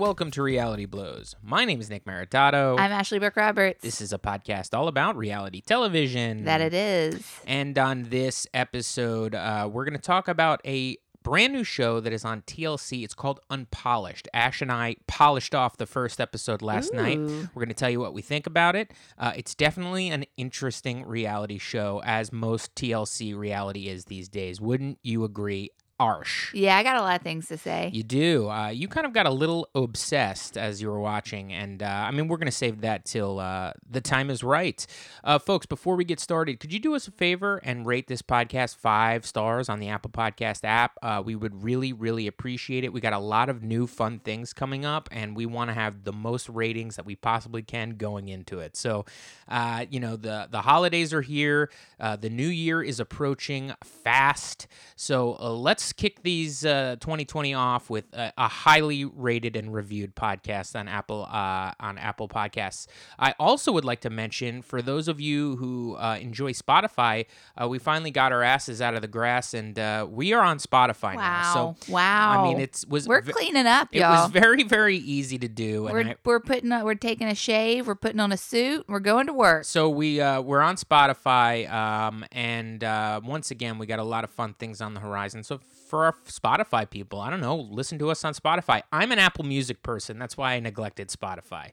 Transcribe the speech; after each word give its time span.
Welcome 0.00 0.30
to 0.30 0.42
Reality 0.42 0.86
Blows. 0.86 1.36
My 1.42 1.66
name 1.66 1.78
is 1.78 1.90
Nick 1.90 2.06
Maritato. 2.06 2.80
I'm 2.80 2.90
Ashley 2.90 3.18
Burke 3.18 3.36
Roberts. 3.36 3.82
this 3.82 4.00
is 4.00 4.14
a 4.14 4.18
podcast 4.18 4.72
all 4.72 4.88
about 4.88 5.14
reality 5.14 5.60
television. 5.60 6.44
that 6.46 6.62
it 6.62 6.72
is. 6.72 7.22
And 7.46 7.76
on 7.76 8.04
this 8.04 8.46
episode, 8.54 9.34
uh, 9.34 9.68
we're 9.70 9.84
going 9.84 9.92
to 9.92 10.00
talk 10.00 10.26
about 10.26 10.62
a 10.64 10.96
brand 11.22 11.52
new 11.52 11.64
show 11.64 12.00
that 12.00 12.14
is 12.14 12.24
on 12.24 12.40
TLC. 12.40 13.04
It's 13.04 13.12
called 13.12 13.40
Unpolished. 13.50 14.26
Ash 14.32 14.62
and 14.62 14.72
I 14.72 14.96
polished 15.06 15.54
off 15.54 15.76
the 15.76 15.84
first 15.84 16.18
episode 16.18 16.62
last 16.62 16.94
night. 16.94 17.18
We're 17.18 17.50
going 17.52 17.68
to 17.68 17.74
tell 17.74 17.90
you 17.90 18.00
what 18.00 18.14
we 18.14 18.22
think 18.22 18.46
about 18.46 18.76
it. 18.76 18.92
Uh, 19.18 19.32
it's 19.36 19.54
definitely 19.54 20.08
an 20.08 20.24
interesting 20.38 21.04
reality 21.04 21.58
show, 21.58 22.00
as 22.06 22.32
most 22.32 22.74
TLC 22.74 23.36
reality 23.36 23.88
is 23.88 24.06
these 24.06 24.30
days. 24.30 24.62
Wouldn't 24.62 24.98
you 25.02 25.24
agree, 25.24 25.68
Arsh? 26.00 26.50
Yeah, 26.54 26.78
I 26.78 26.82
got 26.82 26.96
a 26.96 27.02
lot 27.02 27.16
of 27.16 27.22
things 27.22 27.46
to 27.48 27.58
say. 27.58 27.90
You 27.92 28.02
do. 28.02 28.48
Uh, 28.48 28.68
you 28.68 28.88
kind 28.88 29.06
of 29.06 29.12
got 29.12 29.26
a 29.26 29.30
little 29.30 29.68
obsessed 29.74 30.56
as 30.56 30.80
you 30.80 30.88
were 30.88 30.98
watching, 30.98 31.52
and 31.52 31.82
uh, 31.82 31.86
I 31.86 32.10
mean, 32.10 32.26
we're 32.26 32.38
going 32.38 32.46
to 32.46 32.52
save 32.52 32.80
that 32.80 33.04
till 33.04 33.38
uh, 33.38 33.74
the 33.88 34.00
time 34.00 34.30
is 34.30 34.42
right. 34.42 34.86
Uh, 35.22 35.38
folks, 35.38 35.66
before 35.66 35.96
we 35.96 36.04
get 36.04 36.18
started, 36.18 36.58
could 36.58 36.72
you 36.72 36.78
do 36.80 36.94
us 36.94 37.06
a 37.06 37.10
favor 37.10 37.60
and 37.62 37.84
rate 37.84 38.08
this 38.08 38.22
podcast 38.22 38.76
five 38.76 39.26
stars 39.26 39.68
on 39.68 39.78
the 39.78 39.88
Apple 39.88 40.10
Podcast 40.10 40.60
app? 40.64 40.96
Uh, 41.02 41.22
we 41.22 41.36
would 41.36 41.62
really, 41.62 41.92
really 41.92 42.26
appreciate 42.26 42.82
it. 42.82 42.94
We 42.94 43.02
got 43.02 43.12
a 43.12 43.18
lot 43.18 43.50
of 43.50 43.62
new 43.62 43.86
fun 43.86 44.20
things 44.20 44.54
coming 44.54 44.86
up, 44.86 45.10
and 45.12 45.36
we 45.36 45.44
want 45.44 45.68
to 45.68 45.74
have 45.74 46.04
the 46.04 46.12
most 46.14 46.48
ratings 46.48 46.96
that 46.96 47.04
we 47.04 47.14
possibly 47.14 47.62
can 47.62 47.90
going 47.90 48.28
into 48.28 48.60
it. 48.60 48.74
So, 48.74 49.04
uh, 49.48 49.84
you 49.90 50.00
know, 50.00 50.16
the 50.16 50.48
the 50.50 50.62
holidays 50.62 51.12
are 51.12 51.20
here. 51.20 51.70
Uh, 51.98 52.16
the 52.16 52.30
new 52.30 52.48
year 52.48 52.82
is 52.82 53.00
approaching 53.00 53.72
fast. 53.84 54.66
So 54.96 55.36
uh, 55.38 55.52
let's 55.90 56.00
kick 56.00 56.22
these 56.22 56.64
uh, 56.64 56.94
2020 57.00 57.52
off 57.54 57.90
with 57.90 58.04
a, 58.12 58.32
a 58.38 58.46
highly 58.46 59.04
rated 59.04 59.56
and 59.56 59.74
reviewed 59.74 60.14
podcast 60.14 60.78
on 60.78 60.86
Apple 60.86 61.24
uh, 61.24 61.72
on 61.80 61.98
Apple 61.98 62.28
Podcasts. 62.28 62.86
I 63.18 63.34
also 63.40 63.72
would 63.72 63.84
like 63.84 64.02
to 64.02 64.10
mention 64.10 64.62
for 64.62 64.82
those 64.82 65.08
of 65.08 65.20
you 65.20 65.56
who 65.56 65.96
uh, 65.96 66.18
enjoy 66.20 66.52
Spotify, 66.52 67.26
uh, 67.60 67.66
we 67.66 67.80
finally 67.80 68.12
got 68.12 68.30
our 68.30 68.42
asses 68.42 68.80
out 68.80 68.94
of 68.94 69.02
the 69.02 69.08
grass 69.08 69.52
and 69.52 69.76
uh, 69.78 70.06
we 70.08 70.32
are 70.32 70.42
on 70.44 70.58
Spotify 70.58 71.14
now. 71.14 71.16
Wow. 71.16 71.76
So 71.86 71.92
wow. 71.92 72.40
I 72.44 72.48
mean, 72.48 72.60
it's 72.60 72.86
was 72.86 73.08
we're 73.08 73.22
cleaning 73.22 73.66
up, 73.66 73.88
it 73.90 73.98
y'all. 73.98 74.22
was 74.22 74.30
very 74.30 74.62
very 74.62 74.96
easy 74.98 75.38
to 75.38 75.48
do. 75.48 75.84
we're 75.84 76.02
I- 76.04 76.16
we're 76.24 76.40
putting 76.40 76.70
we're 76.84 76.94
taking 76.94 77.26
a 77.26 77.34
shave. 77.34 77.88
We're 77.88 77.96
putting 77.96 78.20
on 78.20 78.30
a 78.30 78.36
suit. 78.36 78.84
We're 78.88 79.00
going 79.00 79.26
to 79.26 79.32
work. 79.32 79.64
So 79.64 79.88
we 79.88 80.20
uh, 80.20 80.40
we're 80.40 80.60
on 80.60 80.76
Spotify, 80.76 81.68
um, 81.70 82.24
and 82.30 82.84
uh, 82.84 83.20
once 83.24 83.50
again 83.50 83.78
we 83.78 83.86
got 83.86 83.98
a 83.98 84.04
lot 84.04 84.22
of 84.22 84.30
fun 84.30 84.54
things 84.54 84.80
on 84.80 84.94
the 84.94 85.00
horizon. 85.00 85.42
So 85.42 85.60
for 85.90 86.04
our 86.04 86.14
Spotify 86.26 86.88
people, 86.88 87.20
I 87.20 87.30
don't 87.30 87.40
know, 87.40 87.56
listen 87.56 87.98
to 87.98 88.10
us 88.10 88.24
on 88.24 88.32
Spotify. 88.32 88.82
I'm 88.92 89.10
an 89.10 89.18
Apple 89.18 89.44
Music 89.44 89.82
person, 89.82 90.18
that's 90.18 90.36
why 90.36 90.54
I 90.54 90.60
neglected 90.60 91.08
Spotify, 91.08 91.72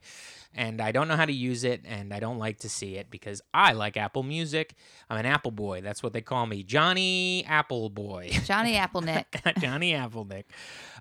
and 0.54 0.82
I 0.82 0.92
don't 0.92 1.08
know 1.08 1.16
how 1.16 1.26
to 1.26 1.34
use 1.34 1.64
it, 1.64 1.82
and 1.86 2.12
I 2.12 2.20
don't 2.20 2.40
like 2.40 2.60
to 2.60 2.70
see 2.70 2.96
it 2.96 3.12
because 3.12 3.42
I 3.54 3.74
like 3.74 3.96
Apple 3.96 4.24
Music. 4.24 4.74
I'm 5.10 5.20
an 5.20 5.28
Apple 5.28 5.52
boy. 5.52 5.82
That's 5.82 6.02
what 6.02 6.14
they 6.14 6.22
call 6.22 6.48
me, 6.48 6.64
Johnny 6.64 7.46
Apple 7.48 7.90
Boy. 7.90 8.32
Johnny 8.46 8.74
Appleneck. 8.74 9.26
Johnny 9.62 9.94
Applenick. 9.94 10.46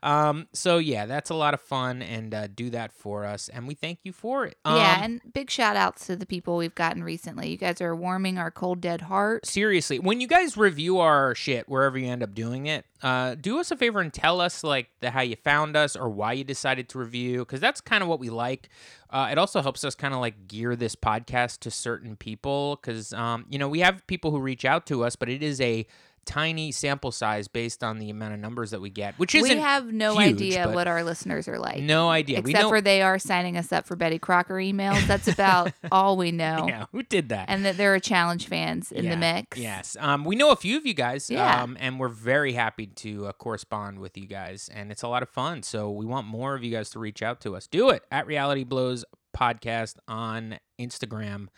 Um, 0.03 0.47
so 0.53 0.79
yeah, 0.79 1.07
that's 1.07 1.31
a 1.31 1.35
lot 1.35 1.55
of 1.55 1.61
fun, 1.61 2.03
and 2.03 2.35
uh, 2.35 2.47
do 2.49 2.71
that 2.71 2.93
for 2.93 3.25
us, 3.25 3.49
and 3.49 3.67
we 3.67 3.75
thank 3.75 4.01
you 4.05 4.13
for 4.13 4.45
it. 4.45 4.59
Um, 4.65 4.77
yeah, 4.77 5.03
and 5.03 5.21
big 5.33 5.51
shout 5.51 5.77
outs 5.77 6.07
to 6.07 6.17
the 6.17 6.27
people 6.27 6.57
we've 6.59 6.75
gotten 6.75 7.03
recently. 7.03 7.49
You 7.49 7.57
guys 7.57 7.81
are 7.81 7.97
warming 7.97 8.37
our 8.39 8.51
cold 8.51 8.81
dead 8.83 9.01
hearts. 9.03 9.51
seriously, 9.51 9.99
when 9.99 10.21
you 10.21 10.29
guys 10.29 10.57
review 10.57 10.99
our 10.99 11.35
shit 11.35 11.69
wherever 11.69 11.97
you 11.97 12.09
end 12.09 12.23
up 12.23 12.35
doing 12.35 12.67
it, 12.67 12.85
uh, 13.03 13.35
do 13.35 13.59
us 13.61 13.71
a 13.71 13.77
favor 13.77 14.01
and 14.01 14.13
tell 14.13 14.41
us 14.41 14.65
like 14.65 14.89
the 15.01 15.11
how 15.11 15.21
you 15.21 15.37
found 15.37 15.77
us 15.77 15.97
or 15.97 16.09
why 16.09 16.33
you 16.33 16.45
decided 16.45 16.89
to 16.91 16.99
review, 16.99 17.41
because 17.41 17.61
that's 17.61 17.81
kind 17.81 18.03
of 18.03 18.09
what 18.09 18.19
we 18.19 18.31
like. 18.31 18.69
Uh, 19.11 19.29
it 19.31 19.39
also 19.39 19.63
helps 19.63 19.85
us 19.85 19.95
kind 19.95 20.15
of 20.15 20.21
like 20.21 20.49
gear 20.49 20.75
this 20.75 20.97
podcast 20.97 21.61
to 21.61 21.71
certain 21.71 22.17
people, 22.17 22.77
because 22.77 23.13
um, 23.13 23.47
you 23.49 23.59
know 23.59 23.69
we 23.69 23.81
have 23.81 24.07
people 24.07 24.31
who 24.31 24.39
reach 24.39 24.65
out 24.65 24.87
to 24.87 25.05
us, 25.05 25.17
but 25.17 25.29
it 25.29 25.43
is 25.43 25.61
a 25.61 25.87
tiny 26.27 26.73
sample 26.73 27.13
size 27.13 27.49
based 27.49 27.83
on 27.83 27.99
the 27.99 28.11
amount 28.11 28.35
of 28.35 28.41
numbers 28.41 28.73
that 28.73 28.81
we 28.81 28.91
get, 28.91 29.15
which 29.19 29.33
We 29.33 29.41
isn't 29.41 29.59
have 29.59 29.87
no 29.93 30.19
huge, 30.19 30.35
idea 30.35 30.69
what 30.71 30.87
our 30.89 31.03
listeners 31.05 31.49
are 31.49 31.59
like. 31.59 31.83
no 31.83 32.11
idea. 32.11 32.41
we 32.43 32.51
Except 32.51 32.65
know, 32.65 32.69
for 32.69 32.81
they 32.81 33.01
are 33.01 33.19
signing 33.19 33.57
us 33.57 33.73
up 33.73 33.87
for 33.87 33.97
Betty 33.97 34.19
Crocker 34.19 34.55
emails. 34.57 35.07
That's 35.07 35.29
about 35.29 35.73
all 35.93 36.17
we 36.17 36.33
know. 36.33 36.67
yeah, 36.69 36.87
who 36.93 37.03
did 37.03 37.31
that? 37.31 37.47
And 37.49 37.65
that 37.65 37.77
there 37.77 37.95
are 37.95 38.01
challenge 38.01 38.49
fans 38.49 38.93
in 38.93 39.05
Yeah, 39.05 39.13
the 39.13 39.17
mix. 39.17 39.57
Yes. 39.57 39.97
Um, 40.01 40.25
we 40.25 40.37
know 40.37 40.51
a 40.51 40.57
few 40.57 40.77
of 40.77 40.85
you 40.85 40.95
guys. 40.95 41.31
Yeah. 41.31 41.63
Um, 41.63 41.77
and 41.81 41.99
we're 42.01 42.09
very 42.09 42.53
happy 42.53 42.87
to 42.89 43.29
uh, 43.29 43.33
correspond 43.33 44.01
with 44.01 44.19
you 44.19 44.27
guys. 44.27 44.69
And 44.75 44.91
it's 44.91 45.03
a 45.03 45.09
lot 45.09 45.23
of 45.23 45.29
fun. 45.29 45.63
So 45.63 45.91
we 45.91 46.05
want 46.05 46.27
more 46.27 46.55
of 46.55 46.63
you 46.65 46.71
guys 46.73 46.91
to 46.91 46.99
reach 46.99 47.23
out 47.23 47.41
to 47.43 47.55
us. 47.57 47.67
Do 47.67 47.91
it 47.91 48.03
at 48.11 48.27
Reality 48.27 48.65
Blows 48.65 49.05
Podcast 49.37 49.97
on 50.09 50.59
Instagram. 50.81 51.49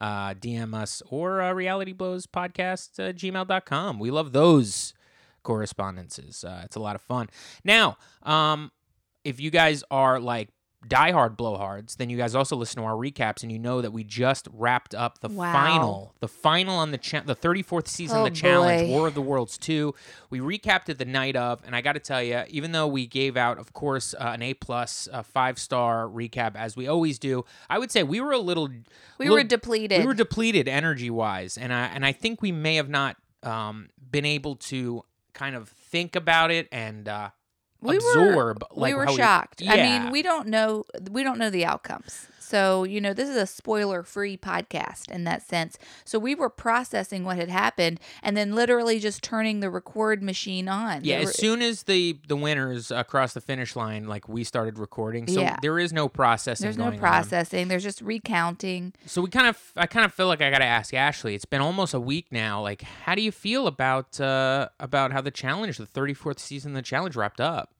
Uh, 0.00 0.34
DM 0.34 0.74
us 0.74 1.02
or 1.08 1.40
uh, 1.40 1.52
Reality 1.52 1.92
Blows 1.92 2.26
Podcast 2.26 2.98
uh, 2.98 3.12
gmail.com. 3.12 3.98
We 3.98 4.10
love 4.10 4.32
those 4.32 4.92
correspondences. 5.44 6.44
Uh, 6.44 6.62
it's 6.64 6.76
a 6.76 6.80
lot 6.80 6.96
of 6.96 7.02
fun. 7.02 7.28
Now, 7.62 7.96
um, 8.24 8.72
if 9.24 9.40
you 9.40 9.50
guys 9.50 9.84
are 9.90 10.18
like 10.18 10.48
diehard 10.88 11.36
blowhards, 11.36 11.96
then 11.96 12.10
you 12.10 12.16
guys 12.16 12.34
also 12.34 12.56
listen 12.56 12.80
to 12.80 12.86
our 12.86 12.94
recaps 12.94 13.42
and 13.42 13.50
you 13.50 13.58
know 13.58 13.80
that 13.80 13.92
we 13.92 14.04
just 14.04 14.48
wrapped 14.52 14.94
up 14.94 15.20
the 15.20 15.28
Wow. 15.28 15.52
final, 15.52 16.14
the 16.20 16.28
final 16.28 16.76
on 16.76 16.90
the 16.90 16.98
cha- 16.98 17.20
the 17.22 17.34
34th 17.34 17.88
season 17.88 18.18
Oh, 18.18 18.24
of 18.26 18.32
the 18.32 18.38
challenge, 18.38 18.82
boy. 18.82 18.88
War 18.88 19.06
of 19.08 19.14
the 19.14 19.22
Worlds 19.22 19.56
2. 19.58 19.94
We 20.30 20.40
recapped 20.40 20.88
it 20.88 20.98
the 20.98 21.04
night 21.04 21.36
of, 21.36 21.62
and 21.66 21.74
I 21.74 21.80
got 21.80 21.92
to 21.94 22.00
tell 22.00 22.22
you, 22.22 22.42
even 22.48 22.72
though 22.72 22.86
we 22.86 23.06
gave 23.06 23.36
out, 23.36 23.58
of 23.58 23.72
course, 23.72 24.14
uh, 24.14 24.32
an 24.34 24.42
A 24.42 24.54
plus, 24.54 25.08
uh, 25.12 25.22
five 25.22 25.58
star 25.58 26.06
recap 26.08 26.56
as 26.56 26.76
we 26.76 26.86
always 26.86 27.18
do, 27.18 27.44
I 27.70 27.78
would 27.78 27.90
say 27.90 28.02
we 28.02 28.20
were 28.20 28.32
a 28.32 28.38
little, 28.38 28.68
We 28.68 29.26
little- 29.26 29.36
were 29.36 29.44
depleted. 29.44 30.00
we 30.00 30.06
were 30.06 30.14
depleted 30.14 30.68
energy 30.68 31.10
wise, 31.10 31.56
and 31.56 31.72
I 31.72 31.86
and 31.86 32.04
I 32.04 32.12
think 32.12 32.42
we 32.42 32.52
may 32.52 32.76
have 32.76 32.88
not 32.88 33.16
um, 33.42 33.88
been 34.10 34.24
able 34.24 34.56
to 34.56 35.02
kind 35.34 35.54
of 35.56 35.68
think 35.68 36.16
about 36.16 36.50
it 36.50 36.68
and 36.72 37.08
uh, 37.08 37.30
we 37.90 37.96
absorb. 37.96 38.34
were, 38.36 38.56
like 38.72 38.88
we 38.90 38.94
were 38.94 39.08
shocked. 39.08 39.62
I 39.66 39.74
Yeah. 39.76 39.98
mean, 40.04 40.12
we 40.12 40.22
don't 40.22 40.48
know 40.48 40.84
we 41.10 41.22
don't 41.22 41.38
know 41.38 41.50
the 41.50 41.64
outcomes. 41.64 42.26
So, 42.44 42.84
you 42.84 43.00
know, 43.00 43.12
this 43.14 43.28
is 43.28 43.36
a 43.36 43.46
spoiler-free 43.46 44.36
podcast 44.38 45.10
in 45.10 45.24
that 45.24 45.42
sense. 45.42 45.78
So, 46.04 46.18
we 46.18 46.34
were 46.34 46.50
processing 46.50 47.24
what 47.24 47.36
had 47.36 47.48
happened 47.48 48.00
and 48.22 48.36
then 48.36 48.54
literally 48.54 48.98
just 49.00 49.22
turning 49.22 49.60
the 49.60 49.70
record 49.70 50.22
machine 50.22 50.68
on. 50.68 51.04
Yeah, 51.04 51.18
There 51.20 51.28
as 51.28 51.36
soon 51.38 51.62
as 51.62 51.84
the 51.84 52.18
the 52.28 52.36
winners 52.36 52.90
across 52.90 53.32
the 53.34 53.40
finish 53.40 53.74
line, 53.76 54.06
like 54.06 54.28
we 54.28 54.44
started 54.44 54.78
recording, 54.78 55.26
so 55.26 55.40
Yeah. 55.40 55.56
there 55.62 55.78
is 55.78 55.92
no 55.92 56.08
processing. 56.08 56.64
there's 56.64 56.76
no 56.78 56.84
going 56.84 56.94
on. 56.94 57.00
processing. 57.00 57.68
There's 57.68 57.82
just 57.82 58.00
recounting. 58.02 58.92
So 59.06 59.22
we 59.22 59.30
kind 59.30 59.46
of, 59.46 59.72
I 59.76 59.86
kind 59.86 60.04
of 60.04 60.12
feel 60.12 60.26
like 60.26 60.42
I 60.42 60.50
got 60.50 60.58
to 60.58 60.64
ask 60.64 60.92
Ashley. 60.94 61.34
It's 61.34 61.44
been 61.44 61.60
almost 61.60 61.94
a 61.94 62.00
week 62.00 62.26
now. 62.30 62.60
Like, 62.60 62.82
how 62.82 63.14
do 63.14 63.22
you 63.22 63.32
feel 63.32 63.66
about 63.66 64.20
uh 64.20 64.68
about 64.78 65.12
how 65.12 65.20
the 65.20 65.30
challenge, 65.30 65.78
the 65.78 65.86
34th 65.86 66.38
season, 66.38 66.72
of 66.72 66.76
the 66.76 66.82
challenge 66.82 67.16
wrapped 67.16 67.40
up? 67.40 67.70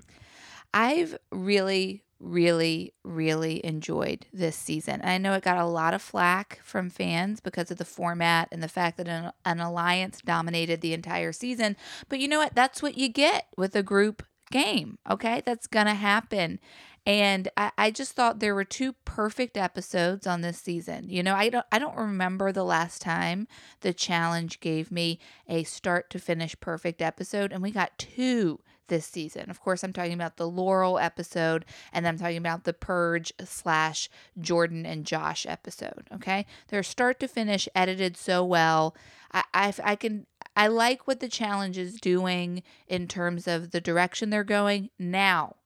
I've 0.73 1.17
really, 1.31 2.03
really, 2.25 2.95
really 3.05 3.65
enjoyed 3.65 4.27
this 4.33 4.57
season. 4.57 5.01
I 5.05 5.19
know 5.19 5.35
it 5.35 5.45
got 5.45 5.59
a 5.59 5.67
lot 5.67 5.95
of 5.95 6.03
flack 6.03 6.61
from 6.63 6.91
fans 6.91 7.41
because 7.41 7.71
of 7.71 7.79
the 7.79 7.85
format 7.85 8.49
and 8.51 8.63
the 8.63 8.69
fact 8.69 8.97
that 8.97 9.09
an, 9.09 9.33
an 9.45 9.61
alliance 9.61 10.21
dominated 10.25 10.81
the 10.81 10.95
entire 10.95 11.33
season. 11.33 11.77
But 12.09 12.19
you 12.19 12.29
know 12.29 12.39
what? 12.39 12.55
That's 12.55 12.83
what 12.83 12.97
you 12.97 13.09
get 13.09 13.47
with 13.57 13.77
a 13.77 13.83
group 13.83 14.23
game. 14.51 14.99
Okay. 15.09 15.43
That's 15.45 15.67
going 15.67 15.87
to 15.87 15.95
happen. 15.95 16.61
And 17.07 17.49
I, 17.57 17.71
I 17.77 17.91
just 17.91 18.13
thought 18.13 18.41
there 18.41 18.55
were 18.55 18.65
two 18.65 18.95
perfect 19.05 19.57
episodes 19.57 20.27
on 20.27 20.41
this 20.41 20.59
season. 20.59 21.11
You 21.11 21.23
know, 21.23 21.35
I 21.35 21.51
don't 21.51 21.67
I 21.71 21.79
don't 21.79 21.97
remember 21.97 22.51
the 22.51 22.65
last 22.65 23.03
time 23.03 23.47
the 23.81 23.93
challenge 23.93 24.61
gave 24.61 24.91
me 24.91 25.19
a 25.47 25.65
start 25.65 26.09
to 26.11 26.19
finish 26.19 26.59
perfect 26.61 27.03
episode, 27.03 27.53
and 27.53 27.63
we 27.63 27.71
got 27.71 27.99
two 27.99 28.61
this 28.89 29.07
season. 29.07 29.51
Of 29.51 29.61
course, 29.61 29.83
I'm 29.83 29.93
talking 29.93 30.13
about 30.13 30.37
the 30.37 30.49
Laurel 30.49 30.99
episode, 30.99 31.65
and 31.93 32.07
I'm 32.07 32.19
talking 32.19 32.37
about 32.37 32.65
the 32.65 32.73
Purge 32.73 33.33
slash 33.45 34.09
Jordan 34.39 34.85
and 34.87 35.05
Josh 35.07 35.47
episode. 35.47 36.09
Okay, 36.15 36.47
they're 36.69 36.83
start 36.83 37.21
to 37.21 37.29
finish 37.29 37.69
edited 37.75 38.17
so 38.17 38.45
well. 38.45 38.95
I 39.33 39.43
I, 39.53 39.75
I 39.83 39.97
can. 39.97 40.27
I 40.57 40.69
like 40.69 41.09
what 41.09 41.19
the 41.19 41.29
challenge 41.29 41.77
is 41.79 42.01
doing 42.01 42.63
in 42.87 43.09
terms 43.09 43.49
of 43.49 43.73
the 43.73 43.81
direction 43.81 44.31
they're 44.31 44.45
going 44.45 44.91
now. 44.99 45.57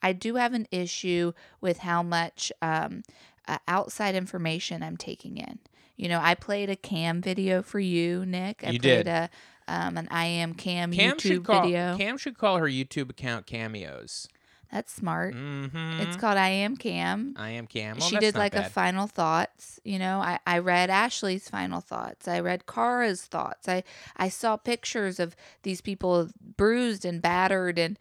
I 0.00 0.12
do 0.12 0.36
have 0.36 0.52
an 0.54 0.66
issue 0.70 1.32
with 1.60 1.78
how 1.78 2.02
much 2.02 2.52
um, 2.62 3.02
uh, 3.48 3.58
outside 3.66 4.14
information 4.14 4.82
I'm 4.82 4.96
taking 4.96 5.36
in. 5.38 5.58
You 5.96 6.08
know, 6.08 6.20
I 6.22 6.34
played 6.34 6.70
a 6.70 6.76
Kam 6.76 7.20
video 7.20 7.62
for 7.62 7.78
you, 7.80 8.24
Nick. 8.26 8.62
I 8.66 8.70
You 8.70 8.80
played 8.80 9.04
did. 9.04 9.08
a 9.08 9.30
um, 9.72 9.96
an 9.96 10.08
I 10.10 10.26
am 10.26 10.54
Kam, 10.54 10.92
Kam 10.92 11.16
YouTube 11.16 11.20
should 11.20 11.44
call 11.44 11.62
video. 11.62 11.96
Kam 11.96 12.18
should 12.18 12.36
call 12.36 12.58
her 12.58 12.66
YouTube 12.66 13.10
account 13.10 13.46
cameos. 13.46 14.28
That's 14.70 14.92
smart. 14.92 15.34
Mm-hmm. 15.34 16.00
It's 16.00 16.16
called 16.16 16.38
I 16.38 16.48
am 16.48 16.76
Kam. 16.76 17.34
I 17.36 17.50
am 17.50 17.66
Kam. 17.66 17.98
Well, 17.98 18.08
she 18.08 18.16
did 18.16 18.34
like 18.34 18.54
a 18.54 18.64
final 18.64 19.06
thoughts. 19.06 19.78
You 19.84 19.98
know, 19.98 20.20
I, 20.20 20.38
I 20.46 20.58
read 20.58 20.88
Ashley's 20.88 21.48
final 21.48 21.82
thoughts. 21.82 22.26
I 22.26 22.40
read 22.40 22.64
Cara's 22.66 23.22
thoughts. 23.22 23.68
I, 23.68 23.82
I 24.16 24.30
saw 24.30 24.56
pictures 24.56 25.20
of 25.20 25.36
these 25.62 25.82
people 25.82 26.30
bruised 26.56 27.04
and 27.04 27.20
battered 27.20 27.78
and 27.78 27.98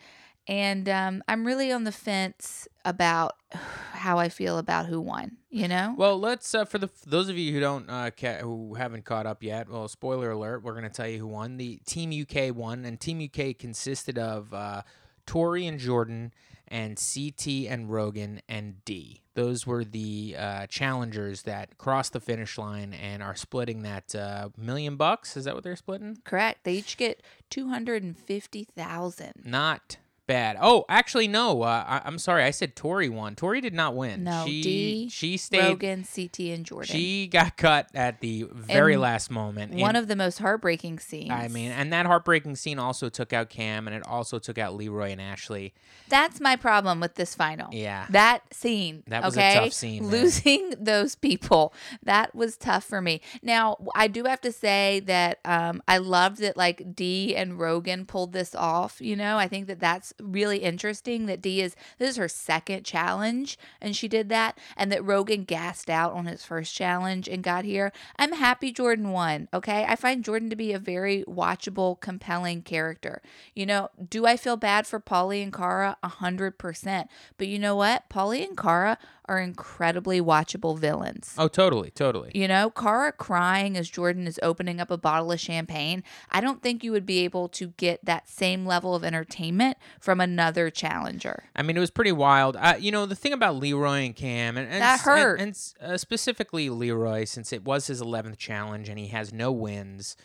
And 0.48 0.90
um, 0.90 1.24
I'm 1.28 1.46
really 1.46 1.72
on 1.72 1.84
the 1.84 1.92
fence 1.92 2.68
about 2.84 3.36
how 3.94 4.18
I 4.18 4.30
feel 4.30 4.58
about 4.58 4.88
who 4.88 5.00
won. 5.00 5.38
You 5.50 5.68
know? 5.68 5.94
Well, 5.98 6.20
let's 6.20 6.54
uh, 6.56 6.66
for 6.66 6.78
the 6.78 6.88
for 6.88 7.10
those 7.10 7.30
of 7.30 7.38
you 7.38 7.52
who 7.54 7.60
don't 7.60 7.90
uh, 7.90 8.12
ca- 8.18 8.40
who 8.40 8.76
haven't 8.76 9.06
caught 9.06 9.26
up 9.26 9.44
yet. 9.44 9.70
Well, 9.70 9.88
spoiler 9.88 10.32
alert: 10.32 10.64
we're 10.64 10.74
going 10.74 10.84
to 10.84 10.90
tell 10.90 11.08
you 11.08 11.20
who 11.20 11.28
won. 11.28 11.58
The 11.58 11.80
Team 11.86 12.12
UK 12.12 12.56
won, 12.56 12.86
and 12.86 13.00
Team 13.00 13.22
UK 13.22 13.58
consisted 13.58 14.18
of 14.18 14.54
uh, 14.54 14.84
Tori 15.26 15.68
and 15.68 15.78
Jordan, 15.78 16.34
and 16.68 16.98
CT 16.98 17.68
and 17.70 17.92
Rogan 17.92 18.42
and 18.48 18.84
D. 18.86 19.22
Those 19.34 19.68
were 19.68 19.84
the 19.84 20.36
uh, 20.38 20.68
challengers 20.68 21.44
that 21.44 21.78
crossed 21.78 22.14
the 22.14 22.20
finish 22.20 22.58
line 22.58 22.94
and 22.94 23.22
are 23.22 23.36
splitting 23.36 23.84
that 23.84 24.16
uh, 24.16 24.50
million 24.58 24.96
bucks. 24.96 25.38
Is 25.38 25.46
that 25.46 25.54
what 25.54 25.64
they're 25.64 25.76
splitting? 25.76 26.18
Correct. 26.24 26.64
They 26.64 26.74
each 26.74 26.98
get 26.98 27.22
two 27.50 27.70
hundred 27.70 28.04
and 28.04 28.18
fifty 28.18 28.64
thousand. 28.64 29.34
Not 29.44 29.98
bad. 30.32 30.58
Oh, 30.62 30.86
actually, 30.90 31.28
no. 31.28 31.62
Uh, 31.64 31.84
I, 31.88 32.02
I'm 32.06 32.18
sorry. 32.18 32.44
I 32.44 32.52
said 32.52 32.76
Tori 32.76 33.10
won. 33.10 33.36
Tori 33.36 33.62
did 33.62 33.74
not 33.74 33.96
win. 33.96 34.24
No, 34.24 34.46
she 34.46 34.62
D, 34.62 35.10
she 35.10 35.38
stayed. 35.38 35.62
Rogan, 35.64 36.04
CT, 36.04 36.40
and 36.40 36.66
Jordan. 36.66 36.88
She 36.92 37.28
got 37.28 37.58
cut 37.58 37.90
at 37.94 38.20
the 38.22 38.48
very 38.52 38.94
And 38.94 39.02
last 39.02 39.30
moment. 39.32 39.74
One 39.74 39.90
And- 39.90 39.98
of 39.98 40.08
the 40.08 40.16
most 40.16 40.40
heartbreaking 40.40 41.00
scenes. 41.00 41.32
I 41.32 41.48
mean, 41.48 41.72
and 41.72 41.92
that 41.94 42.06
heartbreaking 42.06 42.56
scene 42.56 42.80
also 42.80 43.10
took 43.10 43.34
out 43.34 43.50
Kam, 43.50 43.88
and 43.88 43.96
it 43.96 44.06
also 44.08 44.40
took 44.40 44.58
out 44.58 44.76
Leroy 44.76 45.12
and 45.12 45.22
Ashley. 45.22 45.74
that's 46.10 46.40
my 46.42 46.56
problem 46.56 47.00
with 47.00 47.16
this 47.16 47.36
final. 47.36 47.70
Yeah. 47.74 48.06
That 48.10 48.54
scene. 48.54 49.04
That 49.08 49.24
was 49.24 49.38
a 49.38 49.54
tough 49.54 49.74
scene, 49.74 50.04
man. 50.04 50.12
Losing 50.12 50.74
those 50.80 51.16
people, 51.16 51.74
that 52.04 52.34
was 52.36 52.58
tough 52.58 52.84
for 52.84 53.02
me. 53.02 53.22
Now, 53.42 53.78
I 53.96 54.08
do 54.08 54.24
have 54.26 54.42
to 54.42 54.52
say 54.52 55.02
that 55.06 55.40
um, 55.46 55.82
I 55.88 55.98
loved 56.00 56.40
that 56.40 56.58
like 56.58 56.96
Dee 56.96 57.36
and 57.36 57.60
Rogan 57.60 58.06
pulled 58.06 58.34
this 58.34 58.54
off. 58.56 59.00
You 59.02 59.16
know, 59.16 59.38
I 59.38 59.48
think 59.48 59.68
that 59.68 59.80
that's 59.80 60.14
really 60.22 60.60
interesting 60.60 61.26
that 61.26 61.42
Dee 61.42 61.62
is, 61.62 61.76
this 61.98 62.12
is 62.12 62.18
her 62.18 62.28
second 62.28 62.84
challenge 62.84 63.58
and 63.80 63.96
she 63.96 64.08
did 64.08 64.30
that, 64.30 64.58
and 64.78 64.92
that 64.92 65.04
Rogan 65.04 65.44
gassed 65.44 65.90
out 65.90 66.14
on 66.14 66.26
his 66.26 66.44
first 66.44 66.74
challenge 66.74 67.28
and 67.28 67.44
got 67.44 67.66
here. 67.66 67.92
I'm 68.18 68.34
happy 68.34 68.72
Jordan 68.72 69.12
won. 69.12 69.48
Okay. 69.54 69.86
I 69.88 69.96
find 69.96 70.24
Jordan 70.24 70.50
to 70.50 70.56
be 70.56 70.74
a 70.74 70.80
very 70.80 71.24
watchable, 71.28 72.00
compelling 72.00 72.62
character. 72.62 73.22
You 73.56 73.66
know, 73.66 73.90
do 74.10 74.26
I 74.26 74.38
feel 74.38 74.58
bad 74.58 74.88
for 74.88 75.00
Paulie 75.00 75.44
and 75.44 75.54
Cara? 75.54 75.98
A 76.04 76.08
hundred 76.08 76.58
percent. 76.58 77.10
But 77.38 77.48
you 77.48 77.60
know 77.60 77.76
what? 77.76 78.10
Paulie 78.10 78.48
and 78.48 78.58
Cara 78.58 78.98
are 79.32 79.40
incredibly 79.40 80.20
watchable 80.20 80.78
villains. 80.78 81.34
Oh, 81.38 81.48
totally, 81.48 81.90
totally. 81.92 82.32
You 82.36 82.48
know, 82.48 82.70
Cara 82.70 83.12
crying 83.14 83.78
as 83.78 83.90
Jordan 83.90 84.28
is 84.28 84.40
opening 84.44 84.82
up 84.82 84.92
a 84.92 84.98
bottle 84.98 85.32
of 85.32 85.40
champagne. 85.40 86.04
I 86.30 86.42
don't 86.42 86.62
think 86.62 86.84
you 86.84 86.92
would 86.92 87.06
be 87.06 87.20
able 87.20 87.48
to 87.50 87.68
get 87.78 88.04
that 88.04 88.28
same 88.28 88.66
level 88.66 88.94
of 88.94 89.04
entertainment 89.04 89.78
from 90.00 90.20
another 90.20 90.70
challenger. 90.70 91.46
I 91.56 91.62
mean, 91.64 91.78
it 91.78 91.80
was 91.80 91.92
pretty 91.92 92.12
wild. 92.12 92.58
Uh, 92.58 92.76
you 92.80 92.92
know, 92.92 93.06
the 93.06 93.16
thing 93.16 93.32
about 93.34 93.56
Leroy 93.56 94.00
and 94.06 94.16
Kam, 94.16 94.58
and, 94.58 94.68
and 94.70 94.82
That 94.82 95.00
hurt. 95.00 95.40
and, 95.40 95.58
and 95.80 95.94
uh, 95.94 95.98
specifically 95.98 96.70
Leroy, 96.70 97.24
since 97.24 97.54
it 97.54 97.64
was 97.64 97.88
his 97.88 98.02
eleventh 98.02 98.38
challenge 98.38 98.90
and 98.90 99.00
he 99.00 99.08
has 99.08 99.32
no 99.32 99.52
wins, 99.52 100.16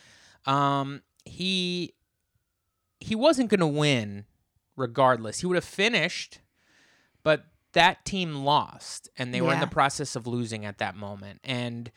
um, 0.45 1.01
he 1.25 1.93
he 2.99 3.15
wasn't 3.15 3.49
going 3.49 3.59
to 3.59 3.67
win 3.67 4.25
regardless. 4.75 5.39
He 5.39 5.45
would 5.47 5.55
have 5.55 5.63
finished, 5.63 6.39
that 7.77 8.03
team 8.05 8.33
lost, 8.33 9.07
and 9.19 9.31
they 9.31 9.39
were 9.39 9.53
in 9.53 9.59
the 9.59 9.67
process 9.67 10.15
of 10.15 10.25
losing 10.25 10.65
at 10.65 10.79
that 10.79 10.95
moment. 10.95 11.39
And 11.43 11.91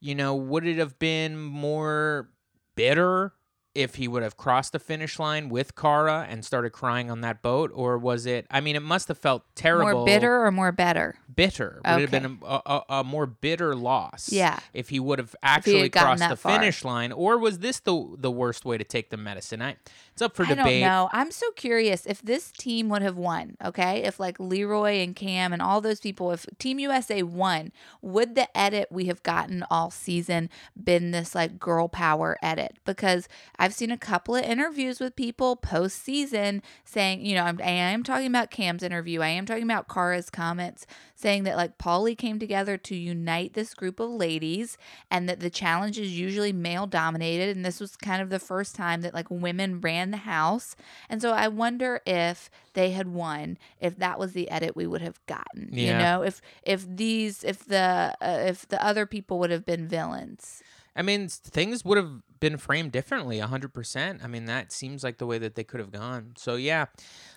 you 0.00 0.16
know, 0.16 0.34
would 0.34 0.66
it 0.66 0.78
have 0.78 0.98
been 0.98 1.38
more 1.38 2.30
bitter 2.74 3.32
if 3.72 3.94
he 3.94 4.08
would 4.08 4.24
have 4.24 4.36
crossed 4.36 4.72
the 4.72 4.80
finish 4.80 5.20
line 5.20 5.48
with 5.48 5.76
Cara 5.76 6.26
and 6.28 6.44
started 6.44 6.70
crying 6.70 7.12
on 7.12 7.20
that 7.20 7.42
boat, 7.42 7.70
or 7.72 7.96
was 7.96 8.26
it? 8.26 8.44
I 8.50 8.60
mean, 8.60 8.74
it 8.74 8.82
must 8.82 9.06
have 9.06 9.18
felt 9.18 9.44
terrible. 9.54 9.98
More 9.98 10.04
bitter 10.04 10.44
or 10.44 10.50
more 10.50 10.72
better? 10.72 11.14
Bitter. 11.32 11.80
Would 11.84 12.02
it 12.02 12.10
have 12.10 12.10
been 12.10 12.38
a, 12.42 12.60
a, 12.66 12.82
a 12.88 13.04
more 13.04 13.26
bitter 13.26 13.76
loss? 13.76 14.32
Yeah. 14.32 14.58
If 14.74 14.88
he 14.88 14.98
would 14.98 15.20
have 15.20 15.36
actually 15.44 15.90
crossed 15.90 16.28
the 16.28 16.34
far. 16.34 16.58
finish 16.58 16.84
line, 16.84 17.12
or 17.12 17.38
was 17.38 17.60
this 17.60 17.78
the 17.78 18.16
the 18.18 18.32
worst 18.32 18.64
way 18.64 18.76
to 18.76 18.84
take 18.84 19.10
the 19.10 19.16
medicine? 19.16 19.62
I, 19.62 19.76
it's 20.20 20.26
up 20.26 20.36
for 20.36 20.44
I 20.44 20.54
debate. 20.54 20.82
don't 20.82 20.90
know. 20.90 21.08
I'm 21.12 21.30
so 21.30 21.50
curious 21.52 22.04
if 22.04 22.20
this 22.20 22.50
team 22.50 22.88
would 22.90 23.00
have 23.00 23.16
won, 23.16 23.56
okay? 23.64 24.02
If 24.02 24.20
like 24.20 24.38
Leroy 24.38 24.98
and 25.02 25.16
Kam 25.16 25.52
and 25.52 25.62
all 25.62 25.80
those 25.80 26.00
people, 26.00 26.30
if 26.30 26.46
Team 26.58 26.78
USA 26.78 27.22
won, 27.22 27.72
would 28.02 28.34
the 28.34 28.54
edit 28.56 28.88
we 28.90 29.06
have 29.06 29.22
gotten 29.22 29.64
all 29.70 29.90
season 29.90 30.50
been 30.82 31.10
this 31.10 31.34
like 31.34 31.58
girl 31.58 31.88
power 31.88 32.36
edit? 32.42 32.78
Because 32.84 33.28
I've 33.58 33.72
seen 33.72 33.90
a 33.90 33.96
couple 33.96 34.36
of 34.36 34.44
interviews 34.44 35.00
with 35.00 35.16
people 35.16 35.56
post 35.56 36.02
season 36.02 36.62
saying, 36.84 37.24
you 37.24 37.34
know, 37.34 37.44
I'm, 37.44 37.58
I 37.62 37.70
am 37.70 38.02
talking 38.02 38.26
about 38.26 38.50
Kam's 38.50 38.82
interview, 38.82 39.20
I 39.20 39.28
am 39.28 39.46
talking 39.46 39.64
about 39.64 39.88
Cara's 39.88 40.28
comments 40.28 40.86
saying 41.14 41.44
that 41.44 41.56
like 41.56 41.78
Paulie 41.78 42.16
came 42.16 42.38
together 42.38 42.76
to 42.78 42.96
unite 42.96 43.52
this 43.52 43.74
group 43.74 44.00
of 44.00 44.10
ladies 44.10 44.78
and 45.10 45.28
that 45.28 45.40
the 45.40 45.50
challenge 45.50 45.98
is 45.98 46.18
usually 46.18 46.52
male 46.52 46.86
dominated 46.86 47.54
and 47.54 47.64
this 47.64 47.78
was 47.78 47.96
kind 47.96 48.22
of 48.22 48.30
the 48.30 48.38
first 48.38 48.74
time 48.74 49.02
that 49.02 49.12
like 49.12 49.30
women 49.30 49.80
ran 49.80 50.09
the 50.10 50.18
house. 50.18 50.76
And 51.08 51.20
so 51.20 51.30
i 51.32 51.48
wonder 51.48 52.00
if 52.06 52.50
they 52.74 52.90
had 52.90 53.08
won 53.08 53.58
if 53.80 53.96
that 53.96 54.18
was 54.18 54.32
the 54.32 54.50
edit 54.50 54.76
we 54.76 54.86
would 54.86 55.02
have 55.02 55.24
gotten 55.26 55.68
you 55.72 55.92
know? 55.98 56.22
If 56.22 56.40
if 56.62 56.86
these 56.88 57.44
if 57.44 57.64
the 57.64 58.14
uh, 58.20 58.42
if 58.46 58.68
the 58.68 58.82
other 58.84 59.06
people 59.06 59.38
would 59.38 59.50
have 59.50 59.64
been 59.64 59.88
villains. 59.88 60.62
I 60.96 61.02
mean, 61.02 61.28
things 61.28 61.84
would 61.84 61.98
have 61.98 62.22
been 62.40 62.56
framed 62.56 62.92
differently, 62.92 63.38
hundred 63.38 63.72
percent. 63.72 64.22
I 64.24 64.26
mean, 64.26 64.46
that 64.46 64.72
seems 64.72 65.04
like 65.04 65.18
the 65.18 65.26
way 65.26 65.38
that 65.38 65.54
they 65.54 65.64
could 65.64 65.80
have 65.80 65.92
gone. 65.92 66.32
So 66.36 66.56
yeah. 66.56 66.86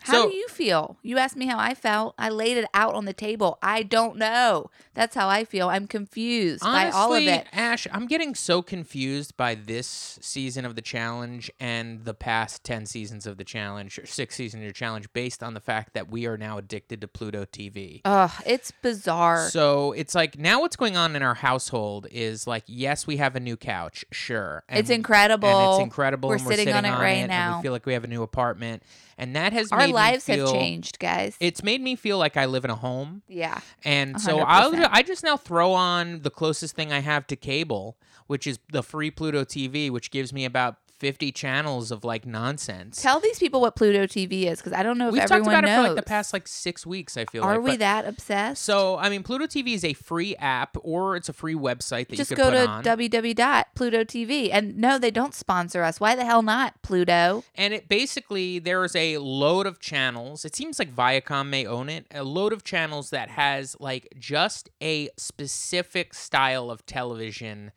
how 0.02 0.14
so 0.14 0.30
do 0.30 0.36
you 0.36 0.48
feel 0.48 0.98
you 1.02 1.18
asked 1.18 1.38
me 1.38 1.46
how 1.46 1.58
i 1.58 1.74
felt 1.74 2.14
i 2.18 2.28
laid 2.28 2.58
it 2.58 2.66
out 2.74 2.94
on 2.94 3.06
the 3.06 3.14
table 3.14 3.58
i 3.62 3.82
don't 3.82 4.18
know 4.18 4.70
that's 4.94 5.16
how 5.16 5.30
i 5.30 5.46
feel 5.46 5.70
i'm 5.70 5.88
confused 5.88 6.62
by 6.62 6.90
all 6.90 7.14
of 7.14 7.24
Honestly, 7.24 7.34
it 7.34 7.48
Ash, 7.54 7.88
I'm 7.92 8.08
getting 8.08 8.36
so 8.36 8.62
confused 8.62 9.38
by 9.38 9.56
this 9.56 10.20
season 10.22 10.66
of 10.66 10.76
the 10.76 10.82
challenge 10.82 11.52
and 11.60 12.04
the 12.06 12.14
past 12.14 12.64
10 12.64 12.86
seasons 12.86 13.26
of 13.26 13.38
the 13.38 13.44
challenge, 13.44 14.00
or 14.00 14.06
six 14.06 14.36
seasons 14.36 14.64
of 14.64 14.68
the 14.68 14.74
challenge, 14.74 15.12
based 15.14 15.44
on 15.44 15.54
the 15.54 15.60
fact 15.60 15.94
that 15.94 16.10
we 16.10 16.26
are 16.26 16.38
now 16.38 16.58
addicted 16.58 17.02
to 17.02 17.08
Pluto 17.08 17.46
TV. 17.46 18.02
Ugh, 18.06 18.32
it's 18.46 18.72
bizarre 18.72 19.50
So 19.50 19.92
it's 19.94 20.16
like 20.16 20.38
now 20.38 20.62
what's 20.62 20.76
going 20.76 20.98
on 20.98 21.16
in 21.16 21.22
our 21.22 21.36
household 21.36 22.08
is 22.12 22.48
like, 22.48 22.64
yes, 22.68 23.08
we 23.08 23.18
have 23.18 23.36
a 23.36 23.40
new 23.40 23.58
couch, 23.58 24.06
sure. 24.12 24.64
It's 24.70 24.90
and- 24.90 24.93
incredible. 24.96 25.50
And 25.50 25.72
it's 25.74 25.84
incredible. 25.84 26.30
We're 26.30 26.36
and 26.36 26.46
we're 26.46 26.52
sitting 26.56 26.74
on 26.74 26.86
it 26.86 26.92
right 26.92 27.18
and 27.18 27.30
now. 27.30 27.58
we 27.58 27.64
feel 27.64 27.72
like 27.72 27.86
we 27.86 27.94
have 27.94 28.04
a 28.04 28.08
new 28.08 28.24
apartment. 28.24 28.84
And 29.18 29.36
that 29.36 29.54
has 29.54 29.72
our 29.72 29.80
made 29.80 29.88
me 29.88 29.94
lives 29.94 30.28
have 30.28 30.52
changed 30.52 30.98
guys 31.00 31.38
It's 31.40 31.64
made 31.64 31.82
me 31.82 31.96
feel 31.96 32.18
like 32.18 32.36
I 32.36 32.46
live 32.46 32.66
in 32.66 32.72
a 32.72 32.76
home. 32.76 33.22
yeah 33.28 33.60
And 33.86 34.20
so 34.20 34.40
100%. 34.40 34.46
I'll 34.48 34.88
I 34.92 35.02
just 35.04 35.24
now 35.24 35.38
throw 35.38 35.74
on 35.74 36.22
the 36.22 36.32
closest 36.32 36.76
thing 36.76 36.92
I 36.92 37.00
have 37.00 37.28
to 37.28 37.36
cable, 37.36 37.98
which 38.28 38.48
is 38.48 38.60
the 38.72 38.82
free 38.82 39.12
Pluto 39.12 39.44
TV, 39.44 39.92
which 39.92 40.10
gives 40.12 40.34
me 40.34 40.46
about 40.46 40.78
50 41.00 41.32
channels 41.34 41.92
of 41.92 42.04
like 42.06 42.26
nonsense. 42.26 43.02
Tell 43.02 43.20
these 43.20 43.38
people 43.40 43.60
what 43.60 43.76
Pluto 43.76 44.06
TV 44.06 44.46
is 44.46 44.60
because 44.60 44.72
I 44.74 44.84
don't 44.84 44.98
know 44.98 45.08
if 45.10 45.14
We've 45.14 45.26
talked 45.26 45.46
about 45.46 45.64
knows. 45.66 45.72
it 45.72 45.76
for 45.76 45.88
like 45.90 45.96
the 45.98 46.02
past 46.04 46.32
like 46.34 46.48
6 46.48 46.86
weeks, 46.86 47.18
I 47.18 47.26
feel 47.26 47.42
like 47.42 47.50
Are 47.50 47.56
like. 47.58 47.64
we 47.66 47.72
but- 47.72 47.80
that 47.80 48.06
obsessed? 48.08 48.64
So, 48.64 48.98
I 48.98 49.10
mean, 49.10 49.24
Pluto 49.24 49.46
TV 49.46 49.74
is 49.74 49.84
a 49.84 49.94
free 49.94 50.36
app 50.38 50.78
or 50.82 51.16
it's 51.18 51.28
a 51.28 51.34
free 51.34 51.56
website 51.56 52.08
that 52.08 52.16
just 52.16 52.30
you 52.32 52.38
could 52.38 52.44
go 52.44 52.52
to 52.52 52.68
on. 52.68 52.84
www.pluto.tv. 52.84 54.50
And 54.52 54.78
no, 54.78 54.98
they 54.98 55.12
don't 55.12 55.34
sponsor 55.34 55.84
us. 55.84 56.00
Why 56.00 56.16
the 56.16 56.26
hell 56.26 56.42
not, 56.42 56.82
Pluto? 56.82 57.44
And 57.56 57.74
it 57.74 57.90
basically 57.90 58.60
there's 58.60 58.96
a 58.96 59.18
load 59.18 59.66
of 59.68 59.80
channels. 59.80 60.46
It 60.46 60.56
seems 60.56 60.80
like 60.80 60.96
Viacom 60.96 61.48
may 61.50 61.66
own 61.66 61.90
it. 61.90 62.06
A 62.12 62.24
load 62.24 62.54
of 62.54 62.64
channels 62.64 63.10
that 63.10 63.30
has 63.30 63.76
like 63.80 64.08
just 64.18 64.70
a 64.82 65.10
specific 65.18 66.14
style 66.14 66.70
of 66.72 66.86
television. 66.86 67.72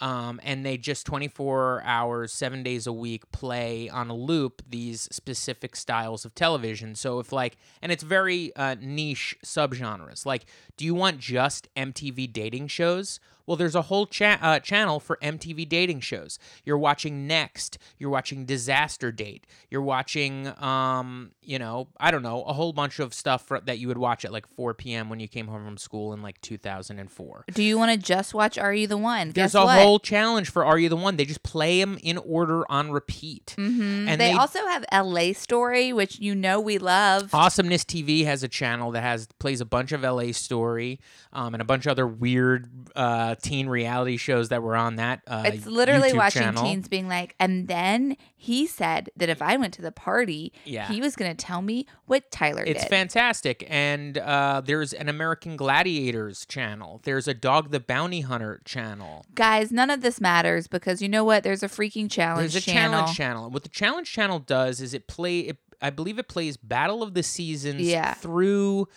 Um, 0.00 0.40
and 0.44 0.64
they 0.64 0.76
just 0.76 1.06
24 1.06 1.82
hours, 1.84 2.32
seven 2.32 2.62
days 2.62 2.86
a 2.86 2.92
week 2.92 3.30
play 3.32 3.88
on 3.88 4.08
a 4.10 4.14
loop 4.14 4.62
these 4.68 5.08
specific 5.10 5.74
styles 5.74 6.24
of 6.24 6.34
television. 6.34 6.94
So 6.94 7.18
if 7.18 7.32
like, 7.32 7.56
and 7.82 7.90
it's 7.90 8.04
very 8.04 8.54
uh, 8.54 8.76
niche 8.80 9.36
subgenres. 9.44 10.24
Like, 10.24 10.46
do 10.76 10.84
you 10.84 10.94
want 10.94 11.18
just 11.18 11.72
MTV 11.74 12.32
dating 12.32 12.68
shows? 12.68 13.18
Well, 13.48 13.56
there's 13.56 13.74
a 13.74 13.82
whole 13.82 14.04
cha- 14.06 14.38
uh, 14.42 14.60
channel 14.60 15.00
for 15.00 15.16
MTV 15.22 15.66
dating 15.66 16.00
shows. 16.00 16.38
You're 16.66 16.76
watching 16.78 17.26
Next. 17.26 17.78
You're 17.98 18.10
watching 18.10 18.44
Disaster 18.44 19.10
Date. 19.10 19.46
You're 19.70 19.80
watching, 19.80 20.48
um, 20.62 21.30
you 21.42 21.58
know, 21.58 21.88
I 21.98 22.10
don't 22.10 22.22
know, 22.22 22.42
a 22.42 22.52
whole 22.52 22.74
bunch 22.74 22.98
of 22.98 23.14
stuff 23.14 23.46
for, 23.46 23.58
that 23.60 23.78
you 23.78 23.88
would 23.88 23.96
watch 23.96 24.26
at 24.26 24.32
like 24.32 24.46
4 24.46 24.74
p.m. 24.74 25.08
when 25.08 25.18
you 25.18 25.28
came 25.28 25.46
home 25.48 25.64
from 25.64 25.78
school 25.78 26.12
in 26.12 26.20
like 26.20 26.38
2004. 26.42 27.44
Do 27.54 27.62
you 27.62 27.78
want 27.78 27.90
to 27.92 27.96
just 27.98 28.34
watch 28.34 28.58
Are 28.58 28.74
You 28.74 28.86
the 28.86 28.98
One? 28.98 29.28
There's 29.30 29.52
Guess 29.52 29.54
a 29.54 29.64
what? 29.64 29.78
whole 29.80 29.98
challenge 29.98 30.50
for 30.50 30.64
Are 30.64 30.78
You 30.78 30.90
the 30.90 30.96
One? 30.96 31.16
They 31.16 31.24
just 31.24 31.42
play 31.42 31.80
them 31.80 31.98
in 32.02 32.18
order 32.18 32.70
on 32.70 32.90
repeat. 32.90 33.54
Mhm. 33.56 34.06
and 34.08 34.20
they, 34.20 34.32
they- 34.32 34.32
also 34.32 34.58
have 34.66 34.84
LA 34.92 35.32
Story, 35.32 35.92
which 35.92 36.18
you 36.20 36.34
know 36.34 36.60
we 36.60 36.76
love. 36.78 37.34
Awesomeness 37.34 37.84
TV 37.84 38.24
has 38.26 38.42
a 38.42 38.48
channel 38.48 38.90
that 38.92 39.02
has 39.02 39.26
plays 39.38 39.60
a 39.62 39.64
bunch 39.64 39.92
of 39.92 40.02
LA 40.02 40.32
Story 40.32 41.00
um, 41.32 41.54
and 41.54 41.62
a 41.62 41.64
bunch 41.64 41.86
of 41.86 41.92
other 41.92 42.06
weird 42.06 42.68
uh, 42.94 43.34
teen 43.42 43.68
reality 43.68 44.16
shows 44.16 44.48
that 44.50 44.62
were 44.62 44.76
on 44.76 44.96
that. 44.96 45.20
Uh, 45.26 45.42
it's 45.46 45.66
literally 45.66 46.10
YouTube 46.10 46.16
watching 46.16 46.42
channel. 46.42 46.62
teens 46.64 46.88
being 46.88 47.08
like, 47.08 47.34
and 47.38 47.68
then 47.68 48.16
he 48.36 48.66
said 48.66 49.10
that 49.16 49.28
if 49.28 49.40
I 49.42 49.56
went 49.56 49.74
to 49.74 49.82
the 49.82 49.92
party, 49.92 50.52
Yeah. 50.64 50.88
he 50.88 51.00
was 51.00 51.16
going 51.16 51.34
to 51.34 51.36
tell 51.36 51.62
me 51.62 51.86
what 52.06 52.30
Tyler 52.30 52.60
It's 52.62 52.68
did. 52.68 52.76
It's 52.76 52.84
fantastic. 52.86 53.66
And 53.68 54.18
uh, 54.18 54.62
there's 54.64 54.92
an 54.92 55.08
American 55.08 55.56
Gladiators 55.56 56.46
channel. 56.46 57.00
There's 57.04 57.26
a 57.28 57.34
Dog 57.34 57.70
the 57.70 57.80
Bounty 57.80 58.20
Hunter 58.22 58.60
channel. 58.64 59.24
Guys, 59.34 59.70
none 59.72 59.90
of 59.90 60.00
this 60.00 60.20
matters 60.20 60.66
because 60.66 61.00
you 61.02 61.08
know 61.08 61.24
what? 61.24 61.42
There's 61.44 61.62
a 61.62 61.68
freaking 61.68 62.10
challenge 62.10 62.52
There's 62.52 62.66
a 62.66 62.70
channel. 62.70 63.00
challenge 63.00 63.16
channel. 63.16 63.50
What 63.50 63.62
the 63.62 63.68
challenge 63.68 64.10
channel 64.12 64.38
does 64.38 64.80
is 64.80 64.94
it 64.94 65.06
play. 65.06 65.40
It, 65.40 65.58
I 65.80 65.90
believe 65.90 66.18
it 66.18 66.28
plays 66.28 66.56
Battle 66.56 67.02
of 67.02 67.14
the 67.14 67.22
Seasons 67.22 67.82
Yeah. 67.82 68.14
through 68.14 68.88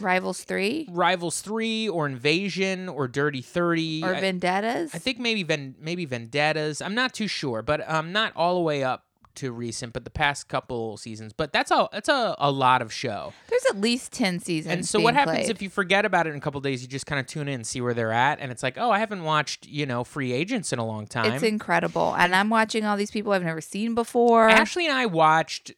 Rivals 0.00 0.42
3 0.44 0.88
Rivals 0.90 1.40
Three 1.40 1.88
or 1.88 2.06
Invasion 2.06 2.88
or 2.88 3.08
Dirty 3.08 3.42
Thirty. 3.42 4.02
or 4.04 4.14
I- 4.14 4.20
Vendettas. 4.20 4.94
I 4.94 4.98
think 4.98 5.18
maybe 5.18 5.42
Ven- 5.42 5.76
maybe 5.80 6.04
Vendettas. 6.04 6.80
I'm 6.82 6.94
not 6.94 7.12
too 7.14 7.28
sure, 7.28 7.62
but 7.62 7.88
um, 7.90 8.12
not 8.12 8.32
all 8.36 8.54
the 8.54 8.60
way 8.60 8.82
up 8.82 9.04
to 9.36 9.52
recent, 9.52 9.92
but 9.92 10.04
the 10.04 10.10
past 10.10 10.48
couple 10.48 10.96
seasons. 10.96 11.32
But 11.32 11.52
that's 11.52 11.70
a 11.70 11.88
that's 11.92 12.08
a, 12.08 12.34
a 12.38 12.50
lot 12.50 12.82
of 12.82 12.92
show. 12.92 13.32
There's 13.48 13.64
at 13.66 13.80
least 13.80 14.12
10 14.12 14.40
seasons. 14.40 14.72
And 14.72 14.86
so 14.86 15.00
what 15.00 15.14
happens 15.14 15.38
played. 15.38 15.50
if 15.50 15.62
you 15.62 15.70
forget 15.70 16.04
about 16.04 16.26
it 16.26 16.30
in 16.30 16.36
a 16.36 16.40
couple 16.40 16.60
days? 16.60 16.82
You 16.82 16.88
just 16.88 17.06
kind 17.06 17.20
of 17.20 17.26
tune 17.26 17.46
in 17.48 17.54
and 17.54 17.66
see 17.66 17.80
where 17.80 17.94
they're 17.94 18.12
at, 18.12 18.40
and 18.40 18.50
it's 18.50 18.62
like, 18.62 18.76
oh, 18.76 18.90
I 18.90 18.98
haven't 18.98 19.22
watched 19.22 19.66
you 19.66 19.86
know 19.86 20.04
Free 20.04 20.32
Agents 20.32 20.72
in 20.72 20.78
a 20.78 20.84
long 20.86 21.06
time. 21.06 21.32
It's 21.32 21.42
incredible. 21.44 22.14
And 22.18 22.34
I'm 22.34 22.50
watching 22.50 22.84
all 22.84 22.96
these 22.96 23.10
people 23.10 23.32
I've 23.32 23.44
never 23.44 23.60
seen 23.60 23.94
before. 23.94 24.48
Ashley 24.48 24.86
and 24.88 24.96
I 24.96 25.06
watched 25.06 25.72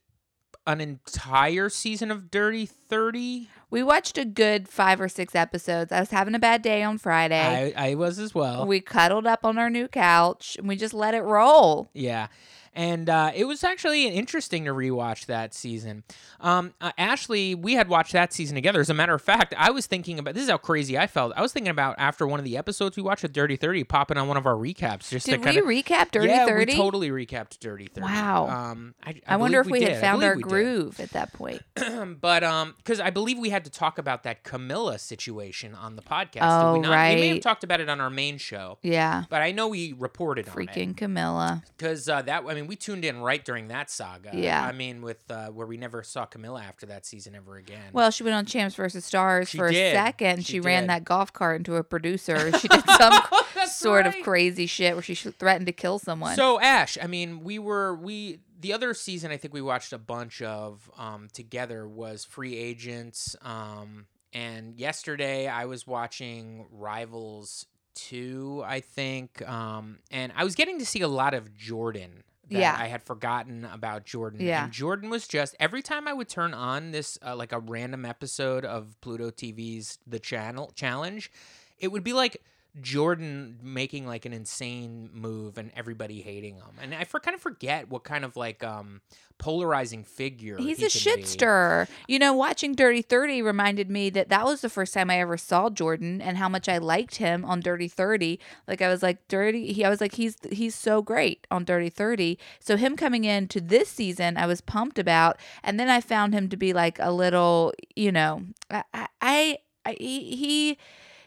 an 0.67 0.81
entire 0.81 1.69
season 1.69 2.11
of 2.11 2.31
Dirty 2.31 2.67
Thirty. 2.67 3.49
We 3.73 3.83
watched 3.83 4.19
a 4.19 4.25
good 4.27 4.69
five 4.69 5.01
or 5.01 5.09
six 5.09 5.35
episodes. 5.35 5.91
I 5.91 6.01
was 6.01 6.11
having 6.11 6.35
a 6.35 6.39
bad 6.39 6.61
day 6.61 6.83
on 6.83 6.99
Friday. 6.99 7.73
I, 7.75 7.91
I 7.91 7.95
was 7.95 8.19
as 8.19 8.35
well. 8.35 8.67
we 8.67 8.81
cuddled 8.81 9.27
up 9.27 9.47
on 9.47 9.57
our 9.57 9.71
new 9.71 9.89
couch 9.89 10.57
and 10.59 10.69
we 10.69 10.77
just 10.77 10.93
let 10.93 11.15
it 11.15 11.23
roll. 11.23 11.89
Yeah. 11.95 12.29
And 12.75 13.11
uh, 13.11 13.33
it 13.35 13.45
was 13.45 13.63
actually 13.65 14.07
interesting 14.09 14.65
to 14.65 14.71
rewatch 14.73 15.27
that 15.27 15.53
season. 15.53 16.05
Um, 16.41 16.73
uh, 16.81 16.93
Ashley, 16.97 17.55
we 17.55 17.75
had 17.75 17.89
watched 17.89 18.13
that 18.13 18.33
season 18.33 18.55
together. 18.55 18.81
As 18.81 18.89
a 18.89 18.95
matter 18.95 19.15
of 19.15 19.21
fact, 19.21 19.55
I 19.59 19.71
was 19.71 19.87
thinking 19.87 20.19
about 20.19 20.35
this 20.35 20.45
is 20.45 20.51
how 20.51 20.57
crazy 20.57 20.97
I 20.99 21.07
felt. 21.07 21.33
I 21.37 21.43
was 21.43 21.53
thinking 21.53 21.71
about 21.71 21.97
after 21.99 22.27
one 22.27 22.39
of 22.39 22.45
the 22.45 22.57
episodes 22.57 22.97
we 22.97 23.03
watched 23.03 23.23
with 23.23 23.33
Dirty 23.33 23.57
Thirty, 23.57 23.85
popping 23.85 24.17
on 24.17 24.27
one 24.27 24.37
of 24.39 24.47
our 24.47 24.55
recaps 24.55 25.11
just 25.11 25.27
Did 25.27 25.33
to 25.33 25.39
kind 25.39 25.57
we 25.67 25.81
of 25.81 25.85
recap 25.85 26.11
Dirty 26.13 26.29
yeah, 26.29 26.47
30? 26.47 26.73
we 26.73 26.79
totally 26.79 27.11
recapped 27.11 27.59
Dirty 27.59 27.89
Thirty. 27.93 28.07
Wow. 28.07 28.49
Um, 28.49 28.95
I, 29.05 29.21
I, 29.27 29.37
wonder 29.37 29.61
if 29.61 29.67
we, 29.67 29.81
did. 29.81 29.91
had 29.91 30.01
found 30.01 30.25
our 30.25 30.35
we 30.37 30.43
did. 30.43 30.49
groove 30.49 31.01
at 31.01 31.11
that 31.11 31.33
point. 31.35 31.61
but 32.21 32.43
um, 32.43 32.75
because 32.79 33.01
I 33.01 33.11
believe 33.11 33.39
we 33.39 33.51
had 33.51 33.65
to 33.65 33.71
talk 33.71 33.99
about 33.99 34.23
that 34.23 34.45
Camila 34.45 34.99
situation 34.99 35.75
on 35.75 35.97
the 35.97 36.03
podcast. 36.03 36.41
Oh, 36.43 36.73
we 36.75 36.79
not? 36.81 36.91
We 36.91 37.21
may 37.21 37.29
have 37.29 37.41
talked 37.41 37.65
about 37.65 37.81
it 37.81 37.89
on 37.89 38.01
our 38.01 38.11
main 38.11 38.39
show, 38.39 38.79
Yeah. 38.83 39.25
but 39.29 39.43
I 39.43 39.53
know 39.53 39.69
we 39.69 39.93
reported 39.93 40.49
on 40.49 40.53
it. 40.61 40.69
Freaking 40.69 40.95
Camila. 40.95 41.63
because 41.77 42.09
uh, 42.09 42.23
that 42.23 42.45
I 42.49 42.55
mean 42.55 42.62
we 42.67 42.77
tuned 42.77 43.05
in 43.05 43.21
right 43.21 43.45
during 43.45 43.69
that 43.69 43.91
saga. 43.91 44.31
Yeah. 44.33 44.65
I 44.65 44.73
mean 44.73 45.03
with 45.03 45.31
uh, 45.31 45.49
where 45.49 45.67
we 45.67 45.77
never 45.77 46.03
saw 46.03 46.27
Camila 46.27 46.63
after 46.65 46.87
that 46.87 47.05
season 47.07 47.35
ever 47.35 47.57
again. 47.57 47.91
Well, 47.93 48.11
she 48.11 48.23
went 48.25 48.35
on 48.35 48.47
Champs 48.47 48.75
versus 48.75 49.05
Stars 49.05 49.49
She 49.49 49.59
for 49.59 49.69
a 49.69 49.73
second. 49.93 50.45
She 50.47 50.53
She, 50.55 50.61
ran 50.61 50.85
did. 50.85 50.91
that 50.91 51.05
golf 51.05 51.33
cart 51.33 51.57
into 51.59 51.77
a 51.77 51.85
producer. 51.85 52.51
She 52.59 52.69
did 52.69 52.85
some 52.97 53.21
sort 53.67 54.07
of 54.07 54.15
crazy 54.23 54.67
shit 54.67 54.95
where 54.95 55.03
she 55.03 55.15
threatened 55.15 55.67
to 55.67 55.73
kill 55.73 55.99
someone. 55.99 56.37
So 56.37 56.61
Ash, 56.61 56.97
I 57.03 57.07
mean 57.07 57.43
we 57.45 57.59
were 57.59 57.95
we 57.95 58.41
the 58.61 58.73
other 58.73 58.95
season 58.95 59.31
I 59.33 59.37
think 59.37 59.53
we 59.53 59.63
watched 59.63 59.93
a 59.93 59.99
bunch 59.99 60.41
of 60.43 60.91
um, 60.97 61.29
together 61.33 61.89
was 61.89 62.25
Free 62.25 62.57
Agents. 62.57 63.35
Um, 63.43 64.07
and 64.33 64.79
yesterday 64.79 65.49
I 65.49 65.65
was 65.67 65.87
watching 65.87 66.67
Rivals 66.71 67.67
two, 67.95 68.63
I 68.65 68.81
think, 68.81 69.47
um, 69.49 69.99
and 70.11 70.33
I 70.35 70.45
was 70.45 70.55
getting 70.55 70.79
to 70.79 70.87
see 70.87 71.01
a 71.03 71.09
lot 71.09 71.35
of 71.35 71.55
Jordan. 71.55 72.25
That 72.53 72.61
Yeah. 72.61 72.77
I 72.79 72.87
had 72.87 73.03
forgotten 73.03 73.65
about 73.65 74.05
Jordan. 74.05 74.41
Yeah. 74.41 74.65
And 74.65 74.73
Jordan 74.73 75.11
was 75.11 75.27
just 75.29 75.55
every 75.61 75.83
time 75.83 76.07
I 76.09 76.13
would 76.13 76.29
turn 76.29 76.55
on 76.55 76.91
this 76.91 77.19
uh, 77.25 77.35
like 77.37 77.53
a 77.53 77.59
random 77.59 78.05
episode 78.05 78.65
of 78.65 79.01
Pluto 79.01 79.31
TV's 79.31 79.99
The 80.07 80.19
Channel 80.19 80.73
Challenge, 80.75 81.31
it 81.79 81.91
would 81.93 82.05
be 82.05 82.13
like 82.13 82.43
Jordan 82.81 83.59
making 83.63 84.07
like 84.07 84.25
an 84.25 84.33
insane 84.33 85.11
move 85.13 85.59
and 85.59 85.71
everybody 85.77 86.23
hating 86.23 86.57
him. 86.57 86.79
And 86.81 86.95
I 86.95 87.05
for, 87.05 87.21
kind 87.21 87.35
of 87.35 87.41
forget 87.41 87.91
what 87.91 88.03
kind 88.03 88.25
of 88.25 88.35
like 88.35 88.65
um 88.65 89.03
polarizing 89.37 90.05
figure 90.05 90.57
He's 90.57 90.79
he 90.79 90.87
a 90.87 90.89
shit 90.89 91.17
be. 91.17 91.23
stirrer. 91.25 91.87
You 92.09 92.19
know, 92.19 92.33
watching 92.33 92.75
Dirty 92.75 93.03
30 93.03 93.43
reminded 93.43 93.91
me 93.91 94.09
that 94.11 94.31
that 94.31 94.45
was 94.45 94.63
the 94.63 94.71
first 94.71 94.95
time 94.95 95.11
I 95.11 95.21
ever 95.21 95.37
saw 95.37 95.69
Jordan 95.69 96.23
and 96.23 96.39
how 96.39 96.49
much 96.49 96.67
I 96.69 96.79
liked 96.79 97.17
him 97.17 97.45
on 97.45 97.61
Dirty 97.61 97.89
30. 97.89 98.41
Like 98.67 98.81
I 98.81 98.89
was 98.89 99.03
like 99.03 99.29
Dirty 99.29 99.73
he 99.73 99.85
I 99.85 99.91
was 99.91 100.01
like 100.01 100.15
he's 100.15 100.37
he's 100.51 100.75
so 100.75 101.03
great 101.03 101.47
on 101.51 101.65
Dirty 101.65 101.91
30. 101.91 102.39
So 102.59 102.79
him 102.79 102.97
coming 102.97 103.25
in 103.25 103.49
to 103.49 103.61
this 103.61 103.91
season 103.91 104.39
I 104.39 104.47
was 104.47 104.63
pumped 104.63 104.99
about 104.99 105.39
and 105.63 105.79
then 105.79 105.91
I 105.91 106.01
found 106.01 106.33
him 106.33 106.49
to 106.49 106.57
be 106.57 106.73
like 106.73 106.99
a 107.01 107.13
little, 107.13 107.75
you 107.95 108.13
know, 108.13 108.45
I 108.71 108.85
I, 109.21 109.59
I 109.85 109.97
he 109.99 110.37
he 110.37 110.79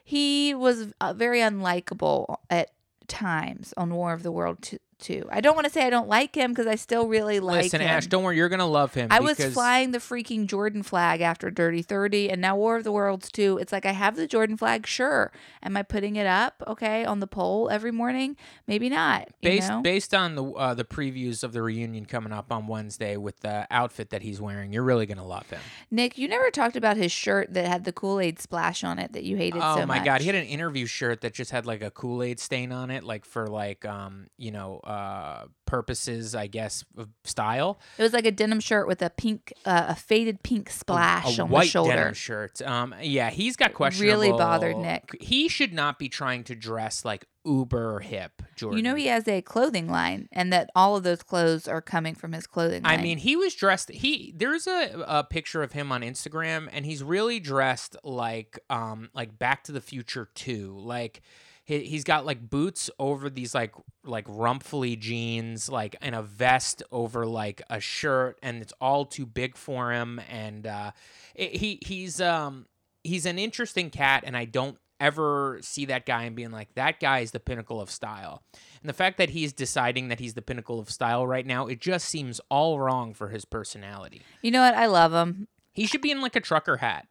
he 0.06 0.54
was 0.54 0.94
uh, 1.02 1.14
very 1.14 1.40
unlikable 1.40 2.38
at 2.50 2.70
times 3.08 3.74
on 3.76 3.94
War 3.94 4.14
of 4.14 4.22
the 4.22 4.32
World 4.32 4.62
2. 4.62 4.78
Too. 5.00 5.28
I 5.32 5.42
don't 5.42 5.56
want 5.56 5.66
to 5.66 5.72
say 5.72 5.86
I 5.86 5.90
don't 5.90 6.08
like 6.08 6.36
him 6.36 6.52
because 6.52 6.68
I 6.68 6.76
still 6.76 7.08
really 7.08 7.40
like 7.40 7.64
Listen, 7.64 7.82
him. 7.82 7.88
Ash, 7.88 8.08
don't 8.08 8.24
worry, 8.24 8.38
you're 8.38 8.50
gonna 8.50 8.66
love 8.66 8.94
him. 8.94 9.08
I 9.12 9.20
was 9.20 9.44
flying 9.54 9.92
the 9.92 9.98
freaking 10.00 10.48
Jordan 10.48 10.84
flag 10.84 11.22
after 11.22 11.50
Dirty 11.50 11.82
30 11.82 12.30
and 12.30 12.42
now 12.42 12.56
War 12.56 12.78
of 12.78 12.84
the 12.84 12.92
Worlds 12.92 13.32
too. 13.32 13.58
It's 13.60 13.72
like 13.72 13.86
I 13.86 13.92
have 13.92 14.16
the 14.16 14.28
Jordan 14.28 14.58
flag, 14.58 14.88
sure. 14.88 15.32
Am 15.64 15.76
I 15.78 15.84
putting 15.84 16.16
it 16.16 16.28
up, 16.28 16.64
okay, 16.68 17.06
on 17.06 17.20
the 17.20 17.28
pole 17.28 17.70
every 17.70 17.92
morning? 17.92 18.38
Maybe 18.68 18.90
not. 18.90 19.28
You 19.42 19.50
based 19.50 19.70
know? 19.70 19.82
based 19.82 20.14
on 20.14 20.36
the 20.36 20.44
uh, 20.44 20.74
the 20.74 20.86
previews 20.86 21.44
of 21.44 21.54
the 21.54 21.62
reunion 21.62 22.06
coming 22.06 22.32
up 22.32 22.52
on 22.52 22.68
Wednesday 22.68 23.18
with 23.18 23.42
the 23.42 23.68
outfit 23.72 24.10
that 24.12 24.22
he's 24.22 24.40
wearing, 24.40 24.72
you're 24.72 24.84
really 24.84 25.06
gonna 25.06 25.26
love 25.26 25.50
him. 25.50 25.60
Nick, 25.92 26.18
you 26.18 26.28
never 26.28 26.50
talked 26.52 26.76
about 26.76 26.98
his 26.98 27.12
shirt 27.12 27.54
that 27.54 27.68
had 27.68 27.84
the 27.84 27.92
Kool-Aid 27.92 28.40
splash 28.40 28.84
on 28.84 29.00
it 29.00 29.14
that 29.14 29.24
you 29.24 29.38
hated 29.38 29.62
so 29.62 29.68
oh 29.68 29.76
so 29.78 29.86
my 29.86 29.98
much. 29.98 30.06
god, 30.06 30.22
he 30.22 30.28
had 30.28 30.36
an 30.36 30.46
interview 30.46 30.86
shirt 30.86 31.22
that 31.22 31.34
just 31.34 31.52
had 31.52 31.66
like 31.66 31.82
a 31.82 31.92
Kool 31.92 32.24
Aid 32.24 32.40
stain 32.40 32.72
on 32.72 32.92
it, 32.92 33.04
like 33.04 33.26
for 33.26 33.48
like 33.48 33.86
um 33.86 34.28
you 34.38 34.52
know 34.52 34.82
uh 34.86 35.46
purposes, 35.66 36.36
I 36.36 36.48
guess, 36.48 36.86
of 36.98 37.10
style. 37.24 37.80
It 37.98 38.04
was 38.04 38.14
like 38.14 38.26
a 38.26 38.32
denim 38.32 38.60
shirt 38.60 38.88
with 38.88 39.02
a 39.02 39.10
pink, 39.10 39.52
uh, 39.66 39.86
a 39.90 39.96
faded 39.96 40.44
pink 40.44 40.70
splash 40.70 41.38
a 41.38 41.44
on 41.44 41.50
white 41.50 41.64
the 41.64 41.70
shoulder. 41.70 41.96
denim 41.96 42.14
shirt. 42.14 42.62
Um, 42.62 42.94
yeah, 43.02 43.30
he's 43.30 43.56
got 43.56 43.74
questionable. 43.74 44.22
Really 44.22 44.32
bothered 44.32 44.78
Nick. 44.78 45.18
He 45.20 45.48
should 45.50 45.74
not 45.74 45.98
be 46.00 46.08
trying 46.08 46.44
to 46.46 46.56
dress 46.56 47.04
like 47.04 47.26
uber 47.46 48.00
hip, 48.00 48.42
Jordan. 48.56 48.78
You 48.78 48.84
know 48.84 48.96
he 48.96 49.08
has 49.08 49.28
a 49.28 49.42
clothing 49.42 49.88
line, 49.88 50.30
and 50.32 50.54
that 50.54 50.70
all 50.76 50.96
of 50.96 51.04
those 51.04 51.24
clothes 51.24 51.68
are 51.68 51.82
coming 51.82 52.16
from 52.16 52.34
his 52.34 52.48
clothing 52.48 52.84
line. 52.84 53.00
I 53.00 53.02
mean, 53.02 53.18
he 53.18 53.36
was 53.36 53.56
dressed. 53.56 53.90
He 53.92 54.34
there's 54.36 54.68
a, 54.68 55.04
a 55.08 55.24
picture 55.24 55.64
of 55.64 55.72
him 55.72 55.92
on 55.92 56.02
Instagram, 56.02 56.70
and 56.72 56.86
he's 56.86 57.04
really 57.04 57.40
dressed 57.40 57.96
like 58.04 58.60
um 58.70 59.10
like 59.14 59.38
Back 59.38 59.64
to 59.66 59.72
the 59.72 59.82
Future 59.82 60.30
two. 60.36 60.78
Like 60.78 61.22
he, 61.66 61.80
he's 61.82 62.04
got 62.04 62.26
like 62.26 62.50
boots 62.50 62.90
over 63.00 63.30
these 63.30 63.54
like 63.54 63.74
like 64.06 64.26
rumpfly 64.28 64.98
jeans, 64.98 65.68
like 65.68 65.96
and 66.02 66.16
a 66.16 66.22
vest 66.22 66.84
over 66.92 67.26
like 67.26 67.62
a 67.70 67.80
shirt, 67.80 68.38
and 68.42 68.62
it's 68.62 68.74
all 68.80 69.06
too 69.06 69.26
big 69.26 69.58
for 69.58 69.92
him. 69.92 70.22
And 70.30 70.66
uh, 70.66 70.92
it, 71.34 71.56
he 71.58 71.80
he's 71.86 72.22
um 72.22 72.68
he's 73.04 73.26
an 73.26 73.40
interesting 73.40 73.90
cat, 73.90 74.24
and 74.26 74.38
I 74.38 74.46
don't 74.46 74.78
ever 75.00 75.60
see 75.62 75.86
that 75.86 76.06
guy 76.06 76.24
and 76.24 76.36
being 76.36 76.52
like 76.52 76.74
that 76.76 77.00
guy 77.00 77.20
is 77.20 77.32
the 77.32 77.40
pinnacle 77.40 77.82
of 77.82 77.90
style. 77.90 78.44
And 78.82 78.88
the 78.88 78.94
fact 78.94 79.18
that 79.18 79.32
he's 79.32 79.52
deciding 79.52 80.08
that 80.10 80.20
he's 80.20 80.36
the 80.36 80.42
pinnacle 80.42 80.80
of 80.80 80.90
style 80.90 81.26
right 81.28 81.46
now, 81.46 81.68
it 81.68 81.82
just 81.82 82.08
seems 82.08 82.40
all 82.50 82.80
wrong 82.80 83.14
for 83.14 83.30
his 83.30 83.44
personality. 83.44 84.22
you 84.42 84.52
know 84.52 84.62
what? 84.62 84.76
I 84.76 84.86
love 84.86 85.14
him. 85.14 85.48
He 85.74 85.88
should 85.88 86.02
be 86.02 86.12
in 86.12 86.22
like 86.22 86.36
a 86.36 86.42
trucker 86.42 86.78
hat. 86.78 87.08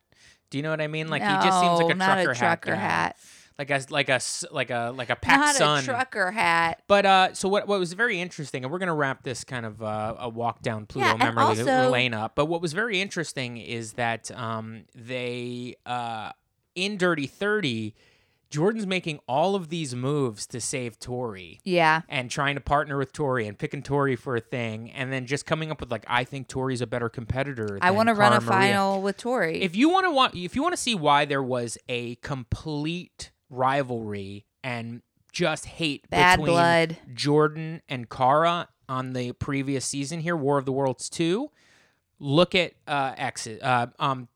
Do 0.51 0.59
you 0.59 0.63
know 0.63 0.71
what 0.71 0.81
I 0.81 0.87
mean? 0.87 1.09
Like 1.09 1.23
he 1.23 1.29
just 1.29 1.61
seems 1.61 1.81
like 1.81 1.95
a 1.95 1.99
trucker, 1.99 2.31
a 2.31 2.35
trucker 2.37 2.75
hat. 2.77 2.81
hat. 2.81 3.17
Like 3.59 3.71
a 3.71 3.81
like 3.91 4.09
a 4.09 4.21
like 4.51 4.71
a 4.71 4.93
like 4.97 5.11
a 5.11 5.17
pack 5.17 5.39
Not 5.39 5.55
sun. 5.55 5.79
a 5.79 5.87
trucker 5.87 6.33
hat. 6.33 6.83
But 6.89 7.07
uh, 7.07 7.35
so 7.35 7.49
what? 7.49 7.69
What 7.69 7.79
was 7.79 7.93
very 7.93 8.21
interesting, 8.21 8.65
and 8.65 8.73
we're 8.73 8.81
gonna 8.81 8.95
wrap 8.95 9.23
this 9.23 9.45
kind 9.45 9.65
of 9.65 9.81
uh, 9.81 10.17
a 10.19 10.29
walk 10.29 10.61
down 10.61 10.87
Pluto 10.87 11.07
Yeah, 11.09 11.17
memory 11.17 11.45
also- 11.45 11.91
lane 11.91 12.15
up. 12.15 12.35
But 12.35 12.47
what 12.47 12.61
was 12.61 12.73
very 12.73 13.01
interesting 13.01 13.57
is 13.59 13.93
that 13.93 14.31
um, 14.33 14.87
they 14.95 15.77
uh, 15.87 16.33
in 16.75 16.97
Dirty 16.97 17.29
Thirty, 17.29 17.95
Jordan's 18.51 18.89
making 18.89 19.21
all 19.29 19.55
of 19.55 19.69
these 19.69 19.95
moves 19.95 20.49
to 20.49 20.61
save 20.61 20.99
Tori 20.99 21.61
Yeah. 21.63 22.03
and 22.09 22.29
trying 22.31 22.57
to 22.57 22.61
partner 22.61 22.99
with 22.99 23.13
Tori 23.13 23.47
and 23.47 23.57
picking 23.57 23.85
Tori 23.85 24.17
for 24.17 24.35
a 24.35 24.41
thing, 24.41 24.91
and 24.91 25.13
then 25.13 25.27
just 25.27 25.47
coming 25.47 25.71
up 25.71 25.79
with 25.81 25.93
like, 25.93 26.05
I 26.09 26.25
think 26.25 26.49
Tori's 26.49 26.81
a 26.81 26.89
better 26.89 27.09
competitor. 27.09 27.79
I 27.83 27.93
want 27.93 28.09
to 28.09 28.15
run 28.15 28.33
a 28.33 28.41
final 28.41 29.01
with 29.01 29.17
Tori. 29.17 29.63
If 29.63 29.77
you 29.77 29.89
want 29.91 30.07
to 30.07 30.11
want, 30.11 30.35
if 30.35 30.57
you 30.57 30.63
want 30.63 30.73
to 30.75 30.81
see 30.81 30.97
why 30.97 31.25
there 31.25 31.43
was 31.43 31.79
a 31.89 32.17
complete 32.17 33.31
rivalry 33.55 34.47
and 34.63 35.03
just 35.33 35.67
hate 35.67 36.09
Bad 36.11 36.37
between 36.37 36.55
blood. 36.55 36.97
Jordan 37.13 37.83
and 37.89 38.09
Cara 38.09 38.69
on 38.89 39.13
the 39.13 39.33
previous 39.33 39.85
season 39.85 40.21
here, 40.21 40.37
War 40.37 40.59
of 40.59 40.65
the 40.65 40.73
Worlds 40.73 41.09
two, 41.09 41.51
look 42.19 42.55
at 42.55 42.73
uh, 42.87 43.15
X, 43.17 43.47
uh, 43.47 43.87
um, 43.99 44.29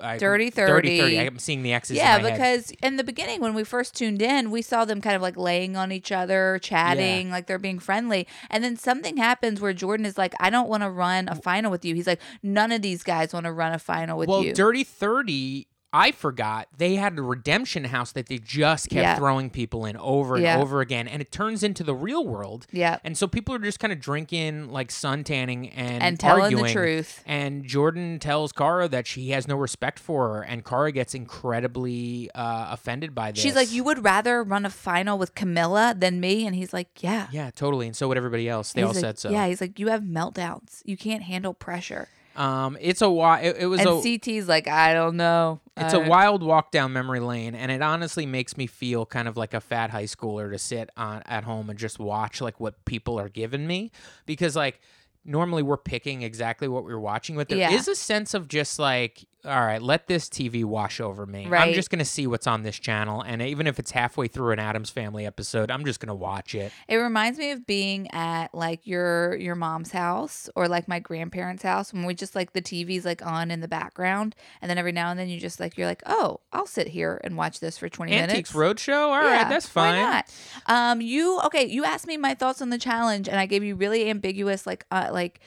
I, 0.00 0.18
Dirty 0.18 0.50
Dirty 0.50 0.98
30. 0.98 1.16
30. 1.16 1.18
I'm 1.26 1.38
seeing 1.38 1.62
the 1.62 1.72
X's. 1.72 1.96
yeah, 1.96 2.16
in 2.16 2.22
my 2.22 2.30
head. 2.30 2.36
because 2.36 2.70
in 2.82 2.96
the 2.96 3.04
beginning 3.04 3.40
when 3.40 3.54
we 3.54 3.64
first 3.64 3.94
tuned 3.94 4.20
in, 4.20 4.50
we 4.50 4.62
saw 4.62 4.84
them 4.84 5.00
kind 5.00 5.16
of 5.16 5.22
like 5.22 5.36
laying 5.36 5.76
on 5.76 5.92
each 5.92 6.12
other, 6.12 6.58
chatting, 6.62 7.30
like 7.30 7.46
they're 7.46 7.58
being 7.58 7.78
friendly. 7.78 8.26
And 8.50 8.62
then 8.62 8.76
something 8.76 9.16
happens 9.16 9.60
where 9.60 9.72
Jordan 9.72 10.06
is 10.06 10.18
like, 10.18 10.34
"I 10.40 10.50
don't 10.50 10.68
want 10.68 10.82
to 10.82 10.90
run 10.90 11.28
a 11.28 11.34
final 11.34 11.70
with 11.70 11.84
you." 11.84 11.94
He's 11.94 12.06
like, 12.06 12.20
"None 12.42 12.72
of 12.72 12.82
these 12.82 13.02
guys 13.02 13.32
want 13.32 13.46
to 13.46 13.52
run 13.52 13.72
a 13.72 13.78
final 13.78 14.18
with 14.18 14.28
well, 14.28 14.42
you." 14.42 14.48
Well, 14.48 14.54
Dirty 14.54 14.84
30. 14.84 15.66
I 15.92 16.10
forgot 16.12 16.68
they 16.76 16.96
had 16.96 17.16
a 17.18 17.22
redemption 17.22 17.84
house 17.84 18.12
that 18.12 18.26
they 18.26 18.36
just 18.38 18.90
kept 18.90 19.02
Yeah. 19.02 19.16
throwing 19.16 19.48
people 19.48 19.86
in 19.86 19.96
over 19.96 20.34
and 20.34 20.44
Yeah. 20.44 20.58
over 20.60 20.80
again, 20.80 21.08
and 21.08 21.22
it 21.22 21.30
turns 21.32 21.62
into 21.62 21.82
the 21.84 21.94
real 21.94 22.26
world. 22.26 22.66
yeah, 22.72 22.98
And 23.04 23.16
so 23.16 23.26
people 23.26 23.54
are 23.54 23.58
just 23.58 23.80
kind 23.80 23.92
of 23.92 24.00
drinking, 24.00 24.68
like 24.70 24.90
sun 24.90 25.24
tanning 25.24 25.70
and, 25.70 26.02
and 26.02 26.20
telling 26.20 26.42
arguing. 26.42 26.64
the 26.66 26.72
truth. 26.72 27.22
And 27.24 27.64
Jordan 27.64 28.18
tells 28.18 28.52
Cara 28.52 28.88
that 28.88 29.06
she 29.06 29.30
has 29.30 29.48
no 29.48 29.56
respect 29.56 29.98
for 29.98 30.28
her, 30.34 30.42
and 30.42 30.64
Cara 30.64 30.92
gets 30.92 31.14
incredibly 31.14 32.30
uh, 32.34 32.66
offended 32.72 33.14
by 33.14 33.32
this. 33.32 33.42
She's 33.42 33.54
like, 33.56 33.72
"You 33.72 33.84
would 33.84 34.04
rather 34.04 34.42
run 34.42 34.66
a 34.66 34.70
final 34.70 35.16
with 35.16 35.34
Camila 35.34 35.98
than 35.98 36.20
me," 36.20 36.46
and 36.46 36.54
he's 36.54 36.72
like, 36.72 37.02
"Yeah." 37.02 37.28
yeah, 37.32 37.50
totally. 37.54 37.86
And 37.86 37.96
so 37.96 38.08
would 38.08 38.16
everybody 38.16 38.48
else. 38.48 38.72
They 38.72 38.80
He's 38.82 38.88
all 38.88 38.94
like, 38.94 39.00
said 39.00 39.18
so. 39.18 39.30
Yeah, 39.30 39.46
he's 39.46 39.60
like, 39.60 39.78
"You 39.78 39.88
have 39.88 40.02
meltdowns. 40.02 40.82
You 40.84 40.96
can't 40.96 41.22
handle 41.22 41.54
pressure." 41.54 42.08
Um, 42.36 42.76
it's 42.80 43.02
a 43.02 43.10
while. 43.10 43.42
It, 43.42 43.56
it 43.60 43.66
was 43.66 43.80
And 43.80 43.88
a. 43.88 44.02
CT's 44.02 44.46
like, 44.48 44.68
"I 44.68 44.92
don't 44.94 45.16
know." 45.16 45.60
It's 45.76 45.94
I 45.94 45.96
a 45.96 46.00
don't- 46.00 46.08
wild 46.08 46.42
walk 46.42 46.70
down 46.70 46.92
memory 46.92 47.20
lane, 47.20 47.54
and 47.54 47.70
it 47.72 47.82
honestly 47.82 48.26
makes 48.26 48.56
me 48.56 48.66
feel 48.66 49.06
kind 49.06 49.26
of 49.28 49.36
like 49.36 49.54
a 49.54 49.60
fat 49.60 49.90
high 49.90 50.04
schooler 50.04 50.50
to 50.52 50.58
sit 50.58 50.90
on 50.96 51.22
at 51.26 51.44
home 51.44 51.70
and 51.70 51.78
just 51.78 51.98
watch 51.98 52.40
like 52.40 52.60
what 52.60 52.84
people 52.84 53.18
are 53.18 53.28
giving 53.28 53.66
me 53.66 53.90
because 54.26 54.54
like 54.56 54.80
normally 55.24 55.62
we're 55.62 55.76
picking 55.76 56.22
exactly 56.22 56.68
what 56.68 56.84
we're 56.84 56.98
watching, 57.00 57.34
but 57.36 57.48
there 57.48 57.70
is 57.72 57.86
Yeah. 57.88 57.92
a 57.92 57.96
sense 57.96 58.32
of 58.32 58.46
just 58.46 58.78
like, 58.78 59.24
all 59.46 59.64
right, 59.64 59.80
let 59.80 60.06
this 60.06 60.28
TV 60.28 60.64
wash 60.64 61.00
over 61.00 61.24
me. 61.26 61.46
I'm 61.50 61.72
just 61.72 61.90
gonna 61.90 62.04
see 62.04 62.26
what's 62.26 62.46
on 62.46 62.62
this 62.62 62.78
channel, 62.78 63.22
and 63.22 63.40
even 63.40 63.66
if 63.66 63.78
it's 63.78 63.92
halfway 63.92 64.28
through 64.28 64.52
an 64.52 64.58
Addams 64.58 64.90
Family 64.90 65.24
episode, 65.26 65.70
I'm 65.70 65.84
just 65.84 66.00
gonna 66.00 66.14
watch 66.14 66.54
it. 66.54 66.72
It 66.88 66.96
reminds 66.96 67.38
me 67.38 67.50
of 67.52 67.66
being 67.66 68.10
at 68.12 68.54
like 68.54 68.86
your 68.86 69.36
your 69.36 69.54
mom's 69.54 69.92
house 69.92 70.50
or 70.56 70.68
like 70.68 70.88
my 70.88 70.98
grandparents' 70.98 71.62
house 71.62 71.92
when 71.92 72.04
we 72.04 72.14
just 72.14 72.34
like 72.34 72.52
the 72.52 72.62
TV's 72.62 73.04
like 73.04 73.24
on 73.24 73.50
in 73.50 73.60
the 73.60 73.68
background, 73.68 74.34
and 74.60 74.68
then 74.70 74.78
every 74.78 74.92
now 74.92 75.10
and 75.10 75.18
then 75.18 75.28
you 75.28 75.38
just 75.38 75.60
like 75.60 75.76
you're 75.78 75.86
like, 75.86 76.02
oh, 76.06 76.40
I'll 76.52 76.66
sit 76.66 76.88
here 76.88 77.20
and 77.24 77.36
watch 77.36 77.60
this 77.60 77.78
for 77.78 77.88
twenty 77.88 78.12
Antiques 78.12 78.52
minutes. 78.54 78.82
Roadshow. 78.82 79.08
All 79.08 79.20
right, 79.20 79.36
Yeah, 79.42 79.48
that's 79.48 79.68
fine. 79.68 79.94
why 79.94 80.00
not? 80.02 80.34
Um, 80.66 81.00
you 81.00 81.40
okay? 81.46 81.66
You 81.66 81.84
asked 81.84 82.06
me 82.06 82.16
my 82.16 82.34
thoughts 82.34 82.60
on 82.60 82.70
the 82.70 82.78
challenge, 82.78 83.28
and 83.28 83.38
I 83.38 83.46
gave 83.46 83.62
you 83.62 83.76
really 83.76 84.10
ambiguous, 84.10 84.66
like, 84.66 84.84
uh, 84.90 85.10
like 85.12 85.40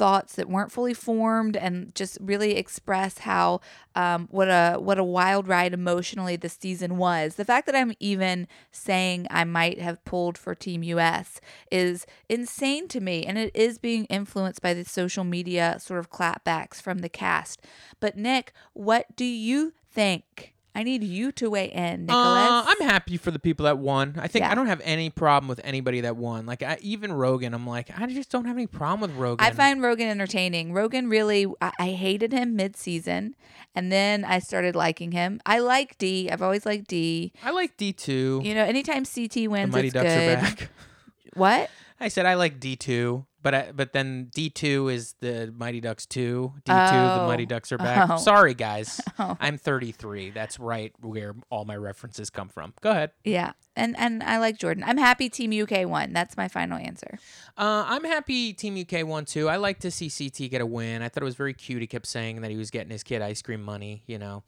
thoughts 0.00 0.36
that 0.36 0.48
weren't 0.48 0.72
fully 0.72 0.94
formed, 0.94 1.58
and 1.58 1.94
just 1.94 2.16
really 2.22 2.56
express 2.56 3.18
how 3.18 3.60
um, 3.94 4.28
what 4.30 4.48
a 4.48 4.78
what 4.78 4.98
a 4.98 5.04
wild 5.04 5.46
ride 5.46 5.74
emotionally 5.74 6.36
this 6.36 6.56
season 6.58 6.96
was. 6.96 7.34
The 7.34 7.44
fact 7.44 7.66
that 7.66 7.74
I'm 7.74 7.92
even 8.00 8.48
saying 8.72 9.26
I 9.30 9.44
might 9.44 9.78
have 9.78 10.02
pulled 10.06 10.38
for 10.38 10.54
Team 10.54 10.82
US 10.84 11.38
is 11.70 12.06
insane 12.30 12.88
to 12.88 13.00
me, 13.00 13.26
and 13.26 13.36
it 13.36 13.54
is 13.54 13.76
being 13.76 14.06
influenced 14.06 14.62
by 14.62 14.72
the 14.72 14.86
social 14.86 15.22
media 15.22 15.76
sort 15.78 16.00
of 16.00 16.08
clapbacks 16.08 16.80
from 16.80 17.00
the 17.00 17.10
cast. 17.10 17.60
But 18.00 18.16
Nick, 18.16 18.54
what 18.72 19.14
do 19.16 19.26
you 19.26 19.74
think? 19.92 20.54
I 20.74 20.82
need 20.84 21.02
you 21.02 21.32
to 21.32 21.50
weigh 21.50 21.70
in, 21.72 22.06
Nicholas. 22.06 22.48
Uh, 22.50 22.64
I'm 22.66 22.80
happy 22.88 23.16
for 23.16 23.30
the 23.32 23.38
people 23.40 23.64
that 23.64 23.78
won. 23.78 24.14
I 24.18 24.28
think 24.28 24.44
Yeah. 24.44 24.52
I 24.52 24.54
don't 24.54 24.66
have 24.68 24.80
any 24.84 25.10
problem 25.10 25.48
with 25.48 25.60
anybody 25.64 26.02
that 26.02 26.16
won. 26.16 26.46
Like 26.46 26.62
I, 26.62 26.78
even 26.80 27.12
Rogan, 27.12 27.54
I'm 27.54 27.66
like 27.66 27.90
I 27.98 28.06
just 28.06 28.30
don't 28.30 28.44
have 28.44 28.56
any 28.56 28.66
problem 28.68 29.10
with 29.10 29.18
Rogan. 29.18 29.44
I 29.44 29.50
find 29.50 29.82
Rogan 29.82 30.08
entertaining. 30.08 30.72
Rogan 30.72 31.08
really, 31.08 31.46
I, 31.60 31.72
I 31.78 31.88
hated 31.90 32.32
him 32.32 32.54
mid 32.54 32.76
season, 32.76 33.34
and 33.74 33.90
then 33.90 34.24
I 34.24 34.38
started 34.38 34.76
liking 34.76 35.10
him. 35.12 35.40
I 35.44 35.58
like 35.58 35.98
D. 35.98 36.30
I've 36.30 36.42
always 36.42 36.64
liked 36.64 36.86
D. 36.88 37.32
I 37.42 37.50
like 37.50 37.76
D 37.76 37.92
two. 37.92 38.40
You 38.44 38.54
know, 38.54 38.64
anytime 38.64 39.04
CT 39.04 39.32
The 39.32 39.48
wins, 39.48 39.72
Mighty 39.72 39.88
it's 39.88 39.94
Ducks 39.94 40.08
good. 40.08 40.38
are 40.38 40.40
back. 40.40 40.68
What? 41.34 41.70
I 42.00 42.08
said 42.08 42.26
I 42.26 42.34
like 42.34 42.58
D 42.60 42.76
two, 42.76 43.26
but 43.42 43.54
I, 43.54 43.72
but 43.72 43.92
then 43.92 44.30
D 44.34 44.50
two 44.50 44.88
is 44.88 45.14
the 45.20 45.52
Mighty 45.56 45.80
Ducks 45.80 46.06
two. 46.06 46.52
D 46.64 46.72
two, 46.72 46.72
the 46.72 47.20
Oh. 47.22 47.26
Mighty 47.26 47.46
Ducks 47.46 47.72
are 47.72 47.78
back. 47.78 48.10
Oh. 48.10 48.16
Sorry 48.16 48.54
guys, 48.54 49.00
Oh. 49.18 49.36
I'm 49.40 49.56
33. 49.58 50.30
That's 50.30 50.58
right 50.58 50.92
where 51.00 51.34
all 51.50 51.64
my 51.64 51.76
references 51.76 52.30
come 52.30 52.48
from. 52.48 52.72
Go 52.80 52.90
ahead. 52.90 53.10
Yeah, 53.24 53.52
and 53.80 53.96
and 53.98 54.22
I 54.22 54.38
like 54.38 54.58
Jordan. 54.58 54.84
I'm 54.86 54.98
happy 54.98 55.28
Team 55.28 55.50
UK 55.62 55.88
won. 55.88 56.12
That's 56.12 56.36
my 56.36 56.46
final 56.48 56.78
answer. 56.78 57.18
Uh, 57.58 57.84
I'm 57.88 58.04
happy 58.04 58.52
Team 58.52 58.78
UK 58.80 59.06
won 59.06 59.24
too. 59.24 59.48
I 59.48 59.56
like 59.56 59.80
to 59.80 59.90
see 59.90 60.08
CT 60.08 60.50
get 60.50 60.60
a 60.60 60.66
win. 60.66 61.02
I 61.02 61.08
thought 61.08 61.22
it 61.22 61.24
was 61.24 61.34
very 61.34 61.52
cute. 61.54 61.80
He 61.80 61.86
kept 61.86 62.06
saying 62.06 62.40
that 62.42 62.50
he 62.50 62.56
was 62.56 62.70
getting 62.70 62.90
his 62.90 63.02
kid 63.02 63.22
ice 63.22 63.42
cream 63.42 63.62
money. 63.62 64.02
You 64.06 64.18
know, 64.18 64.42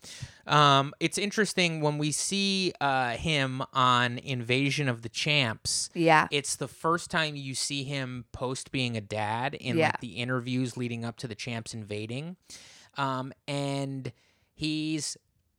um, 0.47 0.95
it's 1.01 1.18
interesting 1.18 1.81
when 1.81 1.99
we 1.99 2.12
see 2.12 2.73
uh, 2.81 3.12
him 3.16 3.62
on 3.73 4.18
Invasion 4.18 4.88
of 4.88 5.03
the 5.03 5.09
Champs. 5.09 5.90
Yeah, 5.95 6.29
It's 6.31 6.57
the 6.57 6.68
first 6.68 7.11
time 7.11 7.35
you 7.37 7.55
see 7.55 7.83
him 7.85 8.25
post 8.33 8.71
being 8.71 8.97
a 8.97 9.01
dad 9.01 9.55
in 9.55 9.77
Yeah. 9.79 9.87
like 9.88 10.01
the 10.01 10.16
interviews 10.16 10.77
leading 10.77 11.05
up 11.05 11.16
to 11.18 11.29
the 11.29 11.35
champs 11.35 11.75
invading, 11.75 12.37
um, 12.97 13.33
and 13.49 14.12
he's 14.55 15.16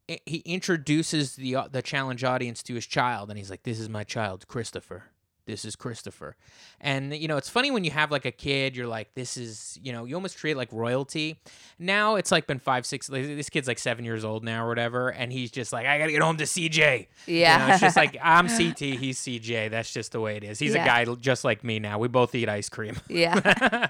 he 0.08 0.38
introduces 0.46 1.36
the 1.36 1.56
uh, 1.56 1.68
the 1.72 1.82
challenge 1.82 2.24
audience 2.24 2.62
to 2.64 2.76
his 2.76 2.86
child, 2.86 3.30
and 3.30 3.38
he's 3.38 3.50
like, 3.50 3.64
"This 3.64 3.80
is 3.80 3.90
my 3.90 4.04
child, 4.04 4.48
Christopher." 4.48 5.04
This 5.46 5.66
is 5.66 5.76
Christopher. 5.76 6.36
And, 6.80 7.14
you 7.14 7.28
know, 7.28 7.36
it's 7.38 7.50
funny 7.50 7.70
when 7.70 7.84
you 7.84 7.92
have 7.92 8.12
like 8.12 8.24
a 8.26 8.32
kid, 8.32 8.76
you're 8.78 8.88
like, 8.88 9.14
this 9.14 9.36
is, 9.36 9.78
you 9.84 9.92
know, 9.92 10.06
you 10.06 10.16
almost 10.16 10.38
treat 10.38 10.52
it 10.52 10.58
like 10.58 10.72
royalty. 10.72 11.38
Now 11.78 12.16
it's 12.16 12.32
like 12.32 12.48
been 12.48 12.60
five, 12.60 12.86
six, 12.86 13.10
like, 13.10 13.24
this 13.24 13.50
kid's 13.50 13.68
like 13.68 13.80
seven 13.80 14.06
years 14.06 14.24
old 14.24 14.44
now 14.44 14.64
or 14.66 14.70
whatever. 14.70 15.10
And 15.10 15.34
he's 15.34 15.52
just 15.52 15.74
like, 15.74 15.86
I 15.86 15.98
got 16.00 16.06
to 16.06 16.12
get 16.14 16.22
home 16.22 16.38
to 16.38 16.46
CJ. 16.46 17.08
yeah. 17.28 17.62
You 17.62 17.68
know, 17.68 17.74
it's 17.74 17.82
just 17.82 17.98
like 17.98 18.18
I'm 18.24 18.48
CT, 18.58 18.80
he's 18.80 19.20
CJ. 19.20 19.70
That's 19.70 19.92
just 19.92 20.14
the 20.14 20.22
way 20.22 20.38
it 20.38 20.44
is. 20.46 20.60
He's 20.60 20.76
Yeah. 20.76 20.84
a 20.84 21.06
guy 21.06 21.16
just 21.16 21.44
like 21.44 21.64
me 21.64 21.80
now. 21.80 22.00
We 22.00 22.08
both 22.08 22.34
eat 22.36 22.48
ice 22.48 22.70
cream. 22.70 22.96
yeah. 23.10 23.88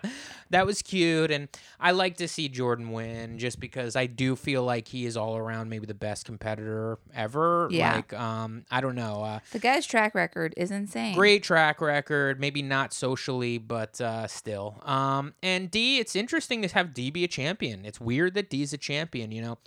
that 0.49 0.65
was 0.65 0.81
cute, 0.81 1.29
and 1.31 1.49
I 1.79 1.91
like 1.91 2.17
to 2.17 2.27
see 2.27 2.49
Jordan 2.49 2.91
win 2.91 3.37
just 3.39 3.59
because 3.59 3.95
I 3.95 4.05
do 4.07 4.35
feel 4.35 4.63
like 4.63 4.87
he 4.87 5.05
is 5.05 5.17
all 5.17 5.37
around 5.37 5.69
maybe 5.69 5.85
the 5.85 5.93
best 5.93 6.25
competitor 6.25 6.97
ever. 7.13 7.67
Yeah. 7.71 7.95
Like, 7.95 8.13
um, 8.13 8.65
I 8.71 8.81
don't 8.81 8.95
know. 8.95 9.23
Uh, 9.23 9.39
The 9.51 9.59
guy's 9.59 9.85
track 9.85 10.15
record 10.15 10.53
is 10.57 10.71
insane. 10.71 11.13
great 11.15 11.42
track 11.43 11.79
record, 11.81 12.39
maybe 12.39 12.61
not 12.63 12.93
socially, 12.93 13.57
but 13.59 14.01
uh, 14.01 14.25
still. 14.27 14.81
Um, 14.83 15.33
and 15.43 15.69
D, 15.69 15.99
it's 15.99 16.15
interesting 16.15 16.61
to 16.63 16.67
have 16.69 16.93
D 16.93 17.11
be 17.11 17.23
a 17.23 17.27
champion. 17.27 17.85
It's 17.85 18.01
weird 18.01 18.33
that 18.33 18.49
D's 18.49 18.73
a 18.73 18.77
champion. 18.77 19.31
You 19.31 19.41
know, 19.43 19.57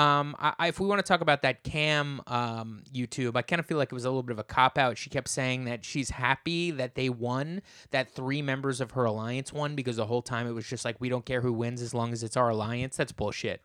um, 0.00 0.36
I, 0.38 0.52
I- 0.58 0.68
if 0.68 0.78
we 0.80 0.86
want 0.86 0.98
to 0.98 1.08
talk 1.08 1.20
about 1.22 1.42
that 1.42 1.64
Kam 1.64 2.20
um, 2.26 2.82
YouTube, 2.92 3.36
I 3.36 3.42
kind 3.42 3.58
of 3.60 3.66
feel 3.66 3.78
like 3.78 3.90
it 3.90 3.94
was 3.94 4.04
a 4.04 4.08
little 4.10 4.22
bit 4.22 4.32
of 4.32 4.38
a 4.38 4.44
cop 4.44 4.76
out. 4.76 4.98
She 4.98 5.08
kept 5.08 5.28
saying 5.28 5.64
that 5.64 5.84
she's 5.84 6.10
happy 6.10 6.70
that 6.72 6.94
they 6.96 7.08
won, 7.08 7.62
that 7.90 8.14
three 8.14 8.42
members 8.42 8.80
of 8.80 8.90
her 8.92 9.04
alliance 9.04 9.52
won, 9.52 9.74
because 9.74 9.96
the 9.96 10.06
whole 10.06 10.22
time 10.22 10.46
it 10.46 10.52
was 10.52 10.66
just 10.66 10.84
like 10.84 11.00
we 11.00 11.08
don't 11.08 11.24
care 11.24 11.40
who 11.40 11.52
wins 11.52 11.80
as 11.80 11.94
long 11.94 12.12
as 12.12 12.22
it's 12.22 12.36
our 12.36 12.50
alliance. 12.50 12.96
That's 12.96 13.12
bullshit. 13.12 13.62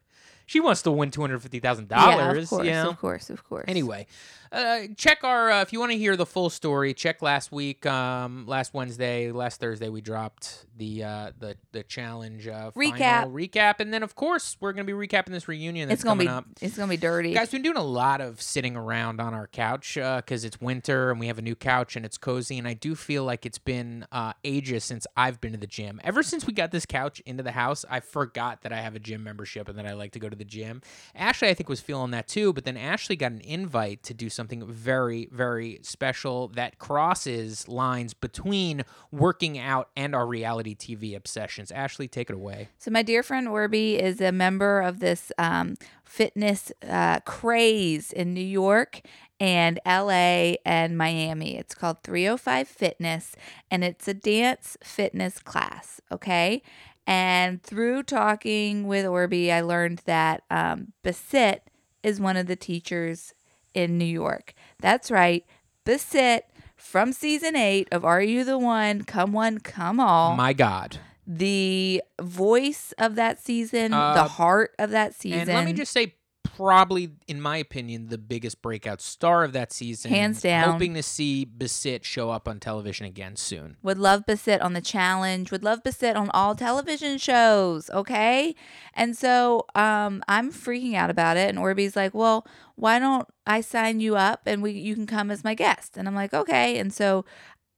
She 0.47 0.60
wants 0.60 0.84
to 0.84 0.91
win 0.91 1.10
two 1.10 1.21
hundred 1.21 1.41
fifty 1.41 1.60
thousand 1.60 1.88
Yeah, 1.89 2.17
dollars. 2.17 2.43
of 2.43 2.49
course, 2.49 2.65
you 2.67 2.71
know? 2.71 2.89
of 2.89 2.99
course, 2.99 3.30
of 3.32 3.43
course. 3.43 3.65
Anyway, 3.67 4.06
uh, 4.51 4.81
check 4.97 5.23
our 5.23 5.51
uh, 5.51 5.62
if 5.62 5.73
you 5.73 5.79
want 5.79 5.91
to 5.91 5.97
hear 5.97 6.15
the 6.15 6.25
full 6.25 6.49
story. 6.49 6.93
Check 6.93 7.21
last 7.21 7.51
week, 7.51 7.86
um, 7.86 8.45
last 8.47 8.73
Wednesday, 8.73 9.31
last 9.31 9.60
Thursday 9.60 9.89
we 9.89 10.01
dropped 10.01 10.65
the 10.77 11.03
uh, 11.03 11.31
the 11.39 11.58
the 11.71 11.84
challenge 11.84 12.47
uh, 12.47 12.71
Recap. 12.75 12.97
final 12.97 13.31
recap, 13.31 13.75
and 13.79 13.93
then 13.93 14.03
of 14.03 14.15
course 14.15 14.58
we're 14.60 14.73
gonna 14.73 14.84
be 14.84 14.93
recapping 14.93 15.31
this 15.31 15.47
reunion 15.47 15.89
that's 15.89 16.01
it's 16.01 16.03
gonna 16.03 16.25
coming 16.25 16.27
be 16.27 16.31
up. 16.31 16.45
it's 16.62 16.77
gonna 16.77 16.89
be 16.89 16.97
dirty. 16.97 17.34
Guys, 17.34 17.51
we've 17.51 17.62
been 17.62 17.73
doing 17.73 17.84
a 17.84 17.88
lot 17.88 18.21
of 18.21 18.41
sitting 18.41 18.75
around 18.75 19.19
on 19.19 19.34
our 19.34 19.47
couch 19.47 19.95
because 19.95 20.43
it's 20.45 20.60
winter 20.62 21.12
and 21.12 21.19
we 21.19 21.27
have 21.27 21.38
a 21.38 21.41
new 21.41 21.55
couch 21.55 21.95
and 21.95 22.05
it's 22.05 22.17
cozy. 22.17 22.58
And 22.58 22.67
I 22.67 22.73
do 22.73 22.95
feel 22.95 23.23
like 23.23 23.45
it's 23.45 23.58
been 23.58 24.05
uh, 24.12 24.34
ages 24.43 24.84
since 24.84 25.08
I've 25.15 25.41
been 25.41 25.53
to 25.53 25.58
the 25.58 25.67
gym. 25.67 25.99
Ever 26.03 26.23
since 26.23 26.45
we 26.45 26.53
got 26.53 26.71
this 26.71 26.86
couch 26.86 27.21
into 27.25 27.43
the 27.43 27.51
house, 27.51 27.86
I 27.89 27.99
forgot 27.99 28.62
that 28.62 28.71
I 28.71 28.81
have 28.81 28.95
a 28.95 28.99
gym 28.99 29.23
membership 29.23 29.67
and 29.67 29.77
that 29.77 29.86
I 29.86 29.93
like 29.93 30.12
to 30.13 30.19
go 30.19 30.29
to 30.29 30.36
the 30.36 30.45
gym. 30.45 30.81
Ashley, 31.13 31.49
I 31.49 31.53
think, 31.53 31.69
was 31.69 31.79
feeling 31.81 32.12
that 32.12 32.27
too. 32.27 32.53
But 32.53 32.65
then 32.65 32.77
Ashley 32.77 33.15
got 33.15 33.31
an 33.31 33.41
invite 33.41 34.03
to 34.03 34.13
do 34.13 34.29
something 34.36 34.65
very, 34.67 35.30
very 35.32 35.80
special 35.82 36.50
that 36.50 36.78
crosses 36.78 37.67
lines 37.67 38.13
between 38.13 38.84
working 39.12 39.58
out 39.58 39.89
and 39.95 40.13
our 40.13 40.28
reality 40.28 40.76
TV 40.76 41.15
obsessions. 41.15 41.71
Ashley, 41.71 42.08
take 42.08 42.30
it 42.30 42.36
away. 42.36 42.69
So 42.78 42.91
my 42.91 43.02
dear 43.02 43.24
friend 43.24 43.48
Orby 43.48 43.98
is 44.00 44.21
a 44.21 44.32
member 44.32 44.82
of 44.82 45.00
this 45.00 45.32
um, 45.38 45.76
fitness 46.04 46.71
uh, 46.88 47.21
craze 47.21 48.12
in 48.12 48.34
New 48.34 48.41
York 48.41 49.02
and 49.39 49.80
LA 49.86 50.56
and 50.65 50.98
Miami. 50.98 51.58
It's 51.58 51.76
called 51.76 52.04
305 52.04 52.67
Fitness 52.67 53.36
and 53.69 53.84
it's 53.84 54.08
a 54.08 54.13
dance 54.13 54.78
fitness 54.84 55.39
class, 55.39 56.02
okay? 56.12 56.62
And 57.08 57.62
through 57.62 58.04
talking 58.04 58.88
with 58.88 59.06
Orby, 59.06 59.52
I 59.52 59.62
learned 59.62 60.02
that 60.06 60.43
um, 60.50 60.93
Basit 61.04 61.60
is 62.02 62.19
one 62.19 62.38
of 62.38 62.48
the 62.48 62.56
teachers 62.56 63.34
in 63.75 63.97
New 63.97 64.05
York. 64.05 64.53
That's 64.79 65.11
right, 65.11 65.45
Basit 65.85 66.41
from 66.75 67.13
season 67.13 67.55
eight 67.55 67.88
of 67.91 68.03
Are 68.05 68.21
You 68.21 68.43
the 68.43 68.57
One? 68.57 69.03
Come 69.03 69.31
One, 69.33 69.59
Come 69.59 69.99
All 69.99 70.35
My 70.35 70.53
God. 70.53 70.97
the 71.27 72.01
voice 72.21 72.93
of 72.97 73.15
that 73.15 73.39
season, 73.39 73.93
Uh, 73.93 74.13
the 74.13 74.23
heart 74.23 74.73
of 74.79 74.89
that 74.91 75.13
season. 75.13 75.41
And 75.41 75.49
let 75.49 75.65
me 75.65 75.73
just 75.73 75.91
say, 75.91 76.15
probably, 76.56 77.12
in 77.28 77.41
my 77.41 77.58
opinion, 77.58 78.08
the 78.08 78.18
biggest 78.18 78.62
breakout 78.62 79.02
star 79.02 79.44
of 79.44 79.54
that 79.54 79.72
season. 79.72 80.12
Hands 80.12 80.39
down. 80.41 80.72
Hoping 80.72 80.94
to 80.94 81.04
see 81.04 81.46
Basit 81.46 82.04
show 82.04 82.30
up 82.30 82.48
on 82.48 82.60
television 82.60 83.06
again 83.06 83.36
soon. 83.36 83.78
Would 83.84 83.98
love 83.98 84.26
Basit 84.26 84.63
on 84.63 84.74
the 84.74 84.82
challenge. 84.82 85.52
Would 85.52 85.63
love 85.63 85.84
Basit 85.84 86.15
on 86.15 86.30
all 86.32 86.56
television 86.56 87.18
shows. 87.18 87.89
Okay. 87.89 88.56
And 88.94 89.18
so 89.18 89.65
um, 89.76 90.24
I'm 90.28 90.52
freaking 90.52 90.96
out 90.96 91.10
about 91.10 91.38
it. 91.38 91.50
And 91.50 91.60
Orby's 91.60 91.96
like, 91.96 92.13
well, 92.13 92.48
why 92.76 93.00
don't 93.00 93.28
I 93.48 93.62
sign 93.62 94.00
you 94.00 94.15
up 94.15 94.41
and 94.46 94.62
we 94.62 94.72
you 94.72 94.96
can 94.96 95.08
come 95.08 95.32
as 95.32 95.44
my 95.44 95.56
guest? 95.56 95.98
And 95.98 96.08
I'm 96.08 96.15
like, 96.15 96.34
okay. 96.34 96.78
And 96.78 96.94
so 96.94 97.26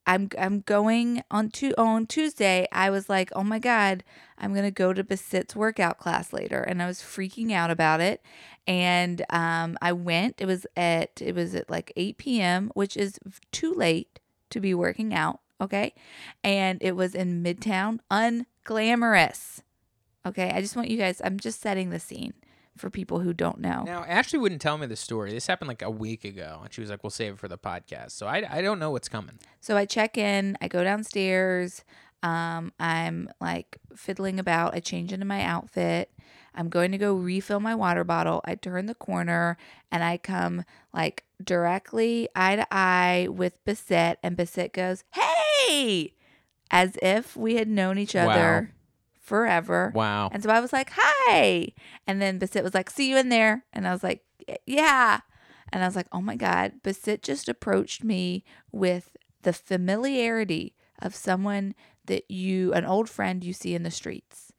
I'm 0.08 0.30
I'm 0.39 0.62
going 0.62 1.22
on 1.30 1.50
to 1.52 1.74
on 1.80 2.08
Tuesday. 2.08 2.67
I 2.72 2.89
was 2.89 3.10
like, 3.10 3.30
oh 3.36 3.43
my 3.43 3.60
god, 3.60 4.06
I'm 4.38 4.56
gonna 4.56 4.72
go 4.72 4.93
to 4.93 5.04
Basit's 5.04 5.56
workout 5.56 6.00
class 6.00 6.32
later, 6.32 6.62
and 6.62 6.82
I 6.82 6.88
was 6.88 7.00
freaking 7.00 7.52
out 7.52 7.70
about 7.70 8.00
it. 8.00 8.24
And 8.65 9.24
um, 9.30 9.78
I 9.82 9.91
went. 9.91 10.36
It 10.39 10.46
was 10.46 10.65
at 10.78 11.22
it 11.22 11.36
was 11.36 11.54
at 11.54 11.70
like 11.70 11.91
8 11.98 12.17
p.m., 12.17 12.72
which 12.74 12.96
is 12.96 13.20
too 13.52 13.74
late 13.74 14.20
to 14.50 14.62
be 14.62 14.74
working 14.74 15.13
out. 15.13 15.41
Okay, 15.60 15.93
and 16.43 16.82
it 16.82 16.96
was 16.96 17.13
in 17.13 17.43
Midtown, 17.43 18.00
unglamorous. 18.10 19.62
Okay, 20.26 20.52
I 20.52 20.62
just 20.62 20.76
want 20.78 20.89
you 20.89 20.98
guys. 20.98 21.22
I'm 21.24 21.38
just 21.38 21.60
setting 21.60 21.89
the 21.89 22.00
scene 22.00 22.34
for 22.78 22.90
people 22.90 23.20
who 23.20 23.34
don't 23.34 23.60
know. 23.60 23.84
Now, 23.86 24.04
Ashley 24.04 24.40
wouldn't 24.40 24.62
tell 24.62 24.78
me 24.78 24.88
the 24.88 24.96
story. 24.96 25.32
This 25.32 25.48
happened 25.48 25.68
like 25.68 25.82
a 25.82 25.90
week 25.92 26.24
ago, 26.24 26.62
and 26.63 26.74
she 26.74 26.82
was 26.82 26.90
like, 26.90 27.04
"We'll 27.04 27.10
save 27.10 27.34
it 27.34 27.40
for 27.40 27.48
the 27.48 27.58
podcast." 27.58 28.12
So 28.12 28.28
I, 28.28 28.44
I 28.50 28.62
don't 28.62 28.80
know 28.80 28.92
what's 28.92 29.10
coming. 29.10 29.40
So 29.60 29.78
I 29.78 29.86
check 29.86 30.18
in. 30.18 30.58
I 30.62 30.68
go 30.68 30.84
downstairs. 30.84 31.84
Um, 32.24 32.74
I'm 32.80 33.30
like 33.40 33.78
fiddling 33.96 34.40
about. 34.40 34.74
I 34.74 34.80
change 34.80 35.13
into 35.13 35.26
my 35.26 35.44
outfit. 35.44 36.12
I'm 36.56 36.70
going 36.70 36.92
to 36.92 36.98
go 36.98 37.13
refill 37.13 37.60
my 37.60 37.76
water 37.76 38.04
bottle. 38.04 38.42
I 38.44 38.56
turn 38.56 38.88
the 38.88 38.96
corner 38.96 39.58
and 39.92 40.04
I 40.04 40.18
come 40.18 40.66
like 40.92 41.24
directly 41.44 42.28
eye 42.36 42.56
to 42.56 42.68
eye 42.72 43.28
with 43.30 43.63
Basit, 43.66 44.16
and 44.24 44.36
Basit 44.36 44.74
goes, 44.74 45.04
"Hey!" 45.12 46.13
as 46.72 46.98
if 47.02 47.38
we 47.38 47.56
had 47.56 47.68
known 47.68 47.98
each 47.98 48.16
other 48.16 48.74
forever. 49.28 49.92
Wow. 49.94 50.30
And 50.32 50.42
so 50.42 50.50
I 50.50 50.62
was 50.62 50.72
like, 50.72 50.92
hi. 50.96 51.74
And 52.08 52.22
then 52.22 52.40
Basit 52.40 52.63
was 52.63 52.74
like, 52.74 52.90
see 52.90 53.10
you 53.10 53.18
in 53.18 53.28
there. 53.28 53.66
And 53.74 53.86
I 53.86 53.92
was 53.92 54.02
like, 54.02 54.24
yeah. 54.66 55.20
And 55.74 55.84
I 55.84 55.86
was 55.86 55.98
like, 55.98 56.08
oh 56.13 56.22
my 56.22 56.38
God. 56.38 56.76
Basit 56.82 57.24
just 57.24 57.50
approached 57.50 58.06
me 58.06 58.46
with 58.72 59.18
the 59.42 59.52
familiarity 59.52 60.76
of 61.00 61.13
someone 61.13 61.76
that 62.06 62.32
you, 62.32 62.72
an 62.74 62.86
old 62.86 63.10
friend 63.10 63.44
you 63.44 63.52
see 63.52 63.76
in 63.76 63.84
the 63.84 63.92
streets. 63.92 64.54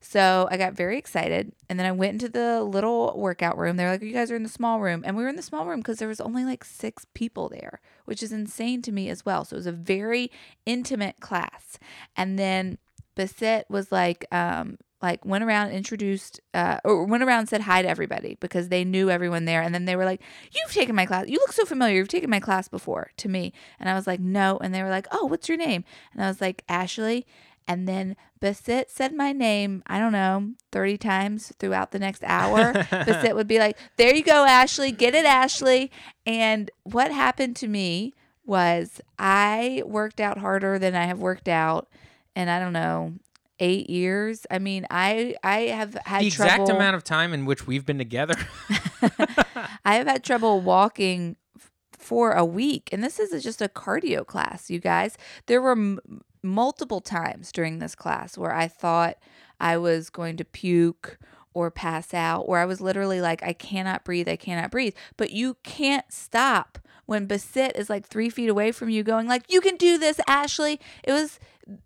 So 0.00 0.48
I 0.50 0.56
got 0.56 0.72
very 0.72 0.96
excited. 0.96 1.52
And 1.68 1.78
then 1.78 1.86
I 1.86 1.92
went 1.92 2.12
into 2.12 2.30
the 2.30 2.62
little 2.62 3.14
workout 3.16 3.58
room. 3.58 3.76
They're 3.76 3.90
like, 3.90 4.02
you 4.02 4.12
guys 4.12 4.30
are 4.30 4.36
in 4.36 4.42
the 4.42 4.48
small 4.48 4.80
room. 4.80 5.02
And 5.04 5.16
we 5.16 5.22
were 5.22 5.28
in 5.28 5.36
the 5.36 5.42
small 5.42 5.66
room 5.66 5.80
because 5.80 5.98
there 5.98 6.08
was 6.08 6.20
only 6.20 6.44
like 6.44 6.64
six 6.64 7.06
people 7.12 7.50
there, 7.50 7.80
which 8.06 8.22
is 8.22 8.32
insane 8.32 8.80
to 8.82 8.92
me 8.92 9.10
as 9.10 9.24
well. 9.26 9.44
So 9.44 9.54
it 9.54 9.58
was 9.58 9.66
a 9.66 9.72
very 9.72 10.30
intimate 10.64 11.20
class. 11.20 11.78
And 12.16 12.38
then 12.38 12.78
Basit 13.16 13.64
was 13.68 13.92
like, 13.92 14.26
um, 14.32 14.78
like 15.04 15.24
went 15.24 15.44
around 15.44 15.70
introduced 15.70 16.40
uh, 16.54 16.78
or 16.82 17.04
went 17.04 17.22
around 17.22 17.40
and 17.40 17.48
said 17.48 17.60
hi 17.60 17.82
to 17.82 17.88
everybody 17.88 18.38
because 18.40 18.70
they 18.70 18.84
knew 18.84 19.10
everyone 19.10 19.44
there. 19.44 19.60
And 19.60 19.74
then 19.74 19.84
they 19.84 19.96
were 19.96 20.06
like 20.06 20.22
you've 20.50 20.72
taken 20.72 20.96
my 20.96 21.04
class. 21.04 21.26
You 21.28 21.38
look 21.38 21.52
so 21.52 21.66
familiar. 21.66 21.96
You've 21.96 22.08
taken 22.08 22.30
my 22.30 22.40
class 22.40 22.68
before 22.68 23.10
to 23.18 23.28
me. 23.28 23.52
And 23.78 23.88
i 23.88 23.94
was 23.94 24.06
like 24.06 24.18
no. 24.18 24.58
And 24.62 24.74
they 24.74 24.82
were 24.82 24.88
like 24.88 25.06
oh 25.12 25.26
what's 25.26 25.48
your 25.48 25.58
name? 25.58 25.84
And 26.12 26.24
i 26.24 26.26
was 26.26 26.40
like 26.40 26.64
ashley. 26.68 27.26
And 27.66 27.88
then 27.88 28.16
Basit 28.42 28.90
said 28.90 29.14
my 29.14 29.32
name, 29.32 29.82
I 29.86 29.98
don't 29.98 30.12
know, 30.12 30.52
30 30.72 30.98
times 30.98 31.52
throughout 31.58 31.92
the 31.92 31.98
next 31.98 32.22
hour. 32.24 32.72
Basit 32.74 33.34
would 33.34 33.48
be 33.48 33.58
like, 33.58 33.78
There 33.96 34.14
you 34.14 34.22
go, 34.22 34.44
Ashley, 34.44 34.92
get 34.92 35.14
it, 35.14 35.24
Ashley. 35.24 35.90
And 36.26 36.70
what 36.82 37.10
happened 37.10 37.56
to 37.56 37.68
me 37.68 38.14
was 38.44 39.00
I 39.18 39.82
worked 39.86 40.20
out 40.20 40.38
harder 40.38 40.78
than 40.78 40.94
I 40.94 41.04
have 41.04 41.20
worked 41.20 41.48
out 41.48 41.88
and 42.36 42.50
I 42.50 42.58
don't 42.58 42.72
know, 42.72 43.14
eight 43.60 43.88
years. 43.88 44.46
I 44.50 44.58
mean, 44.58 44.86
I 44.90 45.34
I 45.42 45.60
have 45.62 45.94
had 46.06 46.22
the 46.22 46.26
exact 46.26 46.56
trouble, 46.56 46.76
amount 46.76 46.96
of 46.96 47.04
time 47.04 47.32
in 47.32 47.44
which 47.44 47.66
we've 47.66 47.86
been 47.86 47.98
together. 47.98 48.34
I 49.84 49.94
have 49.96 50.06
had 50.06 50.24
trouble 50.24 50.60
walking 50.60 51.36
f- 51.56 51.70
for 51.92 52.32
a 52.32 52.44
week, 52.44 52.88
and 52.92 53.02
this 53.02 53.18
is 53.18 53.42
just 53.42 53.62
a 53.62 53.68
cardio 53.68 54.26
class, 54.26 54.70
you 54.70 54.78
guys. 54.80 55.16
There 55.46 55.60
were 55.62 55.72
m- 55.72 56.00
multiple 56.42 57.00
times 57.00 57.52
during 57.52 57.78
this 57.78 57.94
class 57.94 58.36
where 58.36 58.54
I 58.54 58.68
thought 58.68 59.16
I 59.60 59.76
was 59.78 60.10
going 60.10 60.36
to 60.38 60.44
puke 60.44 61.18
or 61.52 61.70
pass 61.70 62.12
out, 62.12 62.48
where 62.48 62.60
I 62.60 62.64
was 62.64 62.80
literally 62.80 63.20
like, 63.20 63.42
I 63.42 63.52
cannot 63.52 64.04
breathe, 64.04 64.28
I 64.28 64.36
cannot 64.36 64.72
breathe. 64.72 64.94
But 65.16 65.30
you 65.30 65.56
can't 65.62 66.04
stop 66.12 66.78
when 67.06 67.28
Basit 67.28 67.76
is 67.76 67.90
like 67.90 68.06
three 68.06 68.30
feet 68.30 68.48
away 68.48 68.72
from 68.72 68.88
you, 68.88 69.02
going 69.02 69.26
like, 69.26 69.44
"You 69.52 69.60
can 69.60 69.76
do 69.76 69.98
this, 69.98 70.20
Ashley." 70.26 70.80
It 71.02 71.12
was 71.12 71.38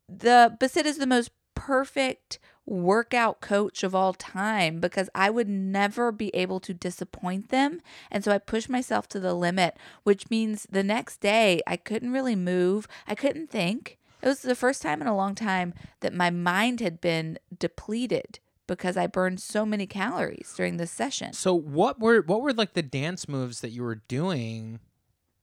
the 0.09 0.57
Basit 0.61 0.85
is 0.85 0.99
the 0.99 1.07
most 1.07 1.31
perfect 1.55 2.39
workout 2.69 3.41
coach 3.41 3.83
of 3.83 3.95
all 3.95 4.13
time 4.13 4.79
because 4.79 5.09
I 5.15 5.31
would 5.31 5.49
never 5.49 6.13
be 6.13 6.35
able 6.35 6.61
to 6.61 6.75
disappoint 6.75 7.49
them. 7.49 7.81
And 8.11 8.23
so 8.23 8.31
I 8.31 8.39
pushed 8.39 8.69
myself 8.69 9.09
to 9.09 9.21
the 9.21 9.35
limit, 9.35 9.77
which 10.03 10.29
means 10.31 10.67
the 10.71 10.85
next 10.85 11.21
day 11.21 11.63
I 11.67 11.77
couldn't 11.77 12.13
really 12.13 12.37
move. 12.37 12.87
I 13.07 13.15
couldn't 13.15 13.51
think. 13.51 13.99
It 14.21 14.29
was 14.29 14.43
the 14.43 14.55
first 14.55 14.83
time 14.83 15.01
in 15.01 15.07
a 15.07 15.17
long 15.17 15.35
time 15.35 15.75
that 16.01 16.13
my 16.13 16.31
mind 16.31 16.81
had 16.81 17.01
been 17.01 17.39
depleted 17.57 18.41
because 18.67 18.97
I 18.97 19.07
burned 19.07 19.41
so 19.41 19.65
many 19.65 19.87
calories 19.87 20.53
during 20.57 20.77
this 20.77 20.91
session. 20.91 21.33
so 21.33 21.55
what 21.55 21.99
were 21.99 22.21
what 22.23 22.43
were 22.43 22.53
like 22.53 22.75
the 22.75 22.83
dance 22.83 23.27
moves 23.29 23.61
that 23.61 23.71
you 23.71 23.83
were 23.83 24.03
doing? 24.09 24.81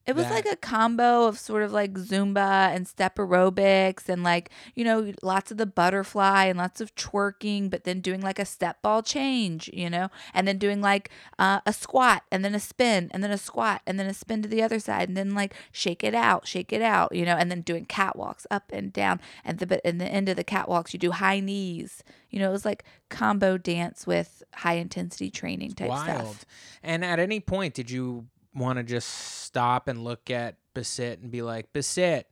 It 0.08 0.15
was 0.15 0.26
that- 0.26 0.34
like 0.34 0.46
a 0.46 0.56
combo 0.56 1.26
of 1.26 1.39
sort 1.39 1.63
of 1.63 1.72
like 1.72 1.94
Zumba 1.94 2.76
and 2.76 2.88
step 2.88 3.15
aerobics 3.15 4.08
and 4.08 4.24
like, 4.24 4.52
you 4.76 4.84
know, 4.84 5.13
lots 5.24 5.50
of 5.50 5.58
the 5.58 5.65
butterfly 5.65 6.46
and 6.46 6.60
lots 6.60 6.80
of 6.80 6.94
twerking, 6.96 7.70
but 7.70 7.86
then 7.86 8.02
doing 8.02 8.22
like 8.22 8.38
a 8.38 8.46
step 8.46 8.82
ball 8.84 9.02
change, 9.02 9.70
you 9.74 9.89
know, 9.89 10.10
and 10.34 10.48
then 10.48 10.58
doing 10.60 10.80
like 10.80 11.10
uh, 11.39 11.60
a 11.65 11.74
squat 11.74 12.24
and 12.32 12.46
then 12.46 12.54
a 12.54 12.60
spin 12.60 13.10
and 13.13 13.24
then 13.24 13.32
a 13.32 13.38
squat 13.38 13.82
and 13.88 14.00
then 14.00 14.06
a 14.06 14.13
spin 14.13 14.44
to 14.44 14.48
the 14.48 14.62
other 14.62 14.80
side 14.80 15.08
and 15.08 15.18
then 15.18 15.34
like 15.34 15.56
shake 15.72 16.04
it 16.04 16.13
out, 16.13 16.48
shake 16.48 16.72
it 16.72 16.84
out, 16.84 17.15
you 17.15 17.26
know, 17.26 17.36
and 17.36 17.50
then 17.50 17.62
doing 17.62 17.86
catwalks 17.86 18.46
up 18.52 18.72
and 18.72 18.94
down. 18.94 19.20
And 19.44 19.58
the, 19.58 19.65
but 19.65 19.82
in 19.84 19.98
the 19.98 20.06
end 20.08 20.30
of 20.30 20.36
the 20.36 20.44
catwalks, 20.44 20.94
you 20.94 21.00
do 21.00 21.12
high 21.12 21.39
knees. 21.39 22.04
You 22.30 22.39
know, 22.39 22.50
it 22.50 22.52
was 22.52 22.65
like 22.65 22.84
combo 23.10 23.58
dance 23.58 24.06
with 24.06 24.44
high 24.54 24.74
intensity 24.74 25.32
training 25.32 25.72
type 25.72 25.89
Wild. 25.89 26.06
stuff. 26.36 26.46
And 26.84 27.04
at 27.04 27.18
any 27.20 27.39
point, 27.39 27.74
did 27.74 27.89
you 27.89 28.28
want 28.56 28.78
to 28.78 28.84
just 28.84 29.10
stop 29.10 29.88
and 29.88 30.04
look 30.04 30.30
at 30.30 30.56
Basit 30.74 31.22
and 31.22 31.32
be 31.32 31.41
like, 31.41 31.72
Basit, 31.74 32.24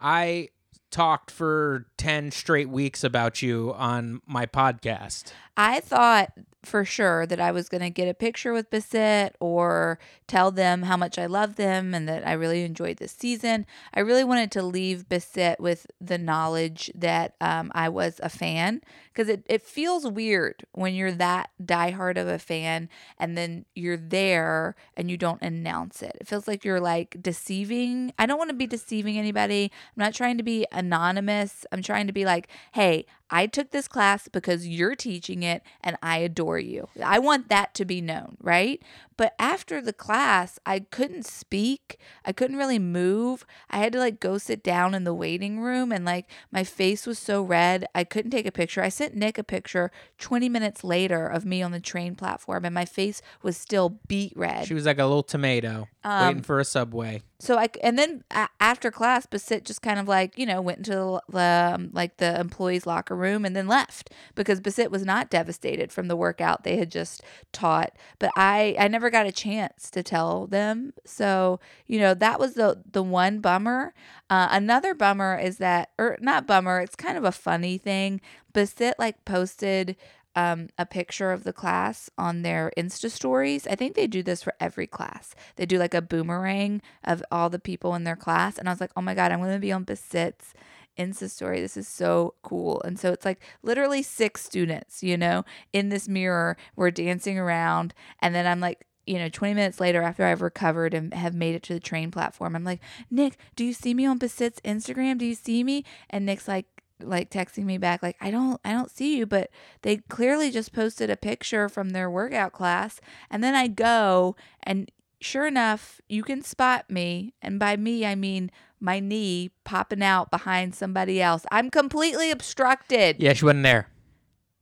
I 0.00 0.48
talked 0.90 1.30
for 1.30 1.86
10 1.96 2.30
straight 2.30 2.68
weeks 2.68 3.02
about 3.02 3.42
you 3.42 3.74
on 3.76 4.20
my 4.26 4.46
podcast. 4.46 5.32
I 5.56 5.80
thought 5.80 6.32
for 6.62 6.84
sure 6.84 7.26
that 7.26 7.40
I 7.40 7.50
was 7.50 7.68
going 7.68 7.82
to 7.82 7.90
get 7.90 8.08
a 8.08 8.14
picture 8.14 8.52
with 8.52 8.70
Basit 8.70 9.32
or 9.40 9.98
tell 10.26 10.50
them 10.50 10.82
how 10.82 10.96
much 10.96 11.18
I 11.18 11.26
love 11.26 11.56
them 11.56 11.92
and 11.94 12.08
that 12.08 12.26
I 12.26 12.32
really 12.32 12.62
enjoyed 12.62 12.98
this 12.98 13.12
season. 13.12 13.66
I 13.92 14.00
really 14.00 14.24
wanted 14.24 14.52
to 14.52 14.62
leave 14.62 15.08
Basit 15.08 15.58
with 15.58 15.86
the 16.00 16.18
knowledge 16.18 16.90
that 16.94 17.34
um, 17.40 17.72
I 17.74 17.88
was 17.88 18.20
a 18.22 18.28
fan 18.28 18.80
because 19.12 19.28
it, 19.28 19.44
it 19.46 19.62
feels 19.62 20.06
weird 20.06 20.64
when 20.72 20.94
you're 20.94 21.12
that 21.12 21.50
diehard 21.62 22.16
of 22.16 22.28
a 22.28 22.38
fan 22.38 22.88
and 23.18 23.36
then 23.36 23.64
you're 23.74 23.96
there 23.96 24.76
and 24.96 25.10
you 25.10 25.16
don't 25.16 25.42
announce 25.42 26.02
it. 26.02 26.16
It 26.20 26.28
feels 26.28 26.46
like 26.46 26.64
you're 26.64 26.80
like 26.80 27.16
deceiving. 27.20 28.12
I 28.18 28.26
don't 28.26 28.38
want 28.38 28.50
to 28.50 28.56
be 28.56 28.66
deceiving 28.66 29.18
anybody. 29.18 29.70
I'm 29.72 30.00
not 30.00 30.14
trying 30.14 30.38
to 30.38 30.44
be 30.44 30.66
anonymous. 30.72 31.66
I'm 31.72 31.82
trying 31.82 32.06
to 32.06 32.12
be 32.12 32.24
like, 32.24 32.48
hey, 32.72 33.04
I 33.32 33.46
took 33.46 33.70
this 33.70 33.88
class 33.88 34.28
because 34.28 34.68
you're 34.68 34.94
teaching 34.94 35.42
it 35.42 35.62
and 35.82 35.96
I 36.02 36.18
adore 36.18 36.58
you. 36.58 36.88
I 37.02 37.18
want 37.18 37.48
that 37.48 37.72
to 37.74 37.86
be 37.86 38.02
known, 38.02 38.36
right? 38.42 38.82
But 39.22 39.36
after 39.38 39.80
the 39.80 39.92
class, 39.92 40.58
I 40.66 40.80
couldn't 40.80 41.26
speak. 41.26 41.96
I 42.24 42.32
couldn't 42.32 42.56
really 42.56 42.80
move. 42.80 43.46
I 43.70 43.78
had 43.78 43.92
to 43.92 44.00
like 44.00 44.18
go 44.18 44.36
sit 44.36 44.64
down 44.64 44.96
in 44.96 45.04
the 45.04 45.14
waiting 45.14 45.60
room 45.60 45.92
and 45.92 46.04
like 46.04 46.26
my 46.50 46.64
face 46.64 47.06
was 47.06 47.20
so 47.20 47.40
red. 47.40 47.86
I 47.94 48.02
couldn't 48.02 48.32
take 48.32 48.46
a 48.46 48.50
picture. 48.50 48.82
I 48.82 48.88
sent 48.88 49.14
Nick 49.14 49.38
a 49.38 49.44
picture 49.44 49.92
20 50.18 50.48
minutes 50.48 50.82
later 50.82 51.24
of 51.28 51.44
me 51.44 51.62
on 51.62 51.70
the 51.70 51.78
train 51.78 52.16
platform 52.16 52.64
and 52.64 52.74
my 52.74 52.84
face 52.84 53.22
was 53.44 53.56
still 53.56 54.00
beet 54.08 54.32
red. 54.34 54.66
She 54.66 54.74
was 54.74 54.86
like 54.86 54.98
a 54.98 55.04
little 55.04 55.22
tomato 55.22 55.86
Um, 56.02 56.26
waiting 56.26 56.42
for 56.42 56.58
a 56.58 56.64
subway. 56.64 57.22
so 57.38 57.58
I 57.58 57.68
and 57.80 57.96
then 57.96 58.24
a- 58.32 58.48
after 58.58 58.90
class, 58.90 59.24
Basit 59.26 59.62
just 59.62 59.82
kind 59.82 60.00
of 60.00 60.08
like 60.08 60.36
you 60.36 60.46
know 60.46 60.60
went 60.60 60.78
into 60.78 60.90
the, 60.90 61.20
the 61.28 61.72
um, 61.76 61.90
like 61.92 62.16
the 62.16 62.40
employees' 62.40 62.86
locker 62.86 63.14
room 63.14 63.44
and 63.44 63.54
then 63.54 63.68
left 63.68 64.10
because 64.34 64.60
Basit 64.60 64.90
was 64.90 65.04
not 65.04 65.30
devastated 65.30 65.92
from 65.92 66.08
the 66.08 66.16
workout 66.16 66.64
they 66.64 66.76
had 66.76 66.90
just 66.90 67.22
taught. 67.52 67.92
But 68.18 68.32
I 68.36 68.74
I 68.80 68.88
never 68.88 69.10
got 69.12 69.26
a 69.26 69.32
chance 69.32 69.90
to 69.92 70.02
tell 70.02 70.46
them. 70.46 70.92
So 71.04 71.60
you 71.86 72.00
know 72.00 72.14
that 72.14 72.40
was 72.40 72.54
the 72.54 72.82
the 72.90 73.02
one 73.02 73.40
bummer. 73.40 73.94
Uh, 74.28 74.48
another 74.50 74.94
bummer 74.94 75.38
is 75.38 75.58
that 75.58 75.90
or 75.98 76.18
not 76.20 76.46
bummer. 76.46 76.80
It's 76.80 76.96
kind 76.96 77.16
of 77.16 77.24
a 77.24 77.32
funny 77.32 77.78
thing. 77.78 78.20
Basit 78.52 78.94
like 78.98 79.24
posted 79.24 79.96
um, 80.34 80.68
a 80.78 80.86
picture 80.86 81.32
of 81.32 81.44
the 81.44 81.52
class 81.52 82.10
on 82.16 82.42
their 82.42 82.72
Insta 82.76 83.10
stories. 83.10 83.66
I 83.66 83.74
think 83.74 83.94
they 83.94 84.06
do 84.06 84.22
this 84.22 84.42
for 84.42 84.54
every 84.60 84.86
class. 84.86 85.34
They 85.56 85.66
do 85.66 85.78
like 85.78 85.94
a 85.94 86.02
boomerang 86.02 86.80
of 87.04 87.22
all 87.30 87.50
the 87.50 87.58
people 87.58 87.94
in 87.94 88.04
their 88.04 88.16
class. 88.16 88.58
And 88.58 88.68
I 88.68 88.72
was 88.72 88.80
like, 88.80 88.92
oh 88.96 89.02
my 89.02 89.14
God, 89.14 89.30
I'm 89.30 89.40
going 89.40 89.52
to 89.52 89.58
be 89.58 89.72
on 89.72 89.84
Basit's 89.84 90.54
Insta 90.98 91.30
story. 91.30 91.60
This 91.60 91.76
is 91.76 91.88
so 91.88 92.34
cool. 92.42 92.80
And 92.82 92.98
so 92.98 93.12
it's 93.12 93.24
like 93.24 93.40
literally 93.62 94.02
six 94.02 94.44
students, 94.44 95.02
you 95.02 95.16
know, 95.16 95.44
in 95.72 95.88
this 95.88 96.08
mirror. 96.08 96.56
We're 96.76 96.90
dancing 96.90 97.38
around. 97.38 97.94
And 98.20 98.34
then 98.34 98.46
I'm 98.46 98.60
like, 98.60 98.86
you 99.06 99.18
know, 99.18 99.28
20 99.28 99.54
minutes 99.54 99.80
later 99.80 100.02
after 100.02 100.24
I've 100.24 100.42
recovered 100.42 100.94
and 100.94 101.12
have 101.14 101.34
made 101.34 101.54
it 101.54 101.62
to 101.64 101.74
the 101.74 101.80
train 101.80 102.10
platform, 102.10 102.54
I'm 102.54 102.64
like, 102.64 102.80
Nick, 103.10 103.36
do 103.56 103.64
you 103.64 103.72
see 103.72 103.94
me 103.94 104.06
on 104.06 104.18
Basit's 104.18 104.60
Instagram? 104.60 105.18
Do 105.18 105.26
you 105.26 105.34
see 105.34 105.64
me? 105.64 105.84
And 106.10 106.26
Nick's 106.26 106.48
like, 106.48 106.66
like 107.00 107.30
texting 107.30 107.64
me 107.64 107.78
back 107.78 108.00
like 108.00 108.16
I 108.20 108.30
don't 108.30 108.60
I 108.64 108.72
don't 108.72 108.88
see 108.88 109.16
you 109.16 109.26
but 109.26 109.50
they 109.82 109.96
clearly 109.96 110.52
just 110.52 110.72
posted 110.72 111.10
a 111.10 111.16
picture 111.16 111.68
from 111.68 111.90
their 111.90 112.08
workout 112.08 112.52
class 112.52 113.00
and 113.28 113.42
then 113.42 113.56
I 113.56 113.66
go 113.66 114.36
and 114.62 114.88
sure 115.20 115.48
enough 115.48 116.00
you 116.08 116.22
can 116.22 116.42
spot 116.42 116.88
me 116.88 117.34
and 117.42 117.58
by 117.58 117.76
me 117.76 118.06
I 118.06 118.14
mean 118.14 118.52
my 118.78 119.00
knee 119.00 119.50
popping 119.64 120.02
out 120.02 120.30
behind 120.30 120.76
somebody 120.76 121.20
else 121.20 121.44
I'm 121.50 121.70
completely 121.70 122.30
obstructed 122.30 123.16
Yeah, 123.18 123.32
she 123.32 123.44
wasn't 123.44 123.64
there. 123.64 123.88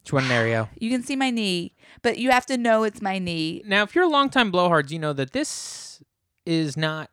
She 0.04 0.14
wasn't 0.14 0.30
there, 0.30 0.68
you 0.78 0.90
can 0.90 1.02
see 1.02 1.16
my 1.16 1.30
knee 1.30 1.74
but 2.02 2.18
you 2.18 2.30
have 2.30 2.46
to 2.46 2.56
know 2.56 2.84
it's 2.84 3.02
my 3.02 3.18
knee 3.18 3.62
Now, 3.66 3.82
if 3.82 3.94
you're 3.94 4.04
a 4.04 4.08
longtime 4.08 4.50
blowhards, 4.50 4.90
you 4.90 4.98
know 4.98 5.12
that 5.12 5.32
this 5.32 6.02
is 6.46 6.76
not 6.76 7.10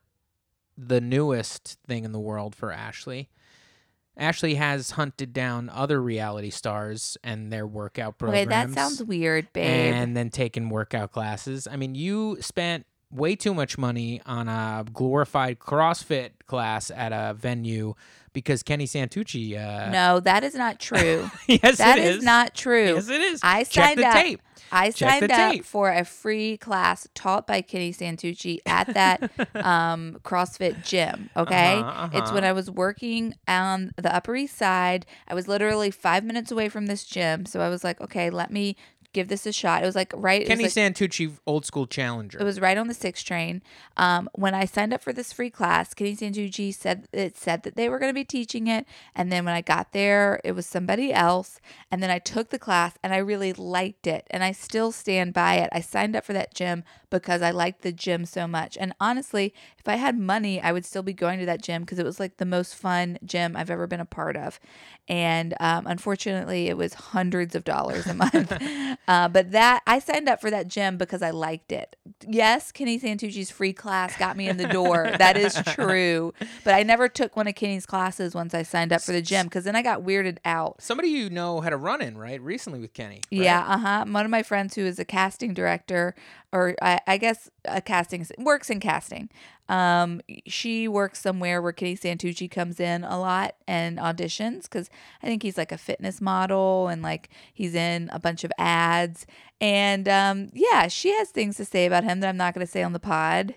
the 0.78 1.02
newest 1.02 1.78
thing 1.88 2.06
in 2.06 2.12
the 2.12 2.19
world 2.19 2.56
for 2.56 2.71
Ashley. 2.71 3.30
Ashley 4.15 4.56
has 4.56 4.91
hunted 4.91 5.32
down 5.32 5.69
other 5.69 6.02
reality 6.02 6.50
stars 6.50 7.17
and 7.23 7.52
their 7.52 7.67
workout 7.67 8.15
okay 8.21 8.45
programs. 8.45 8.50
that 8.50 8.71
sounds 8.71 9.04
weird 9.04 9.52
babe 9.54 9.93
and 9.93 10.17
then 10.17 10.30
taken 10.30 10.69
workout 10.69 11.12
classes. 11.12 11.67
I 11.69 11.76
mean, 11.76 11.93
you 11.93 12.38
spent 12.41 12.86
way 13.12 13.36
too 13.36 13.54
much 13.54 13.78
money 13.78 14.21
on 14.26 14.47
a 14.47 14.86
glorified 14.91 15.60
CrossFit 15.60 16.32
class 16.45 16.91
at 16.91 17.12
a 17.13 17.36
venue 17.36 17.93
because 18.38 18.62
Kenny 18.62 18.86
Santucci. 18.86 19.58
Uh, 19.58 19.89
no 19.89 20.19
that 20.19 20.43
is 20.43 20.54
not 20.54 20.80
true 20.80 21.28
yes, 21.47 21.80
That 21.80 21.97
it 21.97 22.06
is 22.06 22.17
is 22.17 22.23
not 22.23 22.54
true 22.54 22.93
Yes, 22.93 23.10
it 23.10 23.19
is. 23.21 23.39
I 23.41 23.63
Check 23.63 23.84
signed 23.84 24.00
the 24.00 24.06
up. 24.06 24.13
tape. 24.13 24.41
I 24.71 24.91
Check 24.91 25.10
signed 25.21 25.32
up 25.32 25.52
tape. 25.54 25.65
for 25.65 25.89
a 25.89 26.04
free 26.04 26.58
class 26.58 27.08
taught 27.15 27.47
by 27.47 27.62
Kenny 27.62 27.91
Santucci 27.93 28.60
at 28.65 28.93
that 28.93 29.23
um, 29.56 30.19
CrossFit 30.23 30.84
gym. 30.86 31.30
Okay. 31.36 31.76
Uh-huh, 31.78 32.10
It's 32.13 32.32
when 32.32 32.43
uh-huh. 32.43 32.50
I 32.50 32.54
was 32.54 32.69
working 32.69 33.34
on 33.47 33.91
the 33.97 34.13
Upper 34.13 34.36
East 34.36 34.58
Side. 34.58 35.06
I 35.28 35.34
was 35.34 35.47
literally 35.47 35.89
five 35.89 36.23
minutes 36.23 36.52
away 36.52 36.69
from 36.69 36.86
this 36.88 37.06
gym. 37.06 37.45
So 37.45 37.62
I 37.62 37.69
was 37.69 37.84
like, 37.84 38.02
okay, 38.02 38.30
let 38.30 38.52
me 38.52 38.76
give 39.17 39.30
this 39.30 39.47
a 39.47 39.51
shot. 39.51 39.82
It 39.82 39.86
was 39.88 39.95
like 39.95 40.13
right. 40.15 40.45
Kenny 40.45 40.63
like- 40.63 40.71
Santucci, 40.71 41.39
old 41.47 41.65
school 41.65 41.88
challenger. 41.88 42.39
it 42.39 42.43
was 42.43 42.62
right 42.62 42.77
on 42.77 42.88
the 42.88 42.93
six 42.93 43.23
train. 43.23 43.63
Um, 43.97 44.30
when 44.34 44.53
I 44.53 44.65
signed 44.65 44.93
up 44.93 45.01
for 45.01 45.12
this 45.12 45.34
free 45.34 45.49
class, 45.49 45.95
Kenny 45.95 46.15
Santucci 46.15 46.71
said 46.71 47.08
it 47.12 47.36
said 47.36 47.63
that 47.63 47.75
they 47.75 47.89
were 47.89 47.97
going 47.97 48.12
to 48.12 48.13
be 48.13 48.23
teaching 48.23 48.67
it, 48.67 48.86
and 49.15 49.32
then 49.32 49.43
when 49.43 49.56
I 49.56 49.62
got 49.62 49.91
there, 49.91 50.39
it 50.43 50.51
was 50.51 50.67
somebody 50.67 51.12
else. 51.12 51.60
And 51.89 52.03
then 52.03 52.12
I 52.12 52.19
took 52.19 52.49
the 52.49 52.60
class, 52.60 52.93
and 53.01 53.12
I 53.12 53.17
really 53.17 53.53
liked 53.53 54.06
it, 54.06 54.27
and 54.30 54.43
I 54.43 54.51
still 54.51 54.91
stand 54.91 55.34
by 55.34 55.56
it. 55.56 55.69
I 55.71 55.82
signed 55.82 56.15
up 56.15 56.23
for 56.23 56.34
that 56.34 56.53
gym 56.53 56.84
because 57.10 57.41
I 57.41 57.49
liked 57.49 57.82
the 57.82 57.91
gym 57.91 58.25
so 58.25 58.47
much. 58.47 58.77
And 58.77 58.93
honestly, 58.99 59.53
if 59.88 59.93
I 59.93 59.95
had 59.95 60.19
money, 60.19 60.60
I 60.62 60.73
would 60.73 60.86
still 60.86 61.02
be 61.02 61.13
going 61.13 61.39
to 61.39 61.45
that 61.45 61.62
gym 61.62 61.84
because 61.84 61.97
it 61.97 62.04
was 62.04 62.19
like 62.19 62.38
the 62.38 62.45
most 62.45 62.76
fun 62.76 63.17
gym 63.23 63.56
I've 63.56 63.69
ever 63.69 63.88
been 63.88 64.02
a 64.02 64.06
part 64.06 64.36
of. 64.36 64.60
And 65.08 65.54
um, 65.62 65.88
unfortunately, 65.88 66.67
it 66.67 66.76
was 66.76 66.93
hundreds 66.93 67.56
of 67.56 67.63
dollars 67.63 68.06
a 68.06 68.13
month. 68.13 68.52
uh, 69.08 69.30
but 69.30 69.52
that 69.52 69.84
I 69.88 70.00
signed 70.00 70.28
up 70.28 70.41
for 70.41 70.52
that 70.52 70.67
gym 70.67 70.97
because 70.97 71.21
I 71.21 71.30
liked 71.30 71.71
it. 71.71 71.95
Yes, 72.28 72.73
Kenny 72.73 73.00
Santucci's 73.00 73.50
free 73.50 73.71
class 73.71 74.17
got 74.17 74.36
me 74.36 74.50
in 74.50 74.58
the 74.58 74.67
door. 74.67 75.10
that 75.17 75.38
is 75.38 75.54
true. 75.67 76.34
But 76.65 76.73
I 76.73 76.84
never 76.84 77.08
took 77.08 77.38
one 77.38 77.47
of 77.47 77.56
Kenny's 77.56 77.86
classes 77.86 78.36
once 78.36 78.54
I 78.54 78.63
signed 78.63 78.91
up 78.91 79.02
for 79.02 79.13
the 79.13 79.21
gym 79.21 79.45
because 79.45 79.63
then 79.63 79.78
I 79.78 79.82
got 79.82 80.02
weirded 80.02 80.39
out. 80.43 80.82
Somebody 80.82 81.10
you 81.10 81.30
know 81.30 81.62
had 81.62 81.71
a 81.71 81.78
run 81.78 82.02
in, 82.02 82.17
right? 82.17 82.41
Recently 82.41 82.82
with 82.82 82.93
Kenny. 82.93 83.21
right? 83.32 83.39
Yeah, 83.39 83.65
uh 83.65 83.78
huh. 83.78 84.06
One 84.10 84.26
of 84.26 84.32
my 84.32 84.43
friends 84.43 84.76
who 84.76 84.86
is 84.86 85.00
a 85.00 85.06
casting 85.06 85.54
director, 85.54 86.13
or 86.52 86.76
I, 86.82 87.00
I 87.08 87.17
guess 87.17 87.50
a 87.63 87.80
casting 87.80 88.28
works 88.38 88.69
in 88.69 88.82
casting. 88.82 89.30
Um, 89.69 90.21
she 90.45 90.88
works 90.88 91.19
somewhere 91.19 91.62
where 91.62 91.73
Kenny 91.73 91.97
Santucci 91.97 92.49
comes 92.49 92.80
in 92.80 93.03
a 93.03 93.19
lot 93.19 93.56
and 93.67 93.97
auditions 93.97 94.63
because 94.63 94.89
I 95.21 95.27
think 95.27 95.43
he's 95.43 95.58
like 95.58 95.71
a 95.71 95.77
fitness 95.77 96.21
model 96.21 96.88
and 96.88 97.01
like 97.01 97.30
he's 97.53 97.75
in 97.75 98.10
a 98.13 98.19
bunch 98.19 98.43
of 98.43 98.51
ads. 98.58 99.25
And 99.60 100.08
um, 100.08 100.49
yeah, 100.53 100.88
she 100.88 101.12
has 101.13 101.30
things 101.30 101.58
to 101.58 101.65
say 101.65 101.86
about 101.86 102.03
him 102.03 102.19
that 102.21 102.30
I'm 102.30 102.38
not 102.38 102.53
going 102.53 102.65
to 102.65 102.71
say 102.71 102.84
on 102.84 102.93
the 102.93 102.99
pod. 102.99 103.56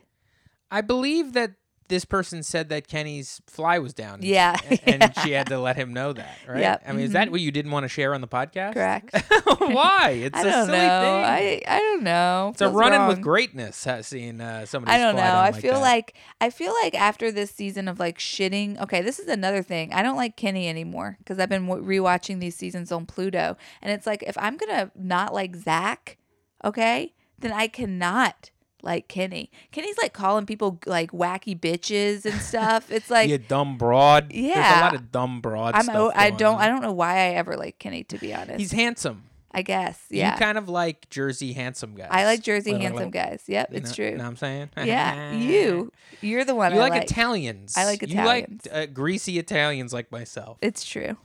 I 0.71 0.81
believe 0.81 1.33
that 1.33 1.53
this 1.91 2.07
person 2.07 2.43
said 2.43 2.71
that 2.71 2.89
Kenny's 2.89 3.43
fly 3.47 3.79
was 3.79 3.93
down. 3.93 4.21
Yeah. 4.31 4.57
And, 4.87 5.03
and 5.03 5.15
she 5.23 5.33
had 5.33 5.49
to 5.49 5.59
let 5.59 5.75
him 5.77 5.93
know 5.93 6.13
that, 6.13 6.39
right? 6.47 6.61
Yep. 6.61 6.85
I 6.87 6.93
mean, 6.93 7.05
is 7.05 7.13
that 7.13 7.31
what 7.33 7.41
you 7.41 7.51
didn't 7.51 7.73
want 7.73 7.83
to 7.85 7.89
share 7.89 8.15
on 8.15 8.21
the 8.21 8.29
podcast? 8.29 8.75
Correct. 8.75 9.13
Why? 9.59 10.11
It's 10.23 10.39
I 10.39 10.41
a 10.41 10.45
don't 10.45 10.67
silly 10.67 10.79
know. 10.79 11.01
thing. 11.01 11.25
I 11.25 11.63
I 11.67 11.79
don't 11.81 12.03
know. 12.05 12.51
it's 12.53 12.61
a 12.61 12.67
Feels 12.67 12.77
run 12.77 12.93
in 12.93 13.07
with 13.09 13.21
greatness, 13.21 13.87
seeing 14.03 14.41
uh, 14.41 14.67
somebody. 14.67 14.95
I 14.97 14.99
don't 14.99 15.17
know. 15.17 15.23
I 15.39 15.53
feel 15.53 15.81
like 15.81 16.15
I 16.41 16.51
feel 16.51 16.73
like 16.83 16.95
after 16.95 17.33
this 17.33 17.51
season 17.51 17.89
of 17.89 17.99
like 17.99 18.19
shitting. 18.19 18.81
Okay, 18.81 19.03
this 19.03 19.19
is 19.19 19.27
another 19.29 19.63
thing. 19.63 19.93
I 19.93 20.03
don't 20.03 20.17
like 20.17 20.37
Kenny 20.37 20.69
anymore 20.69 21.17
because 21.19 21.39
I've 21.41 21.49
been 21.49 21.67
w- 21.67 22.01
rewatching 22.03 22.39
these 22.41 22.55
seasons 22.55 22.93
on 22.93 23.05
Pluto, 23.07 23.57
and 23.83 23.93
it's 23.93 24.07
like 24.07 24.23
if 24.23 24.39
I'm 24.39 24.57
gonna 24.57 24.93
not 24.95 25.35
like 25.35 25.57
Zach, 25.57 26.19
okay, 26.65 27.15
then 27.41 27.53
I 27.53 27.67
cannot 27.67 28.51
like 28.83 29.09
Kenny. 29.09 29.51
Kenny's 29.73 29.99
like 29.99 30.13
calling 30.13 30.47
people 30.47 30.79
like 30.87 31.11
wacky 31.13 31.59
bitches 31.59 32.25
and 32.25 32.41
stuff. 32.41 32.91
It's 32.91 33.11
like 33.17 33.29
you 33.31 33.39
dumb 33.39 33.79
broad. 33.79 34.33
Yeah, 34.33 34.55
there's 34.55 34.79
a 34.79 34.81
lot 34.81 34.95
of 34.95 35.13
dumb 35.13 35.41
broad 35.41 35.75
I'm 35.75 35.83
stuff. 35.85 35.97
o- 35.97 36.13
I 36.15 36.31
don't 36.31 36.57
on. 36.57 36.61
I 36.63 36.69
don't 36.69 36.83
know 36.83 36.93
why 36.93 37.15
I 37.17 37.29
ever 37.35 37.57
like 37.57 37.79
Kenny 37.79 38.05
to 38.05 38.19
be 38.19 38.35
honest. 38.35 38.59
He's 38.61 38.73
handsome. 38.73 39.25
I 39.53 39.63
guess 39.63 40.01
yeah. 40.11 40.35
You 40.35 40.39
kind 40.39 40.57
of 40.59 40.69
like 40.69 41.11
Jersey 41.11 41.53
handsome 41.55 41.97
guys. 41.97 42.07
I 42.13 42.25
like 42.25 42.41
Jersey 42.41 42.73
handsome 42.79 43.11
guys. 43.11 43.43
Yep, 43.49 43.71
it's 43.73 43.91
know- 43.91 43.95
true. 43.97 44.11
Know 44.13 44.19
what 44.23 44.31
I'm 44.31 44.37
saying? 44.37 44.71
Yeah, 44.77 45.33
you. 45.33 45.93
You're 46.21 46.45
the 46.45 46.55
one 46.55 46.73
You 46.73 46.79
I 46.79 46.83
like, 46.83 46.91
like. 46.93 47.03
Italians. 47.05 47.77
I 47.77 47.85
like 47.85 48.03
You 48.03 48.15
like 48.23 48.45
Italians. 48.45 48.67
uh, 48.71 48.87
greasy 48.93 49.39
Italians 49.39 49.93
like 49.93 50.13
myself. 50.13 50.59
It's 50.61 50.85
true. 50.85 51.17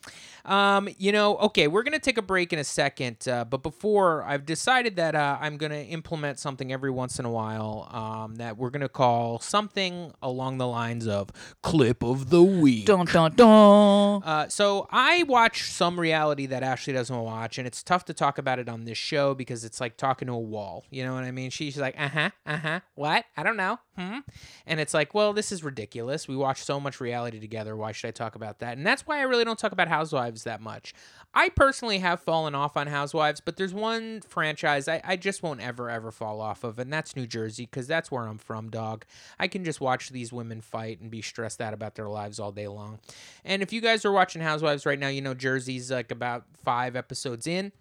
Um, 0.45 0.89
you 0.97 1.12
know, 1.12 1.38
okay, 1.38 1.67
we're 1.67 1.84
gonna 1.84 1.99
take 1.99 2.17
a 2.17 2.21
break 2.21 2.53
in 2.53 2.60
a 2.60 2.63
second, 2.63 3.27
uh, 3.27 3.45
but 3.45 3.63
before 3.63 4.23
I've 4.23 4.45
decided 4.45 4.95
that 4.97 5.15
uh, 5.15 5.38
I'm 5.41 5.58
gonna 5.58 5.81
implement 5.81 6.39
something 6.39 6.71
every 6.71 6.91
once 6.91 7.19
in 7.19 7.25
a 7.25 7.31
while 7.31 7.89
um, 7.91 8.36
that 8.36 8.58
we're 8.58 8.69
gonna 8.69 8.89
call 8.89 9.39
something 9.39 10.12
along 10.21 10.58
the 10.58 10.67
lines 10.67 11.08
of 11.08 11.31
clip 11.63 12.03
of 12.03 12.29
the 12.29 12.43
week. 12.43 12.86
Dun 12.86 13.05
dun 13.05 13.34
dun. 13.36 14.23
Uh, 14.23 14.47
so 14.49 14.88
I 14.91 15.23
watch 15.23 15.63
some 15.63 15.99
reality 15.99 16.45
that 16.47 16.63
Ashley 16.63 16.93
doesn't 16.93 17.17
watch, 17.17 17.58
and 17.58 17.65
it's 17.65 17.81
tough 17.81 18.05
to 18.05 18.13
talk 18.13 18.38
about 18.38 18.60
it 18.60 18.69
on 18.69 18.86
this 18.86 18.97
show 18.97 19.34
because 19.34 19.65
it's 19.65 19.81
like 19.81 19.97
talking 19.97 20.27
to 20.27 20.34
a 20.34 20.39
wall. 20.39 20.86
You 20.91 21.03
know 21.05 21.15
what 21.15 21.23
I 21.23 21.31
mean? 21.31 21.49
She's 21.49 21.77
like, 21.77 21.95
uh 21.99 22.10
huh, 22.10 22.29
uh 22.45 22.58
huh, 22.58 22.79
what? 22.93 23.25
I 23.36 23.43
don't 23.43 23.58
know. 23.58 23.79
Hmm. 23.97 24.19
And 24.67 24.79
it's 24.79 24.93
like, 24.93 25.13
well, 25.13 25.34
this 25.34 25.51
is 25.51 25.63
ridiculous. 25.63 26.27
We 26.27 26.36
watch 26.36 26.62
so 26.62 26.79
much 26.79 26.99
reality 26.99 27.39
together. 27.39 27.75
Why 27.75 27.93
should 27.93 28.10
I 28.10 28.12
talk 28.12 28.36
about 28.36 28.60
that? 28.60 28.77
And 28.77 28.86
that's 28.86 29.08
why 29.08 29.19
I 29.19 29.23
really 29.23 29.45
don't 29.45 29.58
talk 29.58 29.71
about 29.71 29.88
Housewives 29.88 30.34
that 30.43 30.61
much. 30.61 30.93
I 31.33 31.49
personally 31.49 31.99
have 31.99 32.19
fallen 32.19 32.55
off 32.55 32.77
on 32.77 32.87
Housewives, 32.87 33.41
but 33.41 33.57
there's 33.57 33.73
one 33.73 34.21
franchise 34.21 34.87
I, 34.87 35.01
I 35.03 35.15
just 35.15 35.43
won't 35.43 35.61
ever, 35.61 35.89
ever 35.89 36.11
fall 36.11 36.41
off 36.41 36.63
of, 36.63 36.79
and 36.79 36.91
that's 36.91 37.15
New 37.15 37.27
Jersey 37.27 37.65
because 37.65 37.87
that's 37.87 38.11
where 38.11 38.27
I'm 38.27 38.37
from, 38.37 38.69
dog. 38.69 39.05
I 39.39 39.47
can 39.47 39.63
just 39.63 39.81
watch 39.81 40.09
these 40.09 40.31
women 40.31 40.61
fight 40.61 41.01
and 41.01 41.11
be 41.11 41.21
stressed 41.21 41.61
out 41.61 41.73
about 41.73 41.95
their 41.95 42.07
lives 42.07 42.39
all 42.39 42.51
day 42.51 42.67
long. 42.67 42.99
And 43.43 43.61
if 43.61 43.73
you 43.73 43.81
guys 43.81 44.05
are 44.05 44.11
watching 44.11 44.41
Housewives 44.41 44.85
right 44.85 44.99
now, 44.99 45.09
you 45.09 45.21
know 45.21 45.33
Jersey's 45.33 45.91
like 45.91 46.11
about 46.11 46.45
five 46.63 46.95
episodes 46.95 47.47
in, 47.47 47.71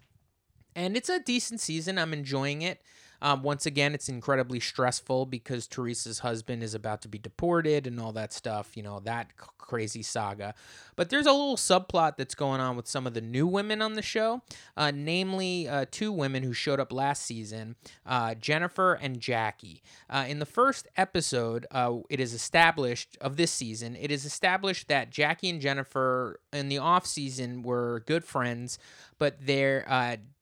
and 0.75 0.97
it's 0.97 1.09
a 1.09 1.19
decent 1.19 1.61
season. 1.61 1.97
I'm 1.97 2.13
enjoying 2.13 2.61
it. 2.61 2.81
Um, 3.25 3.41
once 3.41 3.65
again, 3.65 3.95
it's 3.95 4.07
incredibly 4.07 4.59
stressful 4.59 5.25
because 5.25 5.65
Teresa's 5.65 6.19
husband 6.19 6.61
is 6.61 6.75
about 6.75 7.01
to 7.01 7.07
be 7.07 7.17
deported 7.17 7.87
and 7.87 7.99
all 7.99 8.11
that 8.11 8.31
stuff, 8.31 8.77
you 8.77 8.83
know, 8.83 8.99
that 8.99 9.31
c- 9.41 9.47
crazy 9.57 10.03
saga. 10.03 10.53
But 10.95 11.09
there's 11.09 11.25
a 11.25 11.31
little 11.31 11.55
subplot 11.55 12.17
that's 12.17 12.35
going 12.35 12.61
on 12.61 12.75
with 12.77 12.87
some 12.87 13.07
of 13.07 13.15
the 13.15 13.21
new 13.21 13.47
women 13.47 13.81
on 13.81 13.93
the 13.93 14.03
show, 14.03 14.43
uh, 14.77 14.91
namely 14.93 15.67
uh, 15.67 15.85
two 15.89 16.11
women 16.11 16.43
who 16.43 16.53
showed 16.53 16.79
up 16.79 16.93
last 16.93 17.25
season 17.25 17.77
uh, 18.05 18.35
Jennifer 18.35 18.93
and 18.93 19.19
Jackie. 19.19 19.81
Uh, 20.07 20.25
in 20.27 20.37
the 20.37 20.45
first 20.45 20.87
episode, 20.95 21.65
uh, 21.71 21.95
it 22.11 22.19
is 22.19 22.31
established 22.31 23.17
of 23.19 23.37
this 23.37 23.49
season, 23.49 23.95
it 23.95 24.11
is 24.11 24.25
established 24.25 24.87
that 24.87 25.09
Jackie 25.09 25.49
and 25.49 25.59
Jennifer 25.59 26.39
in 26.53 26.69
the 26.69 26.77
off 26.77 27.07
season 27.07 27.63
were 27.63 28.03
good 28.05 28.23
friends, 28.23 28.77
but 29.17 29.43
they're. 29.43 29.83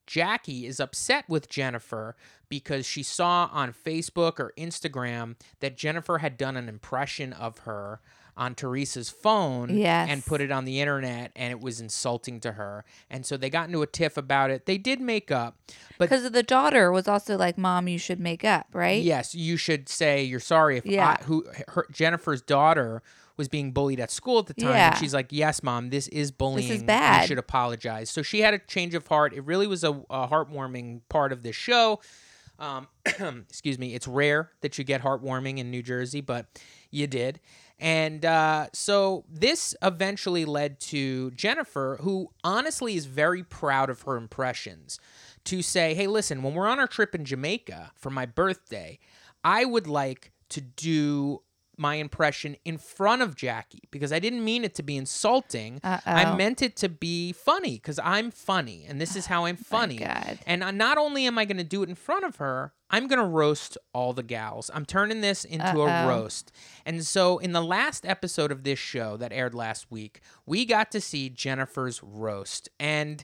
Jackie 0.07 0.65
is 0.65 0.79
upset 0.79 1.25
with 1.27 1.49
Jennifer 1.49 2.15
because 2.49 2.85
she 2.85 3.03
saw 3.03 3.49
on 3.51 3.73
Facebook 3.73 4.39
or 4.39 4.53
Instagram 4.57 5.35
that 5.59 5.77
Jennifer 5.77 6.19
had 6.19 6.37
done 6.37 6.55
an 6.57 6.67
impression 6.69 7.33
of 7.33 7.59
her 7.59 7.99
on 8.35 8.55
Teresa's 8.55 9.11
phone 9.11 9.77
Yes. 9.77 10.09
and 10.09 10.25
put 10.25 10.41
it 10.41 10.51
on 10.51 10.65
the 10.65 10.81
internet 10.81 11.31
and 11.35 11.51
it 11.51 11.59
was 11.61 11.79
insulting 11.79 12.39
to 12.39 12.53
her. 12.53 12.83
And 13.09 13.25
so 13.27 13.37
they 13.37 13.49
got 13.51 13.67
into 13.67 13.83
a 13.83 13.87
tiff 13.87 14.17
about 14.17 14.49
it. 14.49 14.65
They 14.65 14.79
did 14.79 14.99
make 14.99 15.29
up, 15.29 15.55
but 15.99 16.09
Because 16.09 16.29
the 16.31 16.41
daughter 16.41 16.91
was 16.91 17.07
also 17.07 17.37
like, 17.37 17.59
"Mom, 17.59 17.87
you 17.87 17.99
should 17.99 18.19
make 18.19 18.43
up, 18.43 18.65
right?" 18.73 19.03
yes, 19.03 19.35
you 19.35 19.55
should 19.55 19.87
say 19.87 20.23
you're 20.23 20.39
sorry 20.39 20.77
if 20.77 20.85
Yeah. 20.85 21.17
I, 21.19 21.23
who 21.25 21.45
her, 21.69 21.85
Jennifer's 21.91 22.41
daughter 22.41 23.03
was 23.37 23.47
being 23.47 23.71
bullied 23.71 23.99
at 23.99 24.11
school 24.11 24.39
at 24.39 24.47
the 24.47 24.53
time. 24.53 24.69
Yeah. 24.69 24.89
And 24.89 24.97
she's 24.97 25.13
like, 25.13 25.27
"Yes, 25.31 25.63
mom, 25.63 25.89
this 25.89 26.07
is 26.09 26.31
bullying. 26.31 26.81
You 26.81 26.85
bad." 26.85 27.27
should 27.27 27.39
apologize." 27.39 28.09
So 28.09 28.21
she 28.21 28.41
had 28.41 28.53
a 28.53 28.59
change 28.59 28.93
of 28.95 29.07
heart. 29.07 29.33
It 29.33 29.43
really 29.45 29.67
was 29.67 29.83
a, 29.83 29.91
a 30.09 30.27
heartwarming 30.27 31.01
part 31.09 31.31
of 31.31 31.43
this 31.43 31.55
show. 31.55 31.99
Um, 32.59 32.87
excuse 33.05 33.79
me. 33.79 33.95
It's 33.95 34.07
rare 34.07 34.51
that 34.61 34.77
you 34.77 34.83
get 34.83 35.01
heartwarming 35.01 35.57
in 35.57 35.71
New 35.71 35.81
Jersey, 35.81 36.21
but 36.21 36.45
you 36.91 37.07
did. 37.07 37.39
And 37.79 38.23
uh, 38.23 38.67
so 38.71 39.25
this 39.29 39.75
eventually 39.81 40.45
led 40.45 40.79
to 40.81 41.31
Jennifer, 41.31 41.97
who 42.01 42.29
honestly 42.43 42.95
is 42.95 43.05
very 43.07 43.43
proud 43.43 43.89
of 43.89 44.03
her 44.03 44.15
impressions, 44.15 44.99
to 45.45 45.61
say, 45.61 45.93
hey, 45.93 46.07
listen, 46.07 46.43
when 46.43 46.53
we're 46.53 46.67
on 46.67 46.79
our 46.79 46.87
trip 46.87 47.13
in 47.13 47.25
Jamaica 47.25 47.91
for 47.95 48.09
my 48.09 48.25
birthday, 48.25 48.99
I 49.43 49.65
would 49.65 49.87
like 49.87 50.31
to 50.49 50.61
do 50.61 51.41
my 51.77 51.95
impression 51.95 52.55
in 52.65 52.77
front 52.77 53.21
of 53.21 53.35
Jackie 53.35 53.83
because 53.91 54.13
I 54.13 54.19
didn't 54.19 54.43
mean 54.43 54.63
it 54.63 54.75
to 54.75 54.83
be 54.83 54.95
insulting. 54.97 55.79
I 55.83 55.99
Uh-oh. 56.25 56.35
meant 56.35 56.61
it 56.61 56.75
to 56.77 56.89
be 56.89 57.31
funny 57.31 57.73
because 57.75 57.99
I'm 58.03 58.31
funny 58.31 58.85
and 58.87 59.01
this 59.01 59.15
is 59.15 59.25
how 59.25 59.45
I'm 59.45 59.57
oh 59.59 59.63
funny. 59.63 59.97
God. 59.97 60.39
And 60.45 60.77
not 60.77 60.97
only 60.97 61.25
am 61.25 61.37
I 61.37 61.45
going 61.45 61.57
to 61.57 61.63
do 61.63 61.81
it 61.83 61.89
in 61.89 61.95
front 61.95 62.25
of 62.25 62.35
her, 62.37 62.73
I'm 62.89 63.07
going 63.07 63.19
to 63.19 63.25
roast 63.25 63.77
all 63.93 64.13
the 64.13 64.21
gals. 64.21 64.69
I'm 64.73 64.85
turning 64.85 65.21
this 65.21 65.45
into 65.45 65.81
a 65.81 65.85
Uh-oh. 65.85 66.07
roast. 66.09 66.51
And 66.85 67.03
so, 67.03 67.39
in 67.39 67.51
the 67.51 67.63
last 67.63 68.05
episode 68.05 68.51
of 68.51 68.63
this 68.63 68.77
show 68.77 69.17
that 69.17 69.33
aired 69.33 69.55
last 69.55 69.89
week, 69.89 70.21
we 70.45 70.63
got 70.65 70.91
to 70.91 71.01
see 71.01 71.29
Jennifer's 71.29 72.03
roast. 72.03 72.69
And 72.79 73.23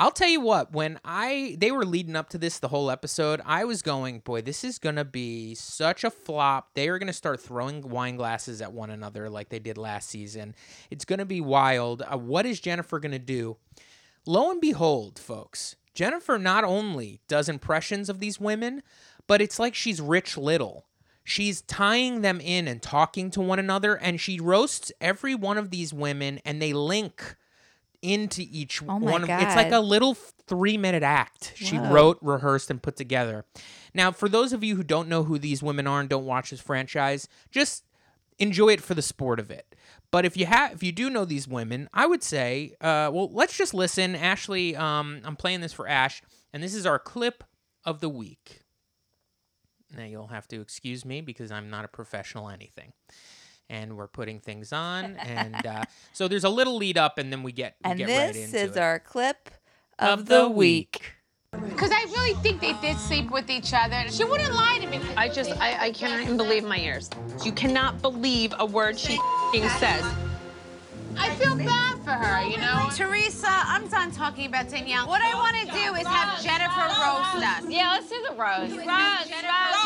I'll 0.00 0.12
tell 0.12 0.28
you 0.28 0.40
what, 0.40 0.72
when 0.72 1.00
I 1.04 1.56
they 1.58 1.72
were 1.72 1.84
leading 1.84 2.14
up 2.14 2.28
to 2.30 2.38
this 2.38 2.60
the 2.60 2.68
whole 2.68 2.88
episode, 2.88 3.40
I 3.44 3.64
was 3.64 3.82
going, 3.82 4.20
boy, 4.20 4.42
this 4.42 4.62
is 4.62 4.78
to 4.94 5.04
be 5.04 5.56
such 5.56 6.04
a 6.04 6.10
flop. 6.10 6.70
They 6.74 6.88
are 6.88 7.00
to 7.08 7.12
start 7.12 7.40
throwing 7.40 7.82
wine 7.82 8.14
glasses 8.16 8.62
at 8.62 8.72
one 8.72 8.90
another 8.90 9.28
like 9.28 9.48
they 9.48 9.58
did 9.58 9.76
last 9.76 10.08
season. 10.08 10.54
It's 10.88 11.04
to 11.18 11.24
be 11.24 11.40
wild. 11.40 12.02
Uh, 12.02 12.16
what 12.16 12.46
is 12.46 12.60
Jennifer 12.60 13.00
to 13.10 13.18
do? 13.18 13.56
Lo 14.24 14.52
and 14.52 14.60
behold, 14.60 15.18
folks, 15.18 15.74
Jennifer 15.94 16.38
not 16.38 16.62
only 16.62 17.20
does 17.26 17.48
impressions 17.48 18.08
of 18.08 18.20
these 18.20 18.38
women, 18.38 18.84
but 19.26 19.40
it's 19.40 19.58
like 19.58 19.74
she's 19.74 20.00
Rich 20.00 20.36
Little. 20.36 20.86
She's 21.24 21.62
tying 21.62 22.20
them 22.20 22.40
in 22.40 22.68
and 22.68 22.80
talking 22.80 23.32
to 23.32 23.40
one 23.40 23.58
another, 23.58 23.96
and 23.96 24.20
she 24.20 24.38
roasts 24.38 24.92
every 25.00 25.34
one 25.34 25.58
of 25.58 25.70
these 25.70 25.92
women, 25.92 26.40
and 26.44 26.62
they 26.62 26.72
link 26.72 27.36
into 28.02 28.42
each 28.50 28.82
Oh 28.82 28.96
one. 28.96 29.24
Of, 29.24 29.30
it's 29.30 29.56
like 29.56 29.72
a 29.72 29.80
little 29.80 30.14
three 30.14 30.76
minute 30.76 31.02
act 31.02 31.52
she 31.56 31.76
Whoa. 31.76 31.90
wrote, 31.90 32.18
rehearsed, 32.22 32.70
and 32.70 32.82
put 32.82 32.96
together. 32.96 33.44
Now, 33.94 34.12
for 34.12 34.28
those 34.28 34.52
of 34.52 34.62
you 34.62 34.76
who 34.76 34.82
don't 34.82 35.08
know 35.08 35.24
who 35.24 35.38
these 35.38 35.62
women 35.62 35.86
are 35.86 36.00
and 36.00 36.08
don't 36.08 36.26
watch 36.26 36.50
this 36.50 36.60
franchise, 36.60 37.28
just 37.50 37.84
enjoy 38.38 38.68
it 38.68 38.80
for 38.80 38.94
the 38.94 39.02
sport 39.02 39.40
of 39.40 39.50
it. 39.50 39.74
But 40.10 40.24
if 40.24 40.36
you 40.36 40.46
have, 40.46 40.72
if 40.72 40.82
you 40.82 40.92
do 40.92 41.10
know 41.10 41.24
these 41.24 41.46
women, 41.46 41.88
I 41.92 42.06
would 42.06 42.22
say, 42.22 42.74
uh, 42.80 43.10
well, 43.12 43.28
let's 43.32 43.56
just 43.56 43.74
listen. 43.74 44.14
Ashley, 44.14 44.74
um, 44.74 45.20
I'm 45.24 45.36
playing 45.36 45.60
this 45.60 45.72
for 45.72 45.86
Ash, 45.86 46.22
and 46.52 46.62
this 46.62 46.74
is 46.74 46.86
our 46.86 46.98
clip 46.98 47.44
of 47.84 48.00
the 48.00 48.08
week. 48.08 48.62
Now 49.96 50.04
you'll 50.04 50.28
have 50.28 50.48
to 50.48 50.60
excuse 50.60 51.04
me 51.04 51.20
because 51.20 51.50
I'm 51.50 51.70
not 51.70 51.84
a 51.84 51.88
professional 51.88 52.48
anything, 52.48 52.92
and 53.70 53.96
we're 53.96 54.08
putting 54.08 54.40
things 54.40 54.72
on, 54.72 55.16
and 55.16 55.66
uh, 55.66 55.84
so 56.12 56.28
there's 56.28 56.44
a 56.44 56.48
little 56.48 56.76
lead 56.76 56.96
up, 56.98 57.18
and 57.18 57.32
then 57.32 57.42
we 57.42 57.52
get 57.52 57.76
we 57.84 57.90
And 57.90 57.98
get 57.98 58.06
this 58.06 58.36
right 58.36 58.44
into 58.44 58.58
is 58.58 58.76
it. 58.76 58.80
our 58.80 58.98
clip 58.98 59.50
of, 59.98 60.26
the, 60.26 60.48
week. 60.48 61.14
Because 61.52 61.90
I 61.90 62.04
really 62.12 62.34
think 62.42 62.60
they 62.60 62.74
did 62.74 62.96
sleep 62.98 63.30
with 63.30 63.50
each 63.50 63.72
other. 63.74 64.04
She 64.10 64.22
wouldn't 64.24 64.54
lie 64.54 64.78
to 64.80 64.86
me. 64.86 65.00
I 65.16 65.28
just, 65.28 65.50
I, 65.58 65.86
I 65.86 65.90
cannot 65.92 66.20
even 66.20 66.36
believe 66.36 66.62
my 66.64 66.78
ears. 66.78 67.08
You 67.44 67.52
cannot 67.52 68.02
believe 68.02 68.54
a 68.58 68.66
word 68.66 68.98
she 68.98 69.14
f***ing 69.14 69.68
says. 69.80 70.04
I 71.20 71.34
feel 71.36 71.56
bad 71.56 71.98
for 72.04 72.10
her, 72.12 72.42
you 72.46 72.56
know? 72.58 72.88
Teresa, 72.94 73.48
I'm 73.50 73.86
done 73.88 74.10
talking 74.12 74.46
about 74.46 74.68
Danielle. 74.70 75.06
What 75.08 75.22
I 75.22 75.34
want 75.34 75.56
to 75.56 75.66
do 75.66 75.94
is 75.94 76.06
have 76.06 76.42
Jennifer 76.42 76.80
roast 76.80 77.44
us. 77.46 77.64
Yeah, 77.68 77.90
let's 77.92 78.08
do 78.08 78.24
the 78.28 78.34
rose. 78.34 78.70
Roast, 78.72 79.30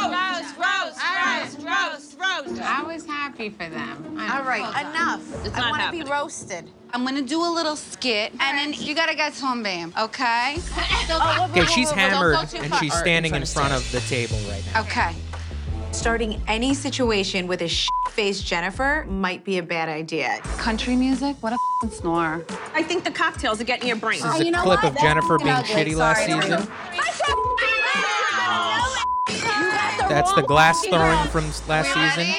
roast, 0.09 0.57
roast, 0.59 1.59
roast, 1.59 1.59
roast, 1.67 2.19
roast. 2.19 2.63
I 2.63 2.83
was 2.87 3.07
happy 3.07 3.49
for 3.51 3.69
them. 3.69 4.17
I- 4.19 4.39
All 4.39 4.45
right, 4.45 4.69
enough. 4.91 5.23
It's 5.47 5.57
I 5.57 5.71
want 5.71 5.83
to 5.83 5.91
be 5.91 6.03
roasted. 6.11 6.71
I'm 6.95 7.05
gonna 7.07 7.23
do 7.23 7.41
a 7.43 7.49
little 7.49 7.75
skit, 7.77 8.33
and 8.39 8.59
then 8.59 8.75
you 8.75 8.95
gotta 8.95 9.15
get 9.15 9.33
Sunbeam, 9.33 9.95
okay? 9.99 10.59
Okay, 11.11 11.65
she's 11.67 11.91
hammered 11.91 12.37
and 12.55 12.75
she's 12.77 12.95
standing 12.95 13.35
in 13.35 13.45
front 13.45 13.73
of 13.75 13.91
the 13.93 14.01
table 14.01 14.37
right 14.49 14.63
now. 14.73 14.81
Okay. 14.83 15.15
Starting 15.93 16.41
any 16.49 16.75
situation 16.75 17.47
with 17.47 17.61
a 17.63 17.69
faced 18.11 18.47
Jennifer 18.47 19.05
might 19.09 19.45
be 19.45 19.59
a 19.59 19.63
bad 19.63 19.89
idea. 19.89 20.39
Country 20.57 20.97
music? 20.97 21.37
What 21.41 21.53
a 21.53 21.57
f***ing 21.57 21.91
snore. 21.91 22.45
I 22.75 22.83
think 22.83 23.05
the 23.05 23.11
cocktails 23.11 23.61
are 23.61 23.65
getting 23.65 23.89
your 23.89 23.97
brain. 23.97 24.21
This 24.23 24.41
is 24.41 24.53
ah, 24.55 24.61
a 24.61 24.63
clip 24.63 24.85
of 24.85 24.97
Jennifer 24.99 25.39
being 25.39 25.55
shitty 25.55 25.95
last 25.95 26.25
season. 26.25 26.67
That's 30.09 30.33
the 30.35 30.43
glass 30.43 30.85
throwing 30.87 31.29
from 31.29 31.45
last 31.69 31.93
season. 31.93 32.35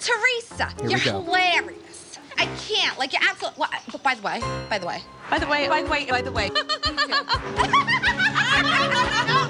Teresa, 0.00 0.72
Here 0.80 0.90
you're 0.90 0.98
hilarious. 0.98 2.18
I 2.36 2.46
can't. 2.66 2.98
Like, 2.98 3.12
you're 3.12 3.22
absolutely. 3.22 3.60
Well, 3.60 3.70
I- 3.72 3.80
by 3.98 4.14
the 4.14 4.22
way, 4.22 4.40
by 4.68 4.78
the 4.78 4.86
way. 4.86 5.02
By 5.30 5.38
the 5.38 5.46
way, 5.46 5.68
by 5.68 5.82
the 5.82 5.88
way, 5.90 6.06
by 6.06 6.22
the 6.22 6.32
way. 6.32 6.50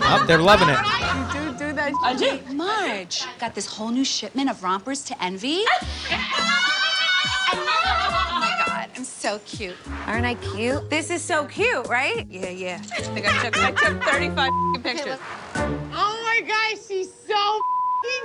Oh, 0.07 0.25
they're 0.29 0.39
loving 0.39 0.69
it. 0.69 1.44
You 1.55 1.61
do 1.61 1.67
do 1.69 1.73
that. 1.75 1.93
I 2.03 2.17
do. 2.17 2.41
Marge 2.53 3.25
got 3.39 3.55
this 3.55 3.67
whole 3.67 3.91
new 3.91 4.05
shipment 4.05 4.51
of 4.51 4.65
rompers 4.65 5.05
to 5.05 5.23
envy. 5.23 5.63
oh 6.11 6.75
my 8.41 8.65
god, 8.67 8.91
I'm 8.97 9.05
so 9.05 9.39
cute. 9.47 9.77
Aren't 10.07 10.27
I 10.27 10.35
cute? 10.35 10.91
This 10.91 11.11
is 11.11 11.23
so 11.23 11.45
cute, 11.45 11.87
right? 11.87 12.27
Yeah, 12.29 12.49
yeah. 12.49 12.81
I 12.83 13.03
think 13.03 13.27
I 13.29 13.51
took, 13.51 13.63
I 13.63 13.71
took 13.71 14.03
35 14.03 14.51
pictures. 14.83 15.19
Oh 15.55 16.21
my 16.25 16.41
gosh, 16.45 16.85
she's 16.89 17.13
so 17.13 17.61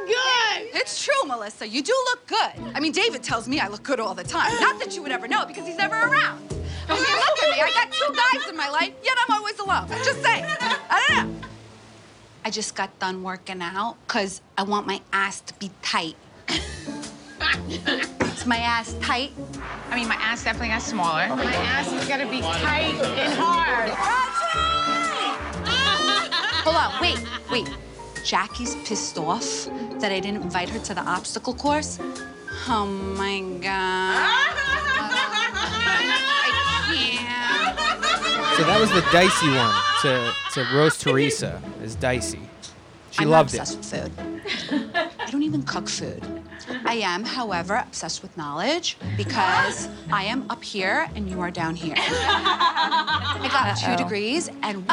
good. 0.07 0.69
It's 0.73 1.03
true, 1.05 1.27
Melissa. 1.27 1.67
You 1.67 1.83
do 1.83 1.93
look 2.05 2.25
good. 2.25 2.73
I 2.73 2.79
mean, 2.79 2.93
David 2.93 3.21
tells 3.21 3.47
me 3.47 3.59
I 3.59 3.67
look 3.67 3.83
good 3.83 3.99
all 3.99 4.15
the 4.15 4.23
time. 4.23 4.59
Not 4.59 4.79
that 4.79 4.95
you 4.95 5.03
would 5.03 5.11
ever 5.11 5.27
know 5.27 5.45
because 5.45 5.67
he's 5.67 5.77
never 5.77 5.95
around. 5.95 6.41
I 6.87 6.93
mean, 6.93 7.03
look 7.03 7.43
at 7.43 7.49
me. 7.55 7.61
I 7.61 7.71
got 7.75 7.91
two 7.91 8.11
guys 8.11 8.49
in 8.49 8.57
my 8.57 8.69
life, 8.69 8.93
yet 9.03 9.15
I'm 9.27 9.37
always 9.37 9.59
alone. 9.59 9.87
Just 10.03 10.23
saying. 10.23 10.45
I 10.89 11.05
don't 11.09 11.33
know. 11.33 11.38
I 12.43 12.51
just 12.51 12.75
got 12.75 12.97
done 12.99 13.23
working 13.23 13.61
out 13.61 13.97
because 14.07 14.41
I 14.57 14.63
want 14.63 14.87
my 14.87 15.01
ass 15.11 15.41
to 15.41 15.53
be 15.55 15.71
tight. 15.81 16.15
Is 16.49 18.45
my 18.45 18.57
ass 18.57 18.95
tight? 19.01 19.31
I 19.89 19.95
mean, 19.95 20.07
my 20.07 20.15
ass 20.15 20.43
definitely 20.43 20.69
got 20.69 20.81
smaller. 20.81 21.27
My 21.35 21.53
ass 21.53 21.91
is 21.91 22.07
gonna 22.07 22.29
be 22.29 22.39
tight 22.39 22.95
and 22.95 23.33
hard. 23.37 23.89
Hold 26.63 26.75
on, 26.75 27.01
wait, 27.01 27.19
wait. 27.51 27.69
Jackie's 28.23 28.75
pissed 28.87 29.17
off 29.17 29.65
that 29.99 30.11
I 30.11 30.19
didn't 30.19 30.43
invite 30.43 30.69
her 30.69 30.79
to 30.79 30.93
the 30.93 31.01
obstacle 31.01 31.53
course. 31.53 31.99
Oh 32.67 32.85
my 32.85 33.41
god. 33.61 34.15
I 34.25 34.55
So 38.57 38.65
that 38.65 38.79
was 38.79 38.91
the 38.91 39.01
dicey 39.11 39.47
one 39.47 39.88
to, 40.01 40.33
to 40.53 40.67
roast 40.73 41.01
Teresa 41.01 41.61
is 41.83 41.95
dicey. 41.95 42.39
She 43.11 43.23
I'm 43.23 43.29
loved 43.29 43.53
not 43.55 43.69
it. 43.69 43.75
obsessed 43.75 44.11
with 44.13 44.69
food. 44.71 44.91
I 45.19 45.29
don't 45.31 45.43
even 45.43 45.63
cook 45.63 45.89
food. 45.89 46.23
I 46.85 46.93
am, 46.95 47.25
however, 47.25 47.75
obsessed 47.75 48.21
with 48.21 48.35
knowledge 48.37 48.97
because 49.17 49.89
I 50.11 50.23
am 50.23 50.49
up 50.49 50.63
here 50.63 51.09
and 51.15 51.29
you 51.29 51.41
are 51.41 51.51
down 51.51 51.75
here. 51.75 51.95
I 51.97 53.49
got 53.51 53.75
two 53.75 54.01
degrees 54.01 54.47
and 54.63 54.85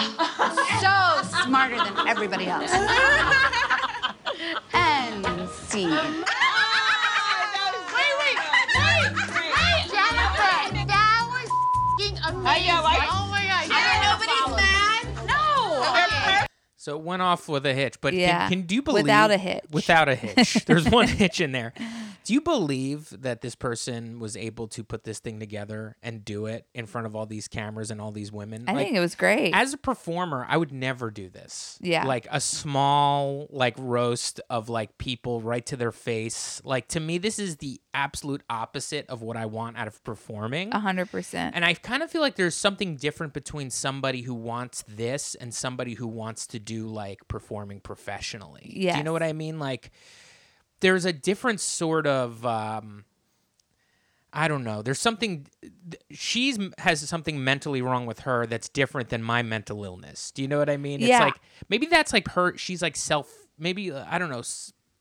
so 0.80 1.22
smarter 1.44 1.76
than 1.76 2.08
everybody 2.08 2.46
else. 2.46 2.72
and 4.72 5.48
scene. 5.50 5.90
Jennifer, 9.90 10.86
that 10.86 11.28
was 11.30 11.50
f***ing 12.00 12.18
amazing. 12.28 12.72
Oh 12.72 12.82
my 12.82 12.98
gosh. 12.98 13.15
So 16.86 16.96
it 16.96 17.02
went 17.02 17.20
off 17.20 17.48
with 17.48 17.66
a 17.66 17.74
hitch, 17.74 18.00
but 18.00 18.14
Yeah, 18.14 18.42
can, 18.42 18.60
can 18.60 18.62
do 18.68 18.76
you 18.76 18.82
believe 18.82 19.02
without 19.06 19.32
a 19.32 19.36
hitch. 19.36 19.64
Without 19.72 20.08
a 20.08 20.14
hitch, 20.14 20.64
there's 20.66 20.88
one 20.88 21.08
hitch 21.08 21.40
in 21.40 21.50
there. 21.50 21.72
Do 22.26 22.34
you 22.34 22.40
believe 22.40 23.14
that 23.22 23.40
this 23.40 23.54
person 23.54 24.18
was 24.18 24.36
able 24.36 24.66
to 24.68 24.82
put 24.82 25.04
this 25.04 25.20
thing 25.20 25.38
together 25.38 25.96
and 26.02 26.24
do 26.24 26.46
it 26.46 26.66
in 26.74 26.86
front 26.86 27.06
of 27.06 27.14
all 27.14 27.24
these 27.24 27.46
cameras 27.46 27.92
and 27.92 28.00
all 28.00 28.10
these 28.10 28.32
women? 28.32 28.64
I 28.66 28.72
Like, 28.72 28.86
think 28.86 28.96
it 28.96 29.00
was 29.00 29.14
great. 29.14 29.52
as 29.54 29.72
a 29.72 29.76
performer, 29.76 30.44
I 30.48 30.56
would 30.56 30.72
never 30.72 31.12
do 31.12 31.28
this. 31.28 31.78
Yeah. 31.80 32.04
Like 32.04 32.26
a 32.28 32.40
small 32.40 33.46
like 33.50 33.74
roast 33.78 34.40
of 34.50 34.68
like 34.68 34.98
people 34.98 35.40
right 35.40 35.64
to 35.66 35.76
their 35.76 35.92
face. 35.92 36.60
Like 36.64 36.88
to 36.88 36.98
me 37.00 37.18
this 37.18 37.38
is 37.38 37.58
the 37.58 37.80
absolute 37.94 38.42
opposite 38.50 39.06
of 39.08 39.22
what 39.22 39.36
I 39.36 39.46
want 39.46 39.78
out 39.78 39.86
of 39.86 40.02
performing. 40.02 40.74
A 40.74 40.80
hundred 40.80 41.10
percent. 41.12 41.54
And 41.54 41.64
I 41.64 41.74
kind 41.74 42.02
of 42.02 42.10
feel 42.10 42.22
like 42.22 42.34
there's 42.34 42.56
something 42.56 42.96
different 42.96 43.34
between 43.34 43.70
somebody 43.70 44.22
who 44.22 44.34
wants 44.34 44.82
this 44.88 45.36
and 45.36 45.54
somebody 45.54 45.94
who 45.94 46.08
wants 46.08 46.48
to 46.48 46.58
do 46.58 46.88
like 46.88 47.20
performing 47.28 47.78
professionally. 47.78 48.68
Do 48.74 48.80
you 48.98 49.04
know 49.04 49.12
what 49.12 49.22
I 49.22 49.32
mean? 49.32 49.60
Like 49.60 49.92
there's 50.80 51.04
a 51.04 51.12
different 51.12 51.60
sort 51.60 52.06
of 52.06 52.44
um 52.44 53.04
I 54.32 54.48
don't 54.48 54.64
know. 54.64 54.82
There's 54.82 54.98
something 54.98 55.46
th- 55.62 56.02
she's 56.10 56.58
has 56.78 57.00
something 57.08 57.42
mentally 57.42 57.80
wrong 57.80 58.04
with 58.04 58.20
her 58.20 58.46
that's 58.46 58.68
different 58.68 59.08
than 59.08 59.22
my 59.22 59.42
mental 59.42 59.82
illness. 59.82 60.30
Do 60.30 60.42
you 60.42 60.48
know 60.48 60.58
what 60.58 60.68
I 60.68 60.76
mean? 60.76 61.00
Yeah. 61.00 61.06
It's 61.06 61.20
like 61.20 61.40
maybe 61.70 61.86
that's 61.86 62.12
like 62.12 62.28
her 62.28 62.56
she's 62.58 62.82
like 62.82 62.96
self 62.96 63.32
maybe 63.58 63.90
uh, 63.92 64.04
I 64.08 64.18
don't 64.18 64.30
know 64.30 64.42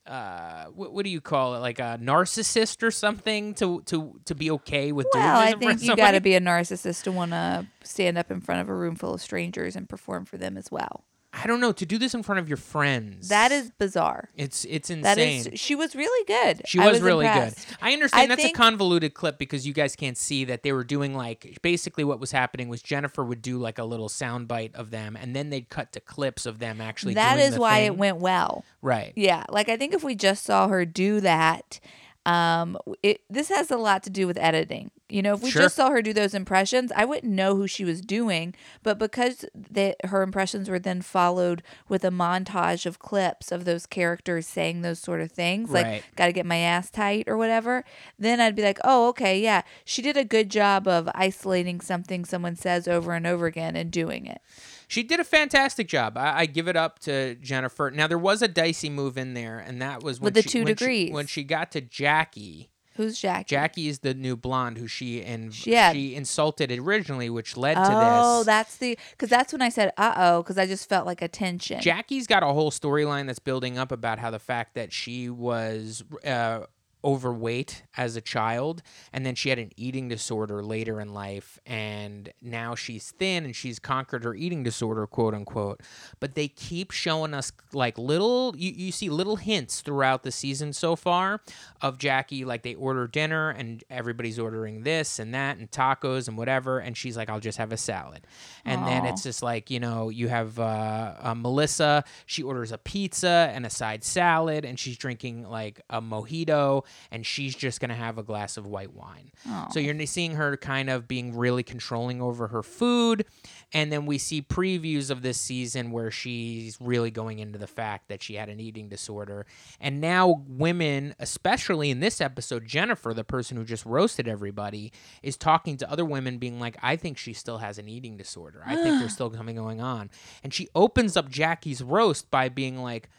uh 0.07 0.65
what, 0.65 0.93
what 0.93 1.03
do 1.03 1.09
you 1.09 1.19
call 1.19 1.55
it 1.55 1.59
like 1.59 1.80
a 1.80 1.99
narcissist 2.01 2.84
or 2.84 2.91
something 2.91 3.55
to 3.55 3.82
to 3.88 4.19
to 4.26 4.36
be 4.36 4.51
okay 4.51 4.91
with 4.91 5.07
doing 5.11 5.26
well, 5.26 5.39
I 5.39 5.49
in 5.49 5.59
front 5.59 5.73
of 5.73 5.80
think 5.80 5.89
you 5.89 5.95
got 5.97 6.11
to 6.11 6.21
be 6.21 6.36
a 6.36 6.39
narcissist 6.39 7.03
to 7.03 7.11
want 7.11 7.32
to 7.32 7.67
stand 7.84 8.17
up 8.17 8.32
in 8.32 8.39
front 8.39 8.61
of 8.61 8.69
a 8.69 8.73
room 8.73 8.95
full 8.95 9.15
of 9.15 9.21
strangers 9.21 9.76
and 9.76 9.89
perform 9.89 10.26
for 10.26 10.38
them 10.38 10.57
as 10.57 10.71
well. 10.71 11.03
I 11.38 11.47
don't 11.47 11.59
know 11.59 11.73
to 11.73 11.86
do 11.86 11.97
this 11.97 12.13
in 12.13 12.23
front 12.23 12.39
of 12.39 12.47
your 12.47 12.57
friends. 12.57 13.27
That 13.29 13.51
is 13.51 13.69
bizarre. 13.77 14.29
it's 14.36 14.63
it's 14.65 14.89
insane. 14.89 15.03
That 15.03 15.17
is. 15.17 15.49
She 15.59 15.75
was 15.75 15.95
really 15.95 16.25
good. 16.25 16.61
She 16.65 16.79
I 16.79 16.88
was, 16.89 17.01
really 17.01 17.25
impressed. 17.25 17.67
good. 17.67 17.77
I 17.81 17.91
understand 17.93 18.23
I 18.23 18.27
that's 18.27 18.41
think- 18.43 18.55
a 18.55 18.57
convoluted 18.57 19.13
clip 19.13 19.38
because 19.38 19.67
you 19.67 19.73
guys 19.73 19.95
can't 19.95 20.17
see 20.17 20.45
that 20.45 20.63
they 20.63 20.71
were 20.71 20.83
doing 20.86 21.13
like 21.13 21.57
basically 21.61 22.03
what 22.05 22.19
was 22.19 22.31
happening 22.31 22.69
was 22.69 22.81
Jennifer 22.81 23.23
would 23.23 23.41
do 23.41 23.57
like 23.57 23.77
a 23.79 23.83
little 23.83 24.07
soundbite 24.09 24.73
of 24.75 24.91
them 24.91 25.17
and 25.19 25.36
then 25.36 25.49
they'd 25.49 25.69
cut 25.69 25.91
to 25.93 25.99
clips 25.99 26.45
of 26.45 26.59
them 26.59 26.79
actually 26.79 27.15
That 27.15 27.38
is 27.39 27.59
why 27.59 27.79
thing. 27.79 27.86
it 27.88 27.97
went 27.97 28.17
well. 28.17 28.63
right. 28.81 29.11
Yeah, 29.15 29.43
like 29.49 29.67
I 29.69 29.75
think 29.77 29.93
if 29.93 30.03
we 30.03 30.15
just 30.15 30.43
saw 30.45 30.67
her 30.69 30.86
do 30.86 31.19
that, 31.21 31.79
um, 32.26 32.78
it 33.03 33.21
this 33.30 33.49
has 33.49 33.69
a 33.71 33.78
lot 33.78 34.03
to 34.03 34.09
do 34.09 34.26
with 34.28 34.38
editing. 34.38 34.91
You 35.07 35.21
know, 35.21 35.36
if 35.36 35.43
we 35.43 35.51
Sure. 35.51 35.61
just 35.63 35.76
saw 35.76 35.91
her 35.91 36.01
do 36.01 36.13
those 36.13 36.34
impressions, 36.34 36.91
I 36.95 37.05
wouldn't 37.05 37.32
know 37.32 37.55
who 37.55 37.67
she 37.67 37.86
was 37.86 38.01
doing. 38.01 38.55
But 38.82 38.97
because 38.97 39.45
that 39.53 39.97
her 40.05 40.23
impressions 40.23 40.67
were 40.67 40.80
then 40.80 41.03
followed 41.03 41.61
with 41.88 42.03
a 42.03 42.09
montage 42.09 42.88
of 42.88 42.97
clips 42.97 43.51
of 43.51 43.65
those 43.65 43.86
characters 43.86 44.47
saying 44.47 44.82
those 44.82 44.97
sort 44.99 45.21
of 45.21 45.32
things, 45.32 45.69
Right. 45.69 45.86
like 45.86 46.15
"got 46.15 46.26
to 46.26 46.34
get 46.34 46.45
my 46.47 46.57
ass 46.57 46.89
tight" 46.89 47.26
or 47.28 47.38
whatever, 47.38 47.86
then 48.17 48.39
I'd 48.41 48.55
be 48.55 48.63
like, 48.63 48.80
"Oh, 48.84 49.07
okay, 49.09 49.39
yeah, 49.39 49.61
she 49.84 50.01
did 50.01 50.17
a 50.17 50.26
good 50.26 50.49
job 50.49 50.88
of 50.88 51.07
isolating 51.13 51.80
something 51.82 52.26
someone 52.26 52.55
says 52.55 52.88
over 52.88 53.13
and 53.13 53.28
over 53.28 53.45
again 53.45 53.76
and 53.76 53.91
doing 53.91 54.26
it." 54.26 54.41
She 54.88 55.03
did 55.03 55.19
a 55.19 55.23
fantastic 55.23 55.88
job. 55.88 56.17
I, 56.17 56.39
I 56.41 56.45
give 56.45 56.67
it 56.67 56.75
up 56.75 56.99
to 56.99 57.36
Jennifer. 57.36 57.91
Now 57.91 58.07
there 58.07 58.17
was 58.17 58.41
a 58.41 58.47
dicey 58.47 58.89
move 58.89 59.17
in 59.17 59.33
there, 59.33 59.59
and 59.59 59.81
that 59.81 60.03
was 60.03 60.19
when 60.19 60.25
With 60.25 60.33
the 60.36 60.41
she, 60.43 60.49
two 60.49 60.59
when 60.59 60.67
she- 60.67 60.73
degrees. 60.75 61.11
when 61.11 61.27
she 61.27 61.43
got 61.43 61.71
to 61.71 61.81
Jackie. 61.81 62.69
Who's 62.97 63.19
Jackie? 63.19 63.43
Jackie 63.49 63.88
is 63.89 63.99
the 63.99 64.13
new 64.13 64.38
blonde 64.38 64.77
who 64.77 64.88
she 64.88 65.21
and 65.21 65.53
Yeah. 65.67 65.91
she 65.91 66.15
insulted 66.15 66.71
originally, 66.71 67.29
which 67.29 67.57
led 67.57 67.73
to 67.73 67.81
this. 67.81 67.89
Oh, 67.91 68.43
that's 68.45 68.77
the 68.77 68.97
because 69.11 69.27
that's 69.29 69.51
when 69.51 69.61
I 69.61 69.67
said 69.67 69.91
"uh 69.97 70.13
oh" 70.15 70.43
because 70.43 70.57
I 70.57 70.65
just 70.65 70.88
felt 70.88 71.05
like 71.05 71.21
a 71.21 71.27
tension. 71.27 71.81
Jackie's 71.81 72.25
got 72.25 72.41
a 72.41 72.45
whole 72.45 72.71
storyline 72.71 73.25
that's 73.27 73.39
building 73.39 73.77
up 73.77 73.91
about 73.91 74.19
how 74.19 74.31
the 74.31 74.39
fact 74.39 74.75
that 74.75 74.93
she 74.93 75.29
was 75.29 76.05
uh, 76.25 76.61
overweight 77.06 77.84
as 77.95 78.16
a 78.16 78.22
child 78.22 78.82
and 79.14 79.24
then 79.26 79.36
she 79.36 79.49
had 79.49 79.60
an 79.60 79.72
eating 79.78 80.08
disorder 80.08 80.64
later 80.64 80.99
in 80.99 81.14
life 81.14 81.60
and 81.66 82.34
now 82.41 82.74
she's 82.74 83.12
thin 83.12 83.45
and 83.45 83.56
she's 83.56 83.78
conquered 83.78 84.24
her 84.24 84.34
eating 84.34 84.64
disorder 84.64 85.06
quote 85.06 85.36
unquote. 85.36 85.82
But 86.20 86.34
they 86.34 86.47
keep 86.47 86.89
showing 86.89 87.36
us 87.36 87.51
like 87.74 87.97
little 87.99 88.56
you, 88.58 88.72
you 88.72 88.91
see 88.91 89.10
little 89.10 89.36
hints 89.36 89.82
throughout 89.82 90.24
the 90.24 90.32
season 90.32 90.74
so 90.74 90.95
far 90.95 91.41
of 91.82 91.99
jackie 91.99 92.43
like 92.43 92.64
they 92.64 92.74
order 92.74 93.08
dinner 93.08 93.51
and 93.51 93.84
everybody's 93.89 94.39
ordering 94.39 94.82
this 94.82 95.20
and 95.20 95.34
that 95.34 95.58
and 95.58 95.70
tacos 95.70 96.28
and 96.28 96.38
whatever 96.38 96.80
and 96.80 96.97
she's 96.97 97.16
like 97.16 97.30
i'll 97.30 97.39
just 97.39 97.60
have 97.60 97.72
a 97.72 97.78
salad. 97.78 98.26
And 98.66 98.86
then 98.88 99.06
it's 99.06 99.22
just 99.22 99.43
like 99.43 99.70
you 99.70 99.80
know 99.80 100.10
you 100.10 100.28
have 100.28 100.60
uh, 100.60 101.14
uh, 101.20 101.36
melissa 101.36 102.03
she 102.26 102.41
orders 102.41 102.72
a 102.72 102.80
pizza 102.80 103.51
and 103.53 103.66
a 103.66 103.70
side 103.70 104.03
salad 104.03 104.66
and 104.66 104.80
she's 104.80 104.97
drinking 104.97 105.43
like 105.43 105.82
a 105.89 106.01
mojito 106.01 106.84
and 107.11 107.25
she's 107.25 107.55
just 107.55 107.79
gonna 107.79 107.95
have 107.95 108.17
a 108.17 108.23
glass 108.23 108.57
of 108.57 108.67
white 108.67 108.93
wine. 108.93 109.31
So 109.71 109.79
you're 109.79 110.05
seeing 110.05 110.35
her 110.35 110.57
kind 110.57 110.89
of 110.89 111.07
being 111.07 111.35
really 111.35 111.63
controlling 111.63 112.21
over 112.21 112.47
her 112.47 112.63
food 112.63 113.25
and 113.73 113.91
then 113.91 114.05
we 114.05 114.17
see 114.17 114.41
previews 114.41 115.09
of 115.09 115.21
this 115.21 115.39
season 115.39 115.91
where 115.91 116.11
she's 116.11 116.77
really 116.79 117.11
going 117.11 117.39
into 117.39 117.57
the 117.57 117.67
fact 117.67 118.09
that 118.09 118.21
she 118.21 118.35
had 118.35 118.49
an 118.49 118.59
eating 118.59 118.89
disorder. 118.89 119.45
And 119.79 120.01
now 120.01 120.43
women 120.47 121.15
especially 121.19 121.89
in 121.89 121.99
this 121.99 122.21
episode 122.21 122.65
jennifer 122.65 123.13
the 123.13 123.23
person 123.23 123.57
who 123.57 123.63
just 123.63 123.85
roasted 123.85 124.27
everybody 124.27 124.91
is 125.23 125.37
talking 125.37 125.77
to 125.77 125.89
other 125.89 126.05
women 126.05 126.37
being 126.37 126.59
like 126.59 126.77
i 126.81 126.95
think 126.95 127.17
she 127.17 127.33
still 127.33 127.59
has 127.59 127.77
an 127.77 127.87
eating 127.87 128.17
disorder. 128.17 128.61
I 128.65 128.75
think 128.75 128.99
there's 128.99 129.13
still 129.19 129.33
something 129.33 129.55
going 129.55 129.81
on. 129.81 130.09
And 130.43 130.53
she 130.53 130.67
opens 130.75 131.17
up 131.17 131.29
jackie's 131.29 131.81
roast 131.81 132.29
by 132.31 132.49
being 132.49 132.77
like 132.77 133.09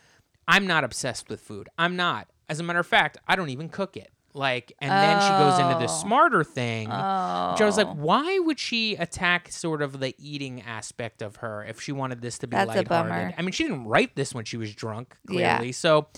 i'm 0.48 0.66
not 0.66 0.84
obsessed 0.84 1.28
with 1.28 1.40
food. 1.40 1.68
I'm 1.78 1.96
not 1.96 2.28
as 2.49 2.61
a 2.61 2.62
matter 2.62 2.78
of 2.78 2.86
fact 2.86 3.18
i 3.28 3.34
don't 3.36 3.49
even 3.51 3.68
cook 3.68 3.97
it 3.97 4.11
like 4.34 4.72
and 4.80 4.90
then 4.90 5.20
she 5.22 5.28
goes 5.30 5.59
into 5.59 5.78
the 5.78 5.90
Oh. 5.90 6.01
smarter 6.01 6.44
thing 6.44 6.88
which 6.88 6.94
i 6.97 7.64
was 7.64 7.76
like 7.78 7.86
Oh. 7.86 7.94
why 7.94 8.38
would 8.38 8.59
she 8.59 8.94
attack 8.97 9.51
sort 9.51 9.80
of 9.82 9.99
the 10.01 10.14
eating 10.18 10.61
aspect 10.62 11.22
of 11.22 11.36
her 11.36 11.64
if 11.64 11.80
she 11.80 11.92
wanted 11.92 12.20
this 12.20 12.38
to 12.38 12.47
be 12.47 12.57
That's 12.57 12.70
a 12.70 12.76
lighthearted 12.78 12.88
bummer. 13.11 13.34
i 13.38 13.42
mean 13.42 13.53
she 13.53 13.64
didn't 13.64 13.84
write 13.86 14.14
this 14.14 14.34
when 14.34 14.44
she 14.44 14.57
was 14.59 14.74
drunk 14.74 15.16
Yeah. 15.28 15.57
clearly 15.57 15.72
so 15.72 16.09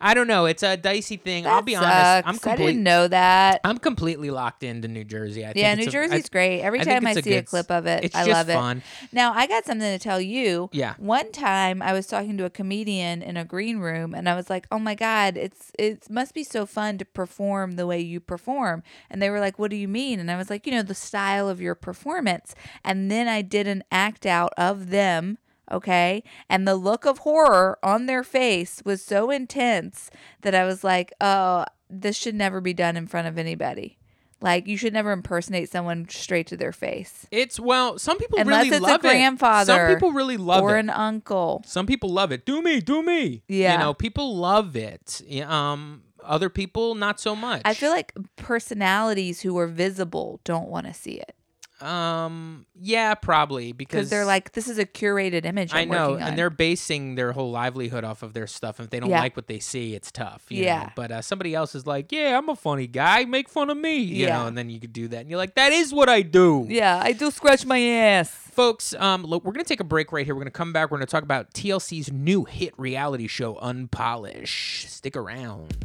i 0.00 0.14
don't 0.14 0.26
know 0.28 0.46
it's 0.46 0.62
a 0.62 0.76
dicey 0.76 1.16
thing 1.16 1.46
i'll 1.46 1.56
That 1.56 1.64
be 1.64 1.76
honest 1.76 2.26
i'm 2.28 2.34
sucks. 2.34 2.46
I 2.46 2.56
didn't 2.56 2.82
know 2.82 3.08
that. 3.08 3.60
i'm 3.64 3.78
completely 3.78 4.30
locked 4.30 4.62
into 4.62 4.88
new 4.88 5.04
jersey 5.04 5.44
I 5.44 5.52
think 5.52 5.56
yeah, 5.58 5.74
New 5.74 5.86
a- 5.86 5.90
Jersey's 5.90 6.26
I- 6.26 6.28
great. 6.32 6.60
Every 6.62 6.80
I 6.80 6.84
time 6.84 7.06
I 7.06 7.12
a 7.12 7.22
see 7.22 7.34
a 7.34 7.38
s- 7.38 7.48
clip 7.48 7.70
of 7.70 7.86
it, 7.86 8.14
I 8.14 8.24
love 8.24 8.48
it. 8.48 8.82
Now, 9.12 9.32
I 9.32 9.46
got 9.46 9.64
something 9.64 9.90
to 9.90 9.98
tell 9.98 10.20
you. 10.20 10.68
Yeah. 10.72 10.94
One 10.98 11.32
time 11.32 11.80
I 11.82 11.92
was 11.92 12.06
talking 12.06 12.36
to 12.38 12.44
a 12.44 12.50
comedian 12.50 13.22
in 13.22 13.36
a 13.36 13.44
green 13.44 13.78
room 13.78 14.14
and 14.14 14.28
I 14.28 14.34
was 14.34 14.50
like, 14.50 14.66
"Oh 14.70 14.78
my 14.78 14.94
god, 14.94 15.36
it's 15.36 15.72
it 15.78 16.08
must 16.10 16.34
be 16.34 16.44
so 16.44 16.66
fun 16.66 16.98
to 16.98 17.04
perform 17.04 17.72
the 17.72 17.86
way 17.86 18.00
you 18.00 18.20
perform." 18.20 18.82
And 19.10 19.20
they 19.22 19.30
were 19.30 19.40
like, 19.40 19.58
"What 19.58 19.70
do 19.70 19.76
you 19.76 19.88
mean?" 19.88 20.20
And 20.20 20.30
I 20.30 20.36
was 20.36 20.50
like, 20.50 20.66
"You 20.66 20.72
know, 20.72 20.82
the 20.82 20.94
style 20.94 21.48
of 21.48 21.60
your 21.60 21.74
performance." 21.74 22.54
And 22.84 23.10
then 23.10 23.28
I 23.28 23.42
did 23.42 23.66
an 23.66 23.82
act 23.90 24.26
out 24.26 24.52
of 24.56 24.90
them 24.90 25.38
Okay. 25.70 26.22
And 26.48 26.66
the 26.66 26.76
look 26.76 27.04
of 27.04 27.18
horror 27.18 27.78
on 27.82 28.06
their 28.06 28.24
face 28.24 28.82
was 28.84 29.02
so 29.02 29.30
intense 29.30 30.10
that 30.42 30.54
I 30.54 30.64
was 30.64 30.82
like, 30.82 31.12
oh, 31.20 31.64
this 31.90 32.16
should 32.16 32.34
never 32.34 32.60
be 32.60 32.74
done 32.74 32.96
in 32.96 33.06
front 33.06 33.28
of 33.28 33.38
anybody. 33.38 33.98
Like, 34.40 34.68
you 34.68 34.76
should 34.76 34.92
never 34.92 35.10
impersonate 35.10 35.68
someone 35.68 36.08
straight 36.08 36.46
to 36.48 36.56
their 36.56 36.72
face. 36.72 37.26
It's 37.32 37.58
well, 37.58 37.98
some 37.98 38.18
people 38.18 38.38
Unless 38.38 38.66
really 38.66 38.76
it's 38.76 38.86
a 38.86 38.88
love 38.88 39.04
it. 39.04 39.08
grandfather 39.08 39.72
Some 39.72 39.94
people 39.94 40.12
really 40.12 40.36
love 40.36 40.62
or 40.62 40.70
it. 40.70 40.72
Or 40.74 40.76
an 40.76 40.90
uncle. 40.90 41.62
Some 41.66 41.86
people 41.86 42.10
love 42.10 42.30
it. 42.30 42.46
Do 42.46 42.62
me, 42.62 42.80
do 42.80 43.02
me. 43.02 43.42
Yeah. 43.48 43.72
You 43.72 43.78
know, 43.78 43.94
people 43.94 44.36
love 44.36 44.76
it. 44.76 45.22
Um, 45.44 46.02
other 46.22 46.48
people 46.50 46.94
not 46.94 47.18
so 47.18 47.34
much. 47.34 47.62
I 47.64 47.74
feel 47.74 47.90
like 47.90 48.12
personalities 48.36 49.40
who 49.40 49.58
are 49.58 49.66
visible 49.66 50.40
don't 50.44 50.68
want 50.68 50.86
to 50.86 50.94
see 50.94 51.14
it 51.14 51.34
Um, 51.80 52.66
yeah, 52.80 53.14
probably 53.14 53.72
because 53.72 54.10
they're 54.10 54.24
like, 54.24 54.52
this 54.52 54.68
is 54.68 54.78
a 54.78 54.84
curated 54.86 55.44
image. 55.44 55.72
I 55.72 55.80
I'm 55.80 55.88
know, 55.88 56.10
working 56.10 56.22
on. 56.22 56.28
and 56.30 56.38
they're 56.38 56.50
basing 56.50 57.14
their 57.14 57.32
whole 57.32 57.50
livelihood 57.50 58.04
off 58.04 58.22
of 58.22 58.32
their 58.34 58.46
stuff. 58.46 58.78
And 58.78 58.86
If 58.86 58.90
they 58.90 59.00
don't 59.00 59.10
Yeah. 59.10 59.20
like 59.20 59.36
what 59.36 59.46
they 59.46 59.58
see, 59.60 59.94
it's 59.94 60.10
tough. 60.10 60.44
you 60.48 60.62
know? 60.62 60.66
Yeah. 60.66 60.90
But 60.96 61.10
uh, 61.12 61.22
somebody 61.22 61.54
else 61.54 61.74
is 61.74 61.86
like, 61.86 62.10
"Yeah, 62.10 62.36
I'm 62.36 62.48
a 62.48 62.56
funny 62.56 62.86
guy. 62.86 63.24
Make 63.24 63.48
fun 63.48 63.70
of 63.70 63.76
me." 63.76 63.96
You 63.98 64.26
Yeah. 64.26 64.38
know, 64.38 64.46
and 64.46 64.56
then 64.58 64.70
you 64.70 64.80
could 64.80 64.92
do 64.92 65.08
that, 65.08 65.20
and 65.20 65.30
you're 65.30 65.38
like, 65.38 65.54
"That 65.54 65.72
is 65.72 65.92
what 65.94 66.08
I 66.08 66.22
do." 66.22 66.66
yeah, 66.68 67.00
I 67.02 67.12
do 67.12 67.30
scratch 67.30 67.64
my 67.64 67.78
ass. 67.80 68.30
Folks, 68.30 68.92
um, 68.94 69.22
look, 69.22 69.44
we're 69.44 69.52
gonna 69.52 69.62
take 69.64 69.78
a 69.80 69.84
break 69.84 70.10
right 70.10 70.24
here. 70.26 70.34
We're 70.34 70.40
gonna 70.40 70.50
come 70.50 70.72
back. 70.72 70.90
We're 70.90 70.98
gonna 70.98 71.06
talk 71.06 71.22
about 71.22 71.52
TLC's 71.54 72.10
new 72.12 72.44
hit 72.44 72.74
reality 72.76 73.28
show, 73.28 73.56
Unpolished. 73.58 74.88
Stick 74.90 75.16
around. 75.16 75.76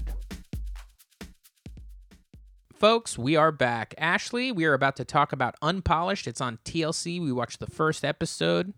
Folks, 2.83 3.17
we 3.17 3.37
are 3.37 3.53
back. 3.53 3.95
Ashley, 3.97 4.51
we 4.51 4.65
are 4.65 4.73
about 4.73 4.97
to 4.97 5.05
talk 5.05 5.31
about 5.31 5.55
Unpolished. 5.61 6.27
It's 6.27 6.41
on 6.41 6.59
TLC. 6.65 7.17
We 7.21 7.31
watched 7.31 7.61
the 7.61 7.67
first 7.67 8.03
episode. 8.03 8.73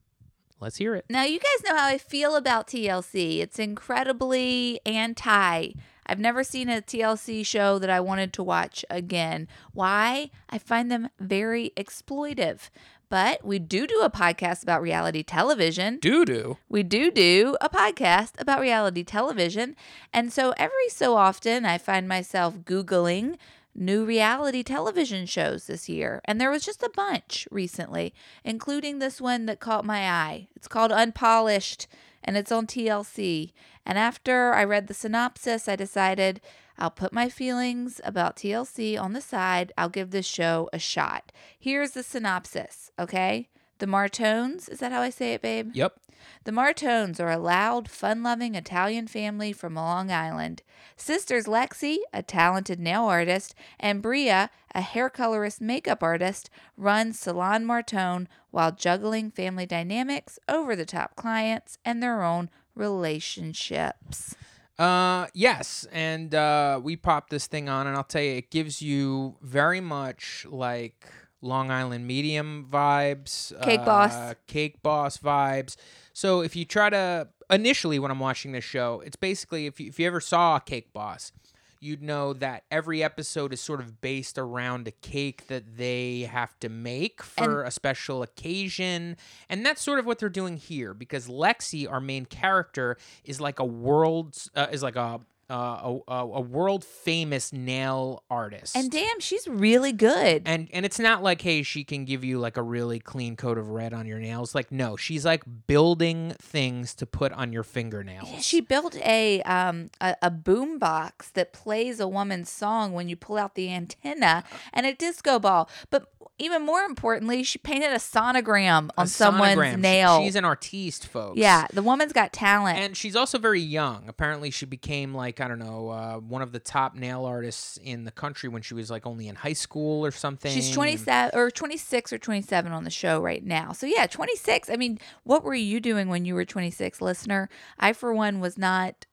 Let's 0.59 0.77
hear 0.77 0.93
it. 0.93 1.05
Now, 1.09 1.23
you 1.23 1.39
guys 1.39 1.63
know 1.65 1.75
how 1.75 1.87
I 1.87 1.97
feel 1.97 2.35
about 2.35 2.67
TLC. 2.67 3.39
It's 3.39 3.57
incredibly 3.57 4.79
anti. 4.85 5.71
I've 6.05 6.19
never 6.19 6.43
seen 6.43 6.69
a 6.69 6.83
TLC 6.83 7.43
show 7.43 7.79
that 7.79 7.89
I 7.89 7.99
wanted 7.99 8.31
to 8.33 8.43
watch 8.43 8.85
again. 8.91 9.47
Why? 9.73 10.29
I 10.51 10.59
find 10.59 10.91
them 10.91 11.09
very 11.19 11.71
exploitive. 11.75 12.69
But 13.09 13.43
we 13.43 13.57
do 13.57 13.87
do 13.87 14.01
a 14.01 14.09
podcast 14.11 14.61
about 14.61 14.83
reality 14.83 15.23
television. 15.23 15.97
Doo 15.97 16.25
doo. 16.25 16.57
We 16.69 16.83
do 16.83 17.09
do 17.09 17.57
a 17.59 17.69
podcast 17.69 18.39
about 18.39 18.61
reality 18.61 19.03
television. 19.03 19.75
And 20.13 20.31
so 20.31 20.53
every 20.57 20.89
so 20.89 21.15
often, 21.15 21.65
I 21.65 21.79
find 21.79 22.07
myself 22.07 22.59
Googling 22.59 23.37
new 23.75 24.05
reality 24.05 24.63
television 24.63 25.25
shows 25.25 25.67
this 25.67 25.89
year. 25.89 26.21
And 26.25 26.39
there 26.39 26.51
was 26.51 26.65
just 26.65 26.81
a 26.81 26.91
bunch 26.95 27.47
recently, 27.51 28.13
including 28.43 28.99
this 28.99 29.19
one 29.19 29.45
that 29.45 29.59
caught 29.59 29.85
my 29.85 30.09
eye. 30.09 30.47
It's 30.55 30.67
called 30.67 30.91
Unpolished 30.91 31.87
and 32.23 32.37
it's 32.37 32.51
on 32.51 32.65
TLC. 32.67 33.51
And 33.85 33.97
after 33.97 34.53
I 34.53 34.63
read 34.63 34.87
the 34.87 34.93
synopsis, 34.93 35.67
I 35.67 35.75
decided 35.75 36.41
I'll 36.77 36.91
put 36.91 37.13
my 37.13 37.29
feelings 37.29 38.01
about 38.03 38.37
TLC 38.37 38.99
on 38.99 39.13
the 39.13 39.21
side. 39.21 39.71
I'll 39.77 39.89
give 39.89 40.11
this 40.11 40.25
show 40.25 40.69
a 40.73 40.79
shot. 40.79 41.31
Here's 41.57 41.91
the 41.91 42.03
synopsis, 42.03 42.91
okay? 42.99 43.49
The 43.79 43.87
Martones, 43.87 44.69
is 44.69 44.79
that 44.79 44.91
how 44.91 45.01
I 45.01 45.09
say 45.09 45.33
it, 45.33 45.41
babe? 45.41 45.71
Yep. 45.73 45.99
The 46.45 46.51
Martones 46.51 47.19
are 47.19 47.29
a 47.29 47.37
loud, 47.37 47.89
fun 47.89 48.23
loving 48.23 48.55
Italian 48.55 49.07
family 49.07 49.51
from 49.51 49.75
Long 49.75 50.11
Island. 50.11 50.61
Sisters 50.95 51.45
Lexi, 51.45 51.97
a 52.13 52.23
talented 52.23 52.79
nail 52.79 53.03
artist, 53.03 53.53
and 53.79 54.01
Bria, 54.01 54.49
a 54.73 54.81
hair 54.81 55.09
colorist 55.09 55.59
makeup 55.59 56.01
artist, 56.01 56.49
run 56.77 57.13
Salon 57.13 57.65
Martone 57.65 58.27
while 58.51 58.71
juggling 58.71 59.29
family 59.29 59.65
dynamics, 59.65 60.39
over 60.47 60.75
the 60.75 60.85
top 60.85 61.15
clients, 61.15 61.77
and 61.83 62.01
their 62.01 62.23
own 62.23 62.49
relationships. 62.75 64.35
Uh, 64.77 65.27
yes, 65.33 65.87
and 65.91 66.35
uh, 66.35 66.79
we 66.81 66.95
popped 66.95 67.29
this 67.29 67.47
thing 67.47 67.69
on, 67.69 67.87
and 67.87 67.95
I'll 67.95 68.03
tell 68.03 68.21
you, 68.21 68.33
it 68.37 68.51
gives 68.51 68.81
you 68.81 69.35
very 69.41 69.81
much 69.81 70.45
like 70.49 71.07
Long 71.45 71.71
Island 71.71 72.07
Medium 72.07 72.67
vibes, 72.69 73.53
Cake 73.61 73.81
uh, 73.81 73.85
Boss. 73.85 74.35
Cake 74.47 74.81
Boss 74.81 75.17
vibes. 75.17 75.75
So 76.13 76.41
if 76.41 76.55
you 76.55 76.65
try 76.65 76.89
to 76.89 77.27
initially 77.49 77.99
when 77.99 78.11
I'm 78.11 78.19
watching 78.19 78.51
this 78.51 78.63
show, 78.63 79.01
it's 79.05 79.15
basically 79.15 79.67
if 79.67 79.79
you, 79.79 79.87
if 79.87 79.99
you 79.99 80.07
ever 80.07 80.19
saw 80.19 80.59
Cake 80.59 80.91
Boss, 80.91 81.31
you'd 81.79 82.01
know 82.01 82.33
that 82.33 82.63
every 82.71 83.03
episode 83.03 83.53
is 83.53 83.61
sort 83.61 83.79
of 83.79 84.01
based 84.01 84.37
around 84.37 84.87
a 84.87 84.91
cake 84.91 85.47
that 85.47 85.77
they 85.77 86.21
have 86.21 86.59
to 86.59 86.67
make 86.67 87.21
for 87.21 87.63
a 87.63 87.71
special 87.71 88.23
occasion. 88.23 89.15
And 89.49 89.65
that's 89.65 89.81
sort 89.81 89.99
of 89.99 90.05
what 90.05 90.17
they're 90.17 90.29
doing 90.29 90.57
here 90.57 90.93
because 90.93 91.27
Lexi, 91.27 91.89
our 91.89 92.01
main 92.01 92.25
character, 92.25 92.97
is 93.23 93.39
like 93.39 93.59
a 93.59 93.65
world, 93.65 94.35
uh, 94.55 94.67
is 94.71 94.81
like 94.81 94.95
a, 94.95 95.19
uh, 95.49 95.53
a, 95.53 95.99
a, 96.07 96.19
a 96.35 96.41
world 96.41 96.83
famous 96.83 97.53
nail 97.53 98.23
artist. 98.29 98.75
And 98.75 98.89
damn, 98.91 99.19
she's 99.19 99.47
really 99.47 99.91
good. 99.91 100.43
and 100.45 100.67
and 100.73 100.85
it's 100.85 100.99
not 100.99 101.21
like 101.23 101.41
hey 101.41 101.61
she 101.63 101.83
can 101.83 102.05
give 102.05 102.23
you 102.23 102.39
like 102.39 102.57
a 102.57 102.63
really 102.63 102.99
clean 102.99 103.35
coat 103.35 103.57
of 103.57 103.69
red 103.69 103.93
on 103.93 104.05
your 104.05 104.19
nails 104.19 104.55
like 104.55 104.71
no 104.71 104.95
she's 104.97 105.23
like 105.25 105.43
building 105.67 106.33
things 106.41 106.95
to 106.95 107.05
put 107.05 107.31
on 107.33 107.51
your 107.53 107.63
fingernails 107.63 108.29
Yeah, 108.31 108.39
she 108.39 108.61
built 108.61 108.95
a 108.97 109.41
um 109.43 109.89
a, 110.01 110.15
a 110.21 110.31
boom 110.31 110.79
box 110.79 111.29
that 111.31 111.53
plays 111.53 111.99
a 111.99 112.07
woman's 112.07 112.49
song 112.49 112.93
when 112.93 113.07
you 113.09 113.15
pull 113.15 113.37
out 113.37 113.55
the 113.55 113.71
antenna 113.71 114.43
and 114.73 114.85
a 114.85 114.93
disco 114.93 115.37
ball. 115.39 115.69
But 115.89 116.09
even 116.37 116.63
more 116.65 116.81
importantly, 116.81 117.43
she 117.43 117.57
painted 117.59 117.91
a 117.91 117.95
sonogram 117.95 118.89
A 118.97 119.01
on 119.01 119.07
someone's 119.07 119.55
sonogram. 119.57 119.71
She- 119.75 119.77
nail. 119.81 120.21
she's 120.21 120.35
an 120.35 120.43
artiste 120.45 121.07
folks 121.07 121.37
yeah, 121.39 121.65
the 121.73 121.81
woman's 121.81 122.11
got 122.11 122.33
talent. 122.33 122.77
and 122.77 122.97
she's 122.97 123.15
also 123.15 123.37
very 123.37 123.61
young 123.61 124.03
apparently 124.09 124.51
she 124.51 124.65
became 124.65 125.13
like 125.13 125.39
i 125.39 125.47
don't 125.47 125.59
know 125.59 125.89
uh, 125.89 126.15
one 126.17 126.41
of 126.41 126.51
the 126.51 126.59
top 126.59 126.93
nail 126.95 127.23
artists 127.25 127.77
in 127.77 128.03
the 128.03 128.11
country 128.11 128.49
when 128.49 128.61
she 128.61 128.73
was 128.73 128.91
like 128.91 129.05
only 129.05 129.27
in 129.27 129.35
high 129.35 129.53
school 129.53 130.05
or 130.05 130.11
something 130.11 130.51
She's 130.51 130.71
27 130.71 131.39
or 131.39 131.49
26 131.49 132.11
or 132.13 132.17
27 132.17 132.71
on 132.71 132.83
the 132.83 132.89
show 132.89 133.21
right 133.21 133.43
now. 133.43 133.71
So 133.71 133.85
yeah, 133.87 134.05
26. 134.07 134.69
I 134.69 134.75
mean, 134.75 134.99
what 135.23 135.43
were 135.43 135.55
you 135.55 135.79
doing 135.79 136.09
when 136.09 136.25
you 136.25 136.35
were 136.35 136.45
26, 136.45 137.01
listener? 137.01 137.49
I 137.79 137.93
for 137.93 138.13
one 138.13 138.39
was 138.41 138.57
not 138.57 139.05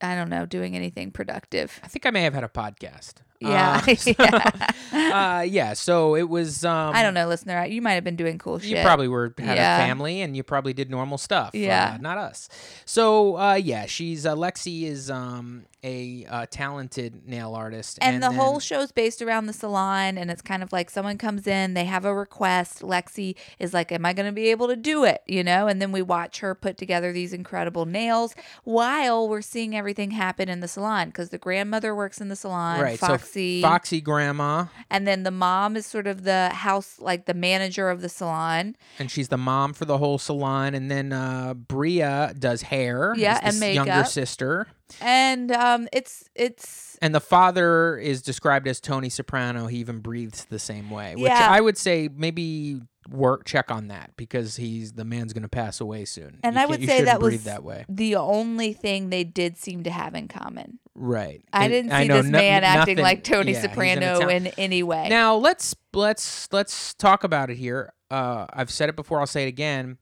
I 0.00 0.14
don't 0.14 0.28
know, 0.28 0.46
doing 0.46 0.76
anything 0.76 1.10
productive. 1.10 1.80
i 1.82 1.88
think 1.88 2.04
i 2.06 2.10
may 2.10 2.22
have 2.22 2.34
had 2.34 2.44
a 2.44 2.48
podcast 2.48 3.14
Yeah. 3.40 3.82
Uh, 3.86 3.94
so, 3.94 4.12
yeah. 4.18 5.38
uh, 5.38 5.42
yeah 5.42 5.72
so 5.74 6.16
it 6.16 6.28
was 6.28 6.64
um 6.64 6.94
I 6.94 7.02
don't 7.02 7.14
know, 7.14 7.28
listener. 7.28 7.64
You 7.66 7.80
might 7.82 7.92
have 7.94 8.04
been 8.04 8.16
doing 8.16 8.38
cool 8.38 8.58
shit. 8.58 8.70
You 8.70 8.82
probably 8.82 9.08
were 9.08 9.32
had 9.38 9.56
Yeah. 9.56 9.76
a 9.78 9.86
family 9.86 10.20
and 10.22 10.36
you 10.36 10.42
probably 10.42 10.72
did 10.72 10.90
normal 10.90 11.18
stuff. 11.18 11.50
Yeah. 11.54 11.94
uh, 11.94 11.98
not 12.02 12.18
us. 12.18 12.48
So 12.84 13.36
uh, 13.38 13.54
yeah, 13.54 13.86
she's 13.86 14.26
uh, 14.26 14.34
Lexi 14.34 14.84
is 14.84 15.10
um, 15.10 15.66
a 15.84 16.26
uh, 16.28 16.46
talented 16.50 17.26
nail 17.26 17.54
artist, 17.54 17.98
and, 18.02 18.22
the 18.22 18.32
whole 18.32 18.52
then- 18.54 18.60
show's 18.60 18.92
based 18.92 19.22
around 19.22 19.46
the 19.46 19.52
salon 19.52 20.18
and 20.18 20.30
it's 20.30 20.42
kind 20.42 20.62
of 20.62 20.72
like 20.72 20.90
someone 20.90 21.16
comes 21.16 21.46
in 21.46 21.74
they 21.74 21.84
have 21.84 22.04
a 22.04 22.12
request 22.14 22.80
lexi 22.80 23.36
is 23.60 23.72
like 23.72 23.92
am 23.92 24.04
i 24.04 24.12
going 24.12 24.26
to 24.26 24.32
be 24.32 24.48
able 24.48 24.66
to 24.66 24.74
do 24.74 25.04
it 25.04 25.22
you 25.26 25.44
know 25.44 25.68
and 25.68 25.80
then 25.80 25.92
we 25.92 26.02
watch 26.02 26.40
her 26.40 26.54
put 26.54 26.76
together 26.76 27.12
these 27.12 27.32
incredible 27.32 27.86
nails 27.86 28.34
while 28.64 29.28
we're 29.28 29.40
seeing 29.40 29.76
everything 29.76 30.10
happen 30.10 30.48
in 30.48 30.60
the 30.60 30.68
salon 30.68 31.08
because 31.08 31.28
the 31.28 31.38
grandmother 31.38 31.94
works 31.94 32.20
in 32.20 32.28
the 32.28 32.36
salon 32.36 32.80
right. 32.80 32.98
foxy 32.98 33.60
So 33.60 33.68
Foxy 33.68 34.00
grandma, 34.00 34.66
and 34.90 35.06
then 35.06 35.22
the 35.22 35.30
mom 35.30 35.76
is 35.76 35.86
sort 35.86 36.06
of 36.06 36.24
the 36.24 36.48
house 36.48 36.98
like 36.98 37.26
the 37.26 37.34
manager 37.34 37.88
of 37.88 38.00
the 38.00 38.08
salon 38.08 38.76
and 38.98 39.10
she's 39.10 39.28
the 39.28 39.38
mom 39.38 39.72
for 39.72 39.84
the 39.84 39.98
whole 39.98 40.18
salon, 40.18 40.74
and 40.74 40.90
then 40.90 41.12
uh, 41.12 41.54
Bria 41.54 42.34
does 42.38 42.62
hair. 42.62 43.14
Yeah, 43.16 43.38
and 43.42 43.62
s- 43.62 43.74
younger 43.74 44.04
sister. 44.04 44.66
And 45.00 45.50
um 45.52 45.88
it's 45.92 46.24
it's 46.34 46.96
And 47.02 47.14
the 47.14 47.20
father 47.20 47.96
is 47.98 48.22
described 48.22 48.66
as 48.68 48.80
Tony 48.80 49.08
Soprano. 49.08 49.66
He 49.66 49.78
even 49.78 50.00
breathes 50.00 50.44
the 50.46 50.58
same 50.58 50.90
way, 50.90 51.14
which 51.16 51.24
Yeah. 51.30 51.48
I 51.50 51.60
would 51.60 51.76
say 51.78 52.08
maybe 52.14 52.80
work 53.10 53.46
check 53.46 53.70
on 53.70 53.88
that 53.88 54.10
because 54.18 54.56
he's 54.56 54.92
the 54.92 55.04
man's 55.04 55.32
going 55.32 55.42
to 55.42 55.48
pass 55.48 55.80
away 55.80 56.04
soon. 56.04 56.40
and 56.42 56.56
You 56.56 56.62
i 56.62 56.66
would 56.66 56.84
say 56.84 57.04
that 57.04 57.20
was 57.22 57.44
that 57.44 57.64
way. 57.64 57.86
the 57.88 58.16
only 58.16 58.74
thing 58.74 59.08
they 59.08 59.24
did 59.24 59.56
seem 59.56 59.82
to 59.84 59.90
have 59.90 60.14
in 60.14 60.28
common 60.28 60.78
Right. 61.00 61.42
I 61.52 61.64
And 61.64 61.72
didn't 61.72 61.92
I 61.92 62.02
see 62.02 62.08
know 62.08 62.16
this 62.22 62.26
no- 62.26 62.38
man 62.38 62.64
acting 62.64 62.96
nothing- 62.96 63.02
like 63.04 63.22
Tony 63.24 63.52
yeah, 63.52 63.60
Soprano 63.62 64.28
in 64.28 64.48
any 64.58 64.82
way. 64.82 65.08
Now 65.08 65.36
let's 65.36 65.74
let's 65.94 66.48
let's 66.52 66.92
talk 66.94 67.22
about 67.24 67.50
it 67.50 67.56
here. 67.56 67.92
Uh, 68.10 68.46
I've 68.52 68.70
said 68.70 68.88
it 68.88 68.96
before. 68.96 69.20
I'll 69.20 69.26
say 69.26 69.44
it 69.44 69.48
again. 69.48 69.98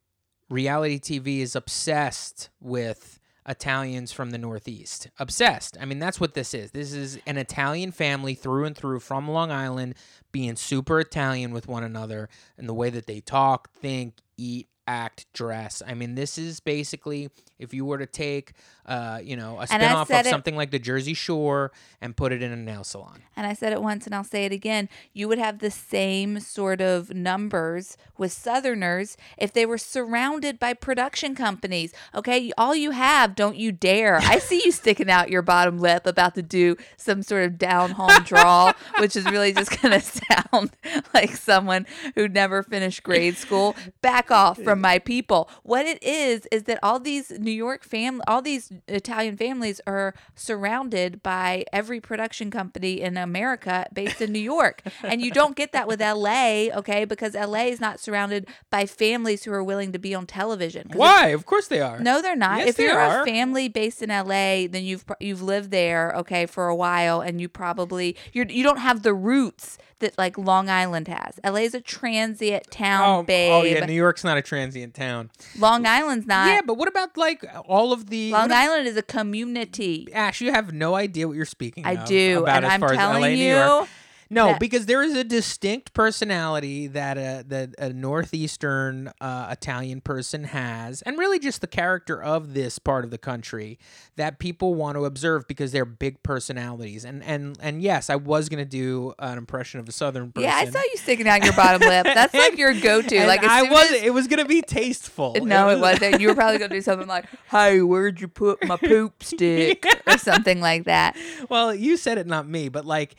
Reality 0.49 0.99
TV 0.99 1.41
is 1.41 1.55
obsessed 1.55 2.49
with 2.61 3.19
Italians 3.49 4.13
from 4.13 4.31
the 4.31 4.39
Northeast. 4.39 5.09
Obsessed. 5.19 5.77
I 5.81 5.85
mean, 5.85 5.99
that's 5.99 6.21
what 6.21 6.35
this 6.35 6.53
is. 6.53 6.73
This 6.73 6.93
is 6.93 7.19
an 7.27 7.39
Italian 7.39 7.93
family 7.93 8.35
through 8.35 8.65
and 8.65 8.77
through 8.77 9.01
from 9.01 9.29
Long 9.29 9.51
Island, 9.51 9.95
being 10.33 10.57
super 10.57 11.01
Italian 11.01 11.53
with 11.53 11.69
one 11.69 11.85
another 11.85 12.29
and 12.59 12.69
the 12.69 12.75
way 12.75 12.91
that 12.91 13.07
they 13.07 13.21
talk, 13.21 13.71
think, 13.73 14.15
eat, 14.37 14.69
act, 14.87 15.27
dress. 15.33 15.83
I 15.87 15.95
mean, 15.95 16.15
this 16.15 16.39
is 16.39 16.61
basically 16.61 17.31
if 17.59 17.73
you 17.75 17.85
were 17.85 17.99
to 17.99 18.07
take, 18.07 18.53
uh, 18.87 19.21
you 19.23 19.37
know, 19.37 19.61
a 19.61 19.67
spinoff 19.67 20.03
of 20.21 20.27
it- 20.27 20.31
something 20.31 20.57
like 20.57 20.71
the 20.71 20.79
Jersey 20.79 21.15
Shore 21.15 21.73
and 22.01 22.17
put 22.17 22.33
it 22.33 22.43
in 22.43 22.53
a 22.53 22.57
nail 22.57 22.85
salon. 22.85 23.23
and 23.37 23.47
I 23.47 23.53
said 23.53 23.73
it 23.73 23.83
once 23.83 24.07
and 24.07 24.15
I'll 24.15 24.25
say 24.25 24.45
it 24.47 24.53
again. 24.53 24.89
You 25.13 25.29
would 25.29 25.39
have 25.39 25.59
the 25.59 25.71
same 25.71 26.41
sort 26.41 26.81
of 26.81 27.13
numbers 27.15 27.97
with 28.19 28.33
Southerners 28.33 29.17
if 29.39 29.53
they 29.53 29.67
were 29.67 29.79
surrounded 29.79 30.59
by 30.59 30.73
production 30.73 31.35
companies. 31.35 31.93
Okay, 32.15 32.51
all 32.57 32.75
you 32.75 32.93
have, 32.93 33.35
don't 33.35 33.57
you 33.57 33.73
dare. 33.73 34.17
I 34.23 34.39
see 34.39 34.63
you 34.65 34.73
sticking 34.73 35.11
out 35.11 35.31
your 35.31 35.43
bottom 35.43 35.79
lip 35.79 36.07
about 36.07 36.35
to 36.37 36.43
do 36.43 36.77
some 36.97 37.23
sort 37.23 37.45
of 37.45 37.59
down 37.59 37.91
home 37.93 38.23
drawl, 38.25 38.73
which 38.99 39.17
is 39.17 39.25
really 39.27 39.53
just 39.53 39.81
going 39.83 39.99
to 39.99 40.01
sound 40.01 40.71
like 41.15 41.37
someone 41.37 41.87
who 42.15 42.29
never 42.29 42.63
finished 42.63 43.03
grade 43.03 43.37
school. 43.37 43.77
Back 44.01 44.31
off 44.31 44.59
from 44.63 44.81
my 44.81 44.99
people. 44.99 45.49
What 45.63 45.87
it 45.87 46.03
is 46.03 46.47
is 46.51 46.65
that 46.65 46.79
all 46.83 46.99
these 46.99 47.31
New 47.47 47.53
York 47.53 47.85
family, 47.85 48.23
all 48.27 48.43
these 48.43 48.73
Italian 48.89 49.37
families 49.37 49.81
are 49.87 50.15
surrounded 50.35 51.23
by 51.23 51.65
every 51.73 52.01
production 52.01 52.51
company 52.51 53.01
in 53.01 53.17
America 53.17 53.87
based 53.93 54.21
in 54.21 54.33
New 54.33 54.41
York, 54.41 54.83
and 55.03 55.23
you 55.23 55.31
don't 55.31 55.57
get 55.57 55.73
that 55.73 55.87
with 55.89 56.01
LA, 56.01 56.67
okay? 56.77 57.05
Because 57.07 57.35
LA 57.35 57.67
is 57.67 57.81
not 57.81 58.01
surrounded 58.01 58.49
by 58.69 58.85
families 58.85 59.45
who 59.45 59.53
are 59.53 59.65
willing 59.65 59.93
to 59.93 59.99
be 59.99 60.15
on 60.15 60.27
television. 60.27 60.91
Why? 60.93 61.29
Of 61.29 61.47
course 61.47 61.69
they 61.69 61.81
are. 61.81 62.01
no, 62.01 62.21
they're 62.21 62.37
not. 62.37 62.59
Yes, 62.59 62.71
if 62.71 62.77
they 62.77 62.83
you're 62.83 62.99
are. 62.99 63.23
a 63.23 63.25
family 63.25 63.69
based 63.69 64.03
in 64.03 64.11
LA, 64.11 64.67
then 64.67 64.85
you've 64.85 65.05
you've 65.21 65.43
lived 65.43 65.71
there, 65.71 66.13
okay, 66.17 66.47
for 66.47 66.67
a 66.67 66.75
while, 66.75 67.21
and 67.21 67.41
you 67.41 67.49
probably 67.49 68.17
you're 68.33 68.47
you 68.47 68.65
don't 68.65 68.81
have 68.81 69.03
the 69.03 69.15
roots 69.15 69.79
that 70.01 70.17
like 70.19 70.37
Long 70.39 70.69
Island 70.69 71.09
has. 71.09 71.39
LA 71.45 71.61
is 71.61 71.75
a 71.75 71.81
transient 71.81 72.71
town, 72.71 73.03
Oh, 73.21 73.23
babe. 73.23 73.53
oh 73.53 73.63
yeah, 73.63 73.85
New 73.87 73.93
York's 73.95 74.25
not 74.25 74.37
a 74.39 74.43
transient 74.43 74.95
town. 74.95 75.31
Long 75.59 75.87
Island's 75.87 76.27
not. 76.27 76.49
yeah, 76.49 76.61
but 76.65 76.75
what 76.75 76.89
about 76.89 77.17
like 77.17 77.45
all 77.67 77.93
of 77.93 78.11
the 78.11 78.31
Long 78.33 78.53
Island 78.53 78.87
is 78.87 78.97
a 78.97 79.03
community. 79.03 80.09
Ash, 80.13 80.41
you 80.41 80.53
have 80.53 80.73
no 80.73 80.95
idea 80.95 81.27
what 81.29 81.37
you're 81.37 81.45
speaking 81.45 81.87
I 81.87 81.93
of 81.93 82.05
do, 82.07 82.43
about 82.43 82.57
and 82.57 82.67
as 82.67 82.73
I'm 82.73 82.81
far 82.81 82.93
as 82.93 82.97
telling 82.99 83.23
LA, 83.23 83.29
you. 83.29 83.89
No, 84.29 84.47
that- 84.49 84.61
because 84.61 84.87
there 84.87 85.03
is 85.03 85.15
a 85.15 85.23
distinct 85.25 85.93
personality 85.95 86.87
that 86.89 87.17
a 87.17 87.45
that 87.49 87.75
a 87.79 87.93
northeastern 87.93 89.13
uh, 89.21 89.49
Italian 89.51 90.01
person 90.01 90.45
has, 90.45 91.03
and 91.03 91.19
really 91.19 91.39
just 91.39 91.61
the 91.61 91.67
character 91.67 92.23
of 92.23 92.55
this 92.55 92.79
part 92.79 93.05
of 93.05 93.11
the 93.11 93.19
country 93.19 93.79
that 94.17 94.39
people 94.39 94.75
want 94.75 94.97
to 94.97 95.05
observe 95.05 95.47
because 95.47 95.73
they're 95.73 95.85
big 95.85 96.23
personalities. 96.23 97.05
And 97.05 97.23
and 97.23 97.57
and 97.61 97.81
yes, 97.83 98.11
I 98.11 98.17
was 98.17 98.49
gonna 98.49 98.65
do 98.65 99.15
an 99.19 99.39
impression 99.39 99.81
of 99.81 99.89
a 99.89 99.93
southern 99.93 100.33
person. 100.33 100.49
Yeah, 100.49 100.57
I 100.57 100.65
saw 100.67 100.79
you 100.81 100.97
sticking 100.97 101.29
out 101.29 101.45
your 101.45 101.53
bottom 101.55 101.81
lip. 101.87 102.05
That's 102.15 102.35
like 102.35 102.59
your 102.59 102.75
go-to. 102.75 103.27
Like 103.27 103.45
I 103.45 103.63
was. 103.63 103.91
as- 103.93 104.03
it 104.03 104.13
was 104.13 104.27
gonna 104.27 104.45
be 104.45 104.63
tasteful. 104.63 105.37
no, 105.43 105.69
it 105.71 105.79
wasn't. 105.81 106.21
You 106.21 106.29
were 106.29 106.35
probably 106.35 106.59
gonna 106.59 106.75
do 106.75 106.81
something 106.83 107.09
like, 107.09 107.27
"Hey, 107.51 107.81
where'd 107.81 108.21
you 108.21 108.29
put 108.29 108.67
my 108.67 108.77
poop 108.77 109.23
stick?" 109.23 109.85
or 110.07 110.19
something 110.19 110.61
like 110.61 110.85
that. 110.85 111.17
well, 111.49 111.75
you 111.75 111.97
said 111.97 112.19
it, 112.19 112.27
not 112.27 112.49
me, 112.49 112.69
but 112.69 112.85
like. 112.85 113.15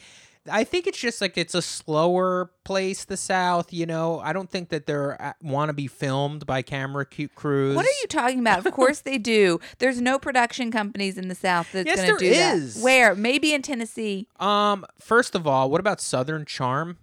I 0.50 0.64
think 0.64 0.88
it's 0.88 0.98
just 0.98 1.22
like 1.22 1.38
it's 1.38 1.56
a 1.56 1.62
slower 1.62 2.52
place, 2.64 3.06
the 3.06 3.18
South. 3.18 3.72
You 3.74 3.86
know, 3.86 4.20
I 4.20 4.34
don't 4.34 4.50
think 4.50 4.70
that 4.70 4.86
they're 4.86 5.36
want 5.42 5.70
to 5.70 5.74
be 5.74 5.88
filmed 5.88 6.46
by 6.46 6.62
camera 6.62 7.06
cu- 7.06 7.28
crews. 7.30 7.76
What 7.76 7.86
are 7.86 7.98
you 8.02 8.08
talking 8.08 8.40
about? 8.40 8.66
Of 8.66 8.72
course 8.74 9.02
they 9.02 9.18
do. 9.18 9.60
There's 9.80 10.02
no 10.02 10.20
production 10.20 10.72
companies 10.72 11.18
in 11.18 11.28
the 11.28 11.36
South 11.36 11.72
that's 11.72 11.88
Yes, 11.88 11.98
going 12.02 12.14
to 12.14 12.20
do 12.20 12.32
is. 12.32 12.76
that. 12.76 12.84
Where? 12.84 13.16
Maybe 13.16 13.54
in 13.54 13.62
Tennessee. 13.62 14.28
Um, 14.40 14.86
first 15.00 15.36
of 15.36 15.48
all, 15.48 15.70
what 15.70 15.80
about 15.80 16.02
Southern 16.02 16.46
Charm? 16.46 16.98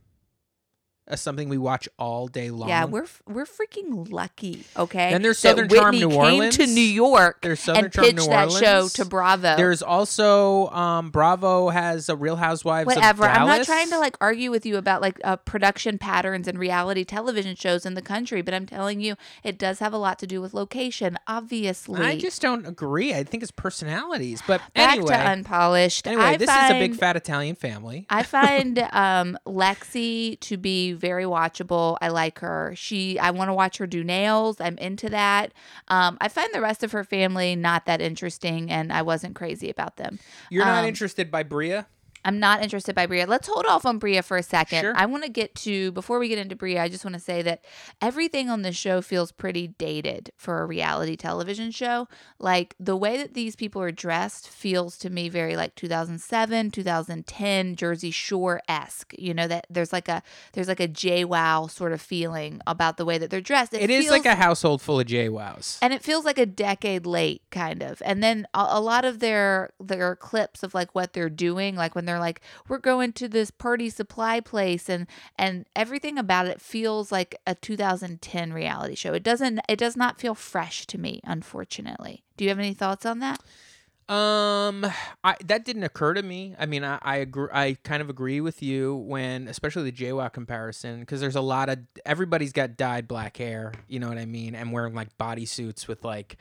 Something 1.16 1.50
we 1.50 1.58
watch 1.58 1.86
all 1.98 2.28
day 2.28 2.50
long. 2.50 2.70
Yeah, 2.70 2.86
we're 2.86 3.06
we're 3.26 3.44
freaking 3.44 4.10
lucky. 4.10 4.64
Okay. 4.74 5.10
Then 5.10 5.20
there's 5.20 5.40
that 5.42 5.50
Southern 5.50 5.68
Charm 5.68 5.96
Whitney 5.96 6.06
New 6.06 6.22
came 6.22 6.50
to 6.50 6.66
New 6.66 6.80
York 6.80 7.42
There's 7.42 7.60
Southern 7.60 7.84
and 7.84 7.92
Charm 7.92 8.06
pitched 8.06 8.16
New 8.20 8.26
that 8.28 8.50
show 8.52 8.88
to 8.88 9.04
Bravo. 9.04 9.54
There's 9.56 9.82
also 9.82 10.68
um 10.68 11.10
Bravo 11.10 11.68
has 11.68 12.08
a 12.08 12.16
Real 12.16 12.36
Housewives 12.36 12.86
Whatever. 12.86 13.24
I'm 13.24 13.46
not 13.46 13.66
trying 13.66 13.90
to 13.90 13.98
like 13.98 14.16
argue 14.18 14.50
with 14.50 14.64
you 14.64 14.78
about 14.78 15.02
like 15.02 15.20
uh, 15.24 15.36
production 15.36 15.98
patterns 15.98 16.48
and 16.48 16.58
reality 16.58 17.04
television 17.04 17.54
shows 17.54 17.84
in 17.84 17.92
the 17.92 18.02
country, 18.02 18.40
but 18.40 18.54
I'm 18.54 18.64
telling 18.64 19.02
you, 19.02 19.16
it 19.42 19.58
does 19.58 19.80
have 19.80 19.92
a 19.92 19.98
lot 19.98 20.18
to 20.20 20.26
do 20.26 20.40
with 20.40 20.54
location. 20.54 21.18
Obviously, 21.26 22.00
I 22.00 22.18
just 22.18 22.40
don't 22.40 22.66
agree. 22.66 23.12
I 23.12 23.24
think 23.24 23.42
it's 23.42 23.52
personalities. 23.52 24.42
But 24.46 24.62
back 24.72 24.94
anyway, 24.94 25.08
to 25.08 25.18
unpolished. 25.18 26.06
anyway, 26.06 26.22
I 26.22 26.36
this 26.38 26.48
is 26.48 26.70
a 26.70 26.78
big 26.78 26.94
fat 26.94 27.16
Italian 27.16 27.56
family. 27.56 28.06
I 28.08 28.22
find 28.22 28.78
um, 28.92 29.38
Lexi 29.46 30.40
to 30.40 30.56
be 30.56 30.93
very 30.94 31.24
watchable. 31.24 31.96
I 32.00 32.08
like 32.08 32.38
her. 32.40 32.72
She, 32.76 33.18
I 33.18 33.30
want 33.30 33.48
to 33.48 33.54
watch 33.54 33.78
her 33.78 33.86
do 33.86 34.02
nails. 34.02 34.60
I'm 34.60 34.78
into 34.78 35.08
that. 35.10 35.52
Um, 35.88 36.18
I 36.20 36.28
find 36.28 36.52
the 36.52 36.60
rest 36.60 36.82
of 36.82 36.92
her 36.92 37.04
family 37.04 37.56
not 37.56 37.86
that 37.86 38.00
interesting, 38.00 38.70
and 38.70 38.92
I 38.92 39.02
wasn't 39.02 39.34
crazy 39.34 39.70
about 39.70 39.96
them. 39.96 40.18
You're 40.50 40.64
not 40.64 40.84
um, 40.84 40.88
interested 40.88 41.30
by 41.30 41.42
Bria? 41.42 41.86
I'm 42.24 42.38
not 42.38 42.62
interested 42.62 42.94
by 42.94 43.06
Bria. 43.06 43.26
Let's 43.26 43.48
hold 43.48 43.66
off 43.66 43.84
on 43.84 43.98
Bria 43.98 44.22
for 44.22 44.36
a 44.36 44.42
second. 44.42 44.80
Sure. 44.80 44.92
I 44.96 45.06
want 45.06 45.24
to 45.24 45.30
get 45.30 45.54
to 45.56 45.92
before 45.92 46.18
we 46.18 46.28
get 46.28 46.38
into 46.38 46.56
Bria. 46.56 46.82
I 46.82 46.88
just 46.88 47.04
want 47.04 47.14
to 47.14 47.20
say 47.20 47.42
that 47.42 47.64
everything 48.00 48.48
on 48.50 48.62
this 48.62 48.76
show 48.76 49.02
feels 49.02 49.32
pretty 49.32 49.68
dated 49.68 50.30
for 50.36 50.62
a 50.62 50.66
reality 50.66 51.16
television 51.16 51.70
show. 51.70 52.08
Like 52.38 52.74
the 52.80 52.96
way 52.96 53.16
that 53.18 53.34
these 53.34 53.56
people 53.56 53.82
are 53.82 53.92
dressed 53.92 54.48
feels 54.48 54.96
to 54.98 55.10
me 55.10 55.28
very 55.28 55.56
like 55.56 55.74
2007, 55.74 56.70
2010 56.70 57.76
Jersey 57.76 58.10
Shore 58.10 58.60
esque. 58.68 59.14
You 59.18 59.34
know 59.34 59.46
that 59.48 59.66
there's 59.70 59.92
like 59.92 60.08
a 60.08 60.22
there's 60.52 60.68
like 60.68 60.80
a 60.80 60.88
JWoww 60.88 61.70
sort 61.70 61.92
of 61.92 62.00
feeling 62.00 62.60
about 62.66 62.96
the 62.96 63.04
way 63.04 63.18
that 63.18 63.30
they're 63.30 63.40
dressed. 63.40 63.74
it 63.74 63.90
is 63.90 64.10
like 64.10 64.22
feels- 64.24 64.32
a 64.32 64.36
household 64.36 64.82
full 64.82 65.00
of 65.00 65.06
JWowws. 65.06 65.78
and 65.82 65.92
it 65.92 66.02
feels 66.02 66.24
like 66.24 66.38
a 66.38 66.46
decade 66.46 67.06
late 67.06 67.42
kind 67.50 67.82
of 67.82 68.00
and 68.04 68.22
then 68.22 68.46
a, 68.54 68.66
a 68.70 68.80
lot 68.80 69.04
of 69.04 69.18
their 69.20 69.70
their 69.80 70.16
clips 70.16 70.62
of 70.62 70.74
like 70.74 70.94
what 70.94 71.12
they're 71.12 71.28
doing 71.30 71.76
like 71.76 71.94
when 71.94 72.04
they're 72.04 72.13
like 72.18 72.40
we're 72.68 72.78
going 72.78 73.12
to 73.12 73.28
this 73.28 73.50
party 73.50 73.90
supply 73.90 74.40
place 74.40 74.88
and 74.88 75.06
and 75.38 75.66
everything 75.74 76.18
about 76.18 76.46
it 76.46 76.60
feels 76.60 77.10
like 77.12 77.36
a 77.46 77.54
2010 77.54 78.52
reality 78.52 78.94
show 78.94 79.12
it 79.12 79.22
doesn't 79.22 79.60
it 79.68 79.78
does 79.78 79.96
not 79.96 80.18
feel 80.18 80.34
fresh 80.34 80.86
to 80.86 80.98
me 80.98 81.20
unfortunately 81.24 82.24
do 82.36 82.44
you 82.44 82.50
have 82.50 82.58
any 82.58 82.74
thoughts 82.74 83.04
on 83.06 83.18
that 83.20 83.40
Um, 84.06 84.84
I 85.24 85.34
that 85.46 85.64
didn't 85.64 85.84
occur 85.84 86.12
to 86.12 86.22
me. 86.22 86.54
I 86.58 86.66
mean, 86.66 86.84
I 86.84 86.98
I 87.00 87.16
agree. 87.16 87.48
I 87.50 87.78
kind 87.84 88.02
of 88.02 88.10
agree 88.10 88.42
with 88.42 88.62
you 88.62 88.96
when, 88.96 89.48
especially 89.48 89.90
the 89.90 89.96
JWoww 89.96 90.30
comparison, 90.30 91.00
because 91.00 91.22
there's 91.22 91.36
a 91.36 91.40
lot 91.40 91.70
of 91.70 91.78
everybody's 92.04 92.52
got 92.52 92.76
dyed 92.76 93.08
black 93.08 93.38
hair. 93.38 93.72
You 93.88 94.00
know 94.00 94.08
what 94.10 94.18
I 94.18 94.26
mean? 94.26 94.54
And 94.54 94.72
wearing 94.72 94.92
like 94.94 95.16
bodysuits 95.16 95.88
with 95.88 96.04
like 96.04 96.36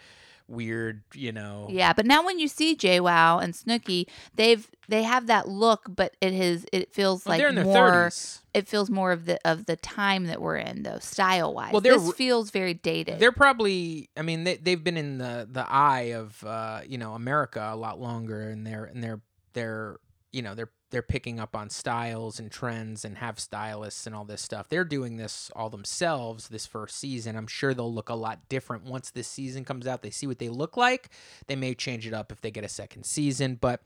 weird, 0.48 1.04
you 1.14 1.32
know. 1.32 1.68
yeah 1.70 1.94
but 1.94 2.06
now 2.06 2.24
when 2.26 2.40
you 2.40 2.48
see 2.48 2.76
JWoww 2.76 3.42
and 3.44 3.54
Snooki 3.54 4.08
they've 4.36 4.70
they 4.90 5.04
have 5.04 5.28
that 5.28 5.48
look 5.48 5.84
but 5.88 6.16
it 6.22 6.34
has 6.34 6.66
it 6.74 6.94
feels 6.94 7.26
Well, 7.26 7.34
like 7.34 7.40
they're 7.40 7.50
in 7.50 7.56
their 7.56 7.64
more 7.64 7.90
30s. 8.10 8.40
it 8.54 8.68
feels 8.68 8.90
more 8.90 9.12
of 9.12 9.26
the 9.26 9.40
of 9.48 9.66
the 9.66 9.76
time 9.78 10.26
that 10.26 10.42
we're 10.42 10.58
in 10.58 10.84
though 10.84 11.00
style 11.00 11.54
wise 11.54 11.72
Well, 11.72 11.82
this 11.82 12.12
feels 12.14 12.52
very 12.52 12.74
dated 12.74 13.20
They're 13.20 13.32
probably. 13.32 14.10
I 14.18 14.22
mean, 14.22 14.44
they 14.44 14.58
they've 14.58 14.84
been 14.84 14.98
in 14.98 15.18
the 15.18 15.48
the 15.50 15.66
eye 15.70 16.14
of 16.14 16.44
uh 16.44 16.82
you 16.88 16.98
know 16.98 17.14
America 17.14 17.70
a 17.72 17.76
lot 17.76 18.00
longer, 18.00 18.42
and 18.50 18.66
they're 18.68 18.86
and 18.86 19.04
they're 19.04 19.22
they're 19.54 19.98
you 20.32 20.42
know 20.42 20.56
they're 20.56 20.72
they're 20.94 21.02
picking 21.02 21.40
up 21.40 21.56
on 21.56 21.72
styles 21.72 22.40
and 22.40 22.52
trends 22.52 23.04
and 23.04 23.18
have 23.18 23.40
stylists 23.40 24.06
and 24.06 24.16
all 24.16 24.26
this 24.26 24.44
stuff. 24.44 24.70
They're 24.70 24.86
doing 24.86 25.18
this 25.18 25.50
all 25.56 25.72
themselves 25.72 26.50
this 26.50 26.68
first 26.68 27.00
season. 27.00 27.36
I'm 27.36 27.48
sure 27.48 27.74
they'll 27.74 27.92
look 27.92 28.10
a 28.10 28.14
lot 28.14 28.48
different 28.48 28.84
once 28.84 29.10
this 29.10 29.28
season 29.28 29.66
comes 29.66 29.88
out. 29.88 30.04
They 30.04 30.12
see 30.12 30.28
what 30.28 30.38
they 30.38 30.50
look 30.50 30.78
like. 30.78 31.10
They 31.48 31.56
may 31.56 31.74
change 31.74 32.06
it 32.06 32.14
up 32.14 32.32
if 32.32 32.42
they 32.42 32.52
get 32.52 32.64
a 32.64 32.70
second 32.70 33.06
season, 33.06 33.58
but 33.60 33.82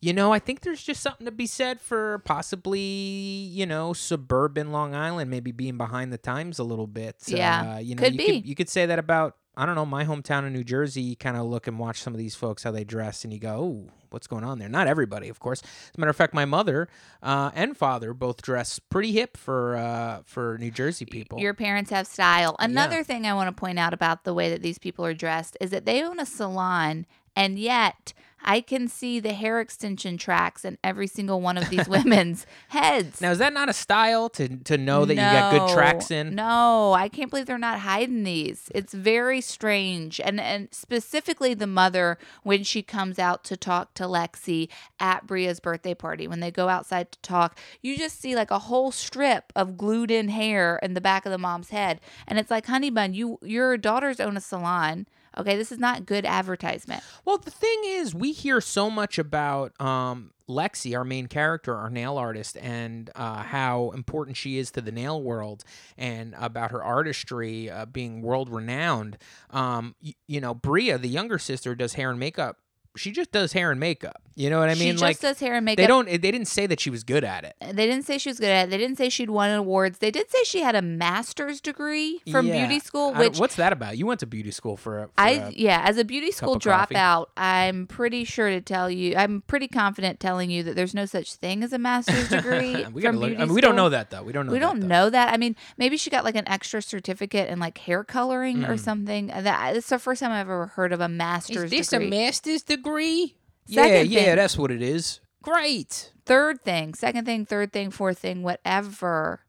you 0.00 0.12
know, 0.12 0.32
I 0.32 0.40
think 0.40 0.62
there's 0.62 0.82
just 0.82 1.02
something 1.02 1.24
to 1.26 1.30
be 1.30 1.46
said 1.46 1.80
for 1.80 2.18
possibly, 2.24 2.80
you 2.80 3.64
know, 3.64 3.92
suburban 3.92 4.72
Long 4.72 4.92
Island 4.92 5.30
maybe 5.30 5.52
being 5.52 5.76
behind 5.76 6.12
the 6.12 6.18
times 6.18 6.58
a 6.58 6.64
little 6.64 6.88
bit. 6.88 7.16
Yeah, 7.26 7.74
uh, 7.74 7.78
you 7.78 7.94
know, 7.94 8.02
could 8.02 8.14
you 8.14 8.18
be. 8.18 8.26
Could, 8.26 8.46
you 8.46 8.54
could 8.56 8.68
say 8.68 8.86
that 8.86 8.98
about 8.98 9.36
I 9.56 9.66
don't 9.66 9.76
know 9.76 9.86
my 9.86 10.04
hometown 10.04 10.46
in 10.46 10.52
New 10.52 10.64
Jersey. 10.64 11.02
You 11.02 11.16
kind 11.16 11.36
of 11.36 11.44
look 11.46 11.68
and 11.68 11.78
watch 11.78 12.00
some 12.00 12.12
of 12.12 12.18
these 12.18 12.34
folks 12.34 12.64
how 12.64 12.72
they 12.72 12.82
dress, 12.82 13.22
and 13.22 13.32
you 13.32 13.38
go, 13.38 13.50
"Oh, 13.88 13.92
what's 14.10 14.26
going 14.26 14.44
on 14.44 14.58
there?" 14.58 14.68
Not 14.68 14.86
everybody, 14.86 15.28
of 15.28 15.40
course. 15.40 15.62
As 15.62 15.92
a 15.96 16.00
matter 16.00 16.10
of 16.10 16.16
fact, 16.16 16.34
my 16.34 16.44
mother 16.44 16.88
uh, 17.22 17.50
and 17.54 17.76
father 17.76 18.14
both 18.14 18.42
dress 18.42 18.78
pretty 18.78 19.12
hip 19.12 19.36
for 19.36 19.76
uh, 19.76 20.22
for 20.24 20.58
New 20.58 20.70
Jersey 20.70 21.04
people. 21.04 21.38
Your 21.38 21.54
parents 21.54 21.90
have 21.90 22.06
style. 22.06 22.56
Another 22.58 23.02
thing 23.04 23.26
I 23.26 23.34
want 23.34 23.48
to 23.48 23.58
point 23.58 23.78
out 23.78 23.94
about 23.94 24.24
the 24.24 24.34
way 24.34 24.50
that 24.50 24.62
these 24.62 24.78
people 24.78 25.04
are 25.04 25.14
dressed 25.14 25.56
is 25.60 25.70
that 25.70 25.84
they 25.84 26.02
own 26.02 26.20
a 26.20 26.26
salon, 26.26 27.06
and 27.34 27.58
yet 27.58 28.12
I 28.42 28.60
can 28.60 28.88
see 28.88 29.20
the 29.20 29.32
hair 29.32 29.60
extension 29.60 30.16
tracks 30.16 30.64
in 30.64 30.78
every 30.82 31.06
single 31.06 31.40
one 31.40 31.58
of 31.58 31.68
these 31.70 31.88
women's 31.88 32.46
heads. 32.68 33.20
now, 33.20 33.30
is 33.30 33.38
that 33.38 33.52
not 33.52 33.68
a 33.68 33.72
style 33.72 34.28
to 34.30 34.48
to 34.58 34.78
know 34.78 35.04
that 35.04 35.14
you 35.14 35.20
got 35.20 35.52
good 35.52 35.74
tracks 35.74 36.10
No, 36.10 36.16
in? 36.16 36.34
No, 36.34 36.92
I 36.92 37.08
can't 37.08 37.30
believe 37.30 37.46
they're 37.46 37.58
not 37.58 37.80
hiding 37.80 38.24
these. 38.24 38.70
It's 38.74 38.94
very 38.94 39.40
strange. 39.40 40.20
And 40.20 40.40
and 40.40 40.68
specifically 40.72 41.54
the 41.54 41.66
mother 41.66 42.18
when 42.42 42.64
she 42.64 42.82
comes 42.82 43.18
out 43.18 43.44
to 43.44 43.56
talk 43.56 43.94
to 43.94 44.04
Lexi 44.04 44.68
at 44.98 45.26
Bria's 45.26 45.60
birthday 45.60 45.94
party, 45.94 46.26
when 46.26 46.40
they 46.40 46.50
go 46.50 46.68
outside 46.68 47.12
to 47.12 47.18
talk, 47.20 47.58
you 47.82 47.96
just 47.96 48.20
see 48.20 48.34
like 48.34 48.50
a 48.50 48.58
whole 48.60 48.90
strip 48.90 49.52
of 49.54 49.76
glued 49.76 50.10
in 50.10 50.28
hair 50.28 50.78
in 50.82 50.94
the 50.94 51.00
back 51.00 51.26
of 51.26 51.32
the 51.32 51.38
mom's 51.38 51.70
head. 51.70 52.00
And 52.26 52.38
it's 52.38 52.50
like, 52.50 52.66
honey 52.66 52.90
bun, 52.90 53.14
you 53.14 53.38
your 53.42 53.76
daughters 53.76 54.20
own 54.20 54.36
a 54.36 54.40
salon. 54.40 55.06
Okay, 55.38 55.56
this 55.56 55.70
is 55.70 55.78
not 55.78 56.06
good 56.06 56.24
advertisement. 56.26 57.02
Well, 57.24 57.38
the 57.38 57.50
thing 57.52 57.82
is, 57.84 58.14
we 58.14 58.32
hear 58.32 58.60
so 58.60 58.90
much 58.90 59.18
about 59.18 59.80
um, 59.80 60.32
Lexi, 60.48 60.96
our 60.96 61.04
main 61.04 61.28
character, 61.28 61.74
our 61.76 61.88
nail 61.88 62.16
artist, 62.18 62.56
and 62.56 63.10
uh, 63.14 63.42
how 63.44 63.90
important 63.90 64.36
she 64.36 64.58
is 64.58 64.70
to 64.72 64.80
the 64.80 64.90
nail 64.90 65.22
world, 65.22 65.62
and 65.96 66.34
about 66.38 66.72
her 66.72 66.82
artistry 66.82 67.70
uh, 67.70 67.86
being 67.86 68.22
world 68.22 68.48
renowned. 68.50 69.18
Um, 69.50 69.94
y- 70.02 70.14
you 70.26 70.40
know, 70.40 70.52
Bria, 70.52 70.98
the 70.98 71.08
younger 71.08 71.38
sister, 71.38 71.74
does 71.76 71.94
hair 71.94 72.10
and 72.10 72.18
makeup. 72.18 72.56
She 72.96 73.12
just 73.12 73.30
does 73.30 73.52
hair 73.52 73.70
and 73.70 73.78
makeup. 73.78 74.20
You 74.36 74.48
know 74.48 74.58
what 74.60 74.68
I 74.70 74.74
mean? 74.74 74.78
she 74.78 74.84
mean? 74.86 74.92
just 74.94 75.02
like 75.02 75.18
does 75.20 75.38
hair 75.40 75.54
and 75.56 75.64
makeup. 75.64 75.82
they 75.82 75.86
don't. 75.86 76.06
They 76.06 76.18
didn't 76.18 76.46
say 76.46 76.66
that 76.66 76.80
she 76.80 76.88
was 76.88 77.04
good 77.04 77.24
at 77.24 77.44
it. 77.44 77.54
They 77.60 77.86
didn't 77.86 78.04
say 78.06 78.16
she 78.16 78.28
was 78.30 78.38
good 78.38 78.48
at 78.50 78.68
it. 78.68 78.70
They 78.70 78.78
didn't 78.78 78.96
say 78.96 79.08
she'd 79.08 79.28
won 79.28 79.50
awards. 79.50 79.98
They 79.98 80.10
did 80.10 80.30
say 80.30 80.38
she 80.44 80.62
had 80.62 80.74
a 80.74 80.82
master's 80.82 81.60
degree 81.60 82.20
from 82.30 82.46
Yeah. 82.46 82.66
beauty 82.66 82.78
school, 82.80 83.12
which 83.12 83.38
what's 83.38 83.56
that 83.56 83.72
about? 83.72 83.98
You 83.98 84.06
went 84.06 84.20
to 84.20 84.26
beauty 84.26 84.50
school 84.50 84.76
for. 84.76 84.98
a- 85.04 85.06
for 85.08 85.12
I 85.18 85.30
a- 85.30 85.50
yeah, 85.50 85.82
as 85.84 85.98
a 85.98 86.04
beauty 86.04 86.30
school 86.30 86.58
dropout, 86.58 87.26
I'm 87.36 87.86
pretty 87.86 88.24
sure 88.24 88.48
to 88.50 88.60
tell 88.60 88.88
you, 88.90 89.16
I'm 89.16 89.42
pretty 89.46 89.68
confident 89.68 90.20
telling 90.20 90.50
you 90.50 90.62
that 90.62 90.76
there's 90.76 90.94
no 90.94 91.04
such 91.06 91.34
thing 91.34 91.62
as 91.62 91.72
a 91.72 91.78
master's 91.78 92.28
degree 92.30 92.86
we 92.92 93.02
from 93.02 93.16
look. 93.16 93.28
beauty 93.30 93.42
I 93.42 93.44
mean, 93.46 93.54
we 93.54 93.60
don't 93.60 93.76
know 93.76 93.88
that 93.90 94.10
though. 94.10 94.22
We 94.22 94.32
don't 94.32 94.46
know. 94.46 94.52
We 94.52 94.58
that, 94.58 94.64
don't 94.66 94.80
though. 94.80 94.86
know 94.86 95.10
that. 95.10 95.34
I 95.34 95.36
mean, 95.36 95.56
maybe 95.76 95.96
she 95.96 96.08
got 96.08 96.24
like 96.24 96.36
an 96.36 96.48
extra 96.48 96.80
certificate 96.80 97.50
in 97.50 97.58
like 97.58 97.78
hair 97.78 98.04
coloring 98.04 98.58
Mm. 98.58 98.68
or 98.68 98.76
something. 98.76 99.26
That 99.26 99.76
it's 99.76 99.88
the 99.88 99.98
first 99.98 100.20
time 100.20 100.30
I've 100.32 100.40
ever 100.42 100.66
heard 100.68 100.92
of 100.92 101.00
a 101.00 101.08
master's 101.08 101.64
Is 101.64 101.70
this 101.70 101.88
degree. 101.88 102.06
a 102.06 102.10
master's 102.10 102.62
degree? 102.62 103.34
Yeah, 103.66 104.00
yeah, 104.02 104.24
thing- 104.24 104.36
that's 104.36 104.56
what 104.58 104.70
it 104.70 104.82
is. 104.82 105.20
Great. 105.42 106.12
third 106.26 106.62
thing, 106.62 106.94
second 106.94 107.24
thing, 107.24 107.44
third 107.46 107.72
thing, 107.72 107.90
fourth 107.90 108.18
thing, 108.18 108.42
whatever. 108.42 109.40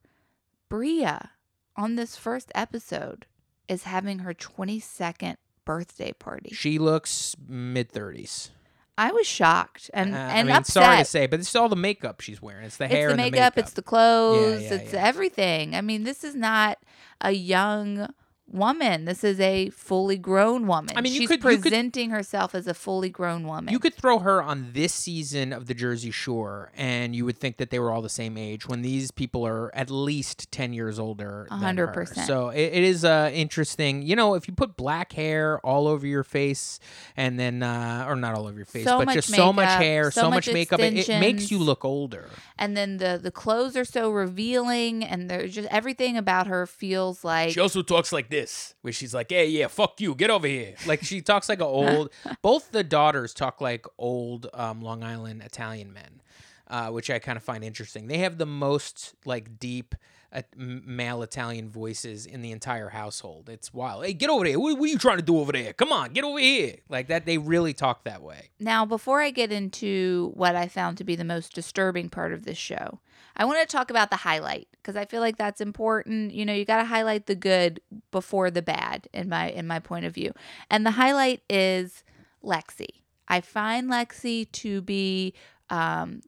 Bria 0.70 1.32
on 1.76 1.96
this 1.96 2.16
first 2.16 2.52
episode 2.56 3.26
is 3.68 3.84
having 3.84 4.20
her 4.20 4.34
22nd 4.34 5.36
birthday 5.66 6.14
party. 6.14 6.52
She 6.54 6.80
looks 6.80 7.36
mid 7.48 7.92
thirties. 7.92 8.52
I 8.98 9.12
was 9.12 9.26
shocked 9.28 9.90
and 9.94 10.14
Uh, 10.14 10.18
and 10.18 10.40
I 10.40 10.44
mean, 10.44 10.52
upset. 10.56 10.84
sorry 10.84 10.98
to 11.00 11.06
say, 11.06 11.28
but 11.28 11.40
it's 11.40 11.56
all 11.56 11.70
the 11.70 11.76
makeup 11.76 12.22
she's 12.22 12.42
wearing. 12.42 12.66
It's 12.66 12.78
the 12.78 12.88
hair, 12.88 13.10
it's 13.10 13.14
the 13.18 13.18
makeup, 13.32 13.56
the 13.56 13.62
it's 13.62 13.74
the 13.74 13.82
clothes, 13.82 14.64
yeah, 14.64 14.74
it's 14.76 14.94
yeah. 14.94 15.04
everything. 15.06 15.76
I 15.76 15.82
mean, 15.82 16.04
this 16.04 16.24
is 16.24 16.36
not 16.36 16.78
a 17.20 17.32
young 17.32 18.14
woman. 18.52 19.06
This 19.06 19.24
is 19.24 19.40
a 19.40 19.70
fully 19.70 20.18
grown 20.18 20.68
woman. 20.68 20.98
I 20.98 21.02
mean, 21.02 21.14
you 21.14 21.20
she's 21.22 21.28
could- 21.30 21.44
you 21.44 21.58
could- 21.58 21.62
presenting 21.64 22.10
herself 22.12 22.54
as 22.54 22.68
a 22.68 22.74
fully 22.74 23.10
grown 23.10 23.48
woman. 23.48 23.72
You 23.72 23.80
could 23.80 23.94
throw 23.96 24.20
her 24.20 24.42
on 24.42 24.72
this 24.74 24.94
season 24.94 25.54
of 25.54 25.68
the 25.68 25.74
Jersey 25.74 26.12
Shore, 26.12 26.72
and 26.76 27.16
you 27.16 27.26
would 27.26 27.38
think 27.38 27.58
that 27.58 27.70
they 27.70 27.80
were 27.80 27.92
all 27.92 28.02
the 28.02 28.10
same 28.10 28.38
age. 28.38 28.68
When 28.68 28.82
these 28.82 29.12
people 29.12 29.46
are 29.46 29.74
at 29.76 29.90
least 29.90 30.52
ten 30.52 30.74
years 30.74 31.00
older, 31.00 31.48
A 31.52 31.56
hundred 31.58 31.88
percent. 31.94 32.28
So 32.28 32.50
it, 32.50 32.72
it 32.74 32.84
is 32.84 33.04
uh, 33.06 33.30
interesting. 33.34 34.02
You 34.02 34.16
know, 34.16 34.36
if 34.36 34.48
you 34.48 34.54
put 34.54 34.76
black 34.78 35.14
hair 35.14 35.60
all 35.66 35.88
over 35.88 36.06
your 36.08 36.24
face, 36.24 36.80
and 37.16 37.40
then 37.40 37.64
uh, 37.64 38.06
or 38.08 38.16
not 38.16 38.36
all 38.36 38.48
over 38.48 38.58
your 38.58 38.66
face, 38.66 38.86
So 38.86 38.98
but 39.00 39.06
much 39.08 39.16
just 39.16 39.30
so 39.30 39.52
much 39.54 39.70
hair, 39.78 40.12
so 40.12 40.22
so, 40.22 40.30
much 40.30 40.48
much 40.48 40.54
makeup, 40.54 40.80
it, 40.80 41.10
it 41.10 41.20
makes 41.20 41.52
you 41.52 41.60
look 41.60 41.84
older. 41.86 42.30
and 42.58 42.76
then 42.78 42.98
the 42.98 43.20
the 43.22 43.32
clothes 43.32 43.76
are 43.78 43.86
so 43.86 44.10
revealing, 44.12 45.04
and 45.04 45.30
there's 45.30 45.54
just 45.54 45.68
everything 45.70 46.18
about 46.18 46.48
her 46.48 46.66
feels 46.66 47.24
like 47.24 47.52
She 47.52 47.60
also 47.60 47.82
talks 47.82 48.12
like 48.12 48.30
this, 48.30 48.41
where 48.82 48.94
she's 48.94 49.14
like, 49.14 49.30
"Hey, 49.30 49.48
yeah, 49.48 49.68
fuck 49.68 50.00
you, 50.02 50.16
get 50.16 50.30
over 50.30 50.48
here." 50.48 50.76
Like 50.86 51.04
she 51.04 51.22
talks 51.22 51.50
like 51.50 51.60
an 51.60 51.66
old. 51.68 52.12
both 52.42 52.72
the 52.72 52.84
daughters 52.84 53.34
talk 53.34 53.62
like 53.62 53.86
old 53.98 54.48
um, 54.54 54.82
Long 54.82 55.04
Island 55.04 55.42
Italian 55.42 55.94
men, 55.94 56.22
uh, 56.68 56.90
which 56.90 57.10
I 57.10 57.20
kind 57.20 57.38
of 57.38 57.44
find 57.44 57.64
interesting. 57.64 58.08
They 58.08 58.20
have 58.20 58.38
the 58.38 58.46
most 58.46 59.16
like 59.26 59.60
deep. 59.60 59.96
Uh, 60.34 60.44
male 60.56 61.24
Italian 61.24 61.70
voices 61.70 62.26
in 62.26 62.42
the 62.42 62.54
entire 62.54 62.88
household. 62.88 63.50
It's 63.50 63.74
wild. 63.74 64.06
Hey, 64.06 64.14
get 64.14 64.30
over 64.30 64.46
there. 64.46 64.58
What, 64.58 64.80
what 64.80 64.86
are 64.86 64.90
you 64.90 64.98
trying 64.98 65.18
to 65.18 65.22
do 65.22 65.38
over 65.38 65.52
there? 65.52 65.74
Come 65.74 65.92
on, 65.92 66.14
get 66.14 66.24
over 66.24 66.40
here. 66.40 66.76
Like 66.88 67.10
that. 67.10 67.26
They 67.26 67.38
really 67.38 67.74
talk 67.74 68.06
that 68.06 68.22
way. 68.22 68.52
Now, 68.58 68.86
before 68.86 69.20
I 69.22 69.32
get 69.32 69.52
into 69.52 70.32
what 70.36 70.56
I 70.56 70.70
found 70.70 70.98
to 71.00 71.04
be 71.04 71.18
the 71.18 71.26
most 71.26 71.54
disturbing 71.54 72.08
part 72.08 72.32
of 72.32 72.46
this 72.46 72.58
show, 72.58 73.00
I 73.36 73.44
want 73.44 73.60
to 73.60 73.66
talk 73.68 73.90
about 73.90 74.10
the 74.10 74.16
highlight 74.16 74.70
because 74.82 74.96
I 74.96 75.06
feel 75.06 75.22
like 75.22 75.38
that's 75.38 75.62
important. 75.62 76.34
You 76.34 76.46
know, 76.46 76.54
you 76.54 76.66
got 76.66 76.78
to 76.78 76.86
highlight 76.86 77.26
the 77.26 77.36
good 77.36 77.82
before 78.12 78.50
the 78.52 78.62
bad 78.62 79.08
in 79.14 79.30
my 79.30 79.50
in 79.50 79.68
my 79.68 79.80
point 79.80 80.06
of 80.06 80.14
view. 80.14 80.34
And 80.70 80.86
the 80.86 80.92
highlight 80.92 81.42
is 81.50 82.04
Lexi. 82.44 82.88
I 83.28 83.42
find 83.42 83.90
Lexi 83.90 84.52
to 84.52 84.82
be 84.82 85.34
um, 85.70 86.22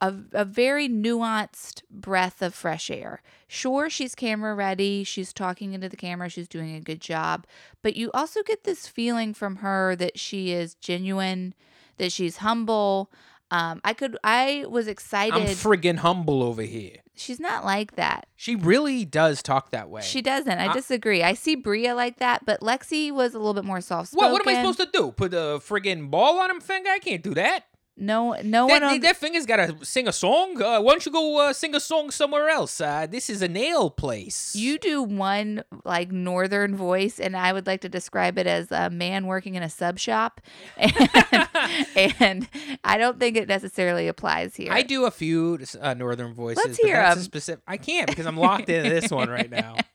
a, 0.00 0.14
a 0.32 0.44
very 0.44 0.88
nuanced 0.88 1.82
breath 1.90 2.42
of 2.42 2.54
fresh 2.54 2.90
air. 2.90 3.22
Sure, 3.48 3.88
she's 3.88 4.14
camera 4.14 4.54
ready. 4.54 5.04
She's 5.04 5.32
talking 5.32 5.72
into 5.72 5.88
the 5.88 5.96
camera. 5.96 6.28
She's 6.28 6.48
doing 6.48 6.74
a 6.74 6.80
good 6.80 7.00
job. 7.00 7.46
But 7.82 7.96
you 7.96 8.10
also 8.12 8.42
get 8.42 8.64
this 8.64 8.86
feeling 8.86 9.34
from 9.34 9.56
her 9.56 9.96
that 9.96 10.18
she 10.18 10.52
is 10.52 10.74
genuine, 10.74 11.54
that 11.96 12.12
she's 12.12 12.38
humble. 12.38 13.10
Um, 13.50 13.80
I 13.84 13.92
could, 13.92 14.16
I 14.24 14.64
was 14.68 14.88
excited. 14.88 15.34
I'm 15.34 15.46
friggin' 15.48 15.98
humble 15.98 16.42
over 16.42 16.62
here. 16.62 16.98
She's 17.14 17.40
not 17.40 17.64
like 17.64 17.96
that. 17.96 18.26
She 18.36 18.56
really 18.56 19.04
does 19.04 19.42
talk 19.42 19.70
that 19.70 19.88
way. 19.88 20.02
She 20.02 20.22
doesn't. 20.22 20.58
I 20.58 20.68
I- 20.68 20.72
disagree. 20.72 21.22
I 21.22 21.34
see 21.34 21.54
Bria 21.54 21.94
like 21.94 22.18
that, 22.18 22.44
but 22.44 22.60
Lexi 22.60 23.12
was 23.12 23.34
a 23.34 23.38
little 23.38 23.54
bit 23.54 23.64
more 23.64 23.80
soft 23.80 24.10
spoken. 24.12 24.32
what? 24.32 24.44
What 24.44 24.48
am 24.48 24.56
I 24.56 24.60
supposed 24.60 24.92
to 24.92 24.98
do? 24.98 25.12
Put 25.12 25.34
a 25.34 25.58
friggin' 25.60 26.10
ball 26.10 26.38
on 26.38 26.50
him 26.50 26.60
finger? 26.60 26.90
I 26.90 26.98
can't 26.98 27.22
do 27.22 27.34
that. 27.34 27.64
No, 28.02 28.36
no 28.42 28.66
that, 28.66 28.82
one. 28.82 28.94
On, 28.94 29.00
that 29.00 29.16
finger's 29.16 29.46
got 29.46 29.56
to 29.56 29.86
sing 29.86 30.08
a 30.08 30.12
song. 30.12 30.60
Uh, 30.60 30.80
why 30.80 30.92
don't 30.92 31.06
you 31.06 31.12
go 31.12 31.38
uh, 31.38 31.52
sing 31.52 31.72
a 31.76 31.78
song 31.78 32.10
somewhere 32.10 32.48
else? 32.48 32.80
Uh, 32.80 33.06
this 33.08 33.30
is 33.30 33.42
a 33.42 33.48
nail 33.48 33.90
place. 33.90 34.56
You 34.56 34.76
do 34.80 35.04
one 35.04 35.62
like 35.84 36.10
northern 36.10 36.74
voice, 36.74 37.20
and 37.20 37.36
I 37.36 37.52
would 37.52 37.68
like 37.68 37.80
to 37.82 37.88
describe 37.88 38.38
it 38.38 38.48
as 38.48 38.72
a 38.72 38.90
man 38.90 39.28
working 39.28 39.54
in 39.54 39.62
a 39.62 39.70
sub 39.70 40.00
shop, 40.00 40.40
and, 40.76 42.14
and 42.18 42.48
I 42.82 42.98
don't 42.98 43.20
think 43.20 43.36
it 43.36 43.46
necessarily 43.46 44.08
applies 44.08 44.56
here. 44.56 44.72
I 44.72 44.82
do 44.82 45.04
a 45.04 45.12
few 45.12 45.60
uh, 45.80 45.94
northern 45.94 46.34
voices. 46.34 46.64
Let's 46.64 46.78
but 46.78 46.86
hear 46.86 46.96
that's 46.96 47.20
a 47.20 47.22
specific. 47.22 47.62
I 47.68 47.76
can't 47.76 48.08
because 48.08 48.26
I'm 48.26 48.36
locked 48.36 48.68
into 48.68 48.90
this 48.90 49.12
one 49.12 49.30
right 49.30 49.48
now. 49.50 49.76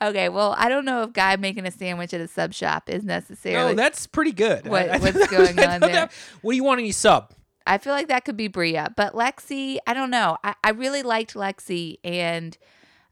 Okay, 0.00 0.28
well, 0.28 0.54
I 0.58 0.68
don't 0.68 0.84
know 0.84 1.02
if 1.04 1.12
guy 1.12 1.36
making 1.36 1.66
a 1.66 1.70
sandwich 1.70 2.12
at 2.12 2.20
a 2.20 2.28
sub 2.28 2.52
shop 2.52 2.88
is 2.88 3.04
necessarily. 3.04 3.74
No, 3.74 3.82
that's 3.82 4.06
pretty 4.06 4.32
good. 4.32 4.66
What- 4.66 4.90
I- 4.90 4.94
I- 4.94 4.98
what's 4.98 5.26
going 5.30 5.58
on 5.60 5.80
there? 5.80 5.90
that- 5.92 6.12
What 6.42 6.52
do 6.52 6.56
you 6.56 6.64
want 6.64 6.80
in 6.80 6.86
your 6.86 6.92
sub? 6.92 7.32
I 7.66 7.78
feel 7.78 7.92
like 7.92 8.08
that 8.08 8.24
could 8.24 8.36
be 8.36 8.48
Bria, 8.48 8.92
but 8.96 9.14
Lexi, 9.14 9.78
I 9.86 9.94
don't 9.94 10.10
know. 10.10 10.36
I, 10.42 10.54
I 10.64 10.70
really 10.70 11.04
liked 11.04 11.34
Lexi, 11.34 11.98
and 12.02 12.58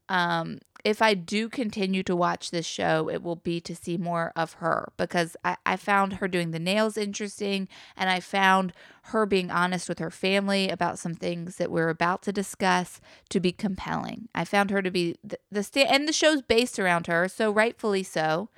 um, 0.08 0.58
if 0.84 1.02
I 1.02 1.14
do 1.14 1.48
continue 1.48 2.02
to 2.04 2.16
watch 2.16 2.50
this 2.50 2.66
show, 2.66 3.08
it 3.08 3.22
will 3.22 3.36
be 3.36 3.60
to 3.62 3.74
see 3.74 3.96
more 3.96 4.32
of 4.34 4.54
her 4.54 4.92
because 4.96 5.36
I, 5.44 5.56
I 5.66 5.76
found 5.76 6.14
her 6.14 6.28
doing 6.28 6.50
the 6.50 6.58
nails 6.58 6.96
interesting, 6.96 7.68
and 7.96 8.08
I 8.08 8.20
found 8.20 8.72
her 9.04 9.26
being 9.26 9.50
honest 9.50 9.88
with 9.88 9.98
her 9.98 10.10
family 10.10 10.68
about 10.68 10.98
some 10.98 11.14
things 11.14 11.56
that 11.56 11.70
we're 11.70 11.88
about 11.88 12.22
to 12.22 12.32
discuss 12.32 13.00
to 13.30 13.40
be 13.40 13.52
compelling. 13.52 14.28
I 14.34 14.44
found 14.44 14.70
her 14.70 14.82
to 14.82 14.90
be 14.90 15.16
the, 15.24 15.38
the 15.50 15.90
and 15.90 16.08
the 16.08 16.12
show's 16.12 16.42
based 16.42 16.78
around 16.78 17.06
her, 17.06 17.28
so 17.28 17.50
rightfully 17.50 18.02
so. 18.02 18.48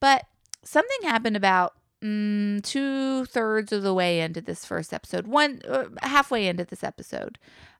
But 0.00 0.26
something 0.62 1.08
happened 1.08 1.36
about 1.36 1.74
mm, 2.02 2.62
two 2.62 3.24
thirds 3.26 3.72
of 3.72 3.82
the 3.82 3.94
way 3.94 4.20
into 4.20 4.40
this 4.40 4.64
first 4.64 4.92
episode, 4.92 5.26
one 5.26 5.62
uh, 5.68 5.84
halfway 6.02 6.46
into 6.46 6.64
this 6.64 6.84
episode. 6.84 7.38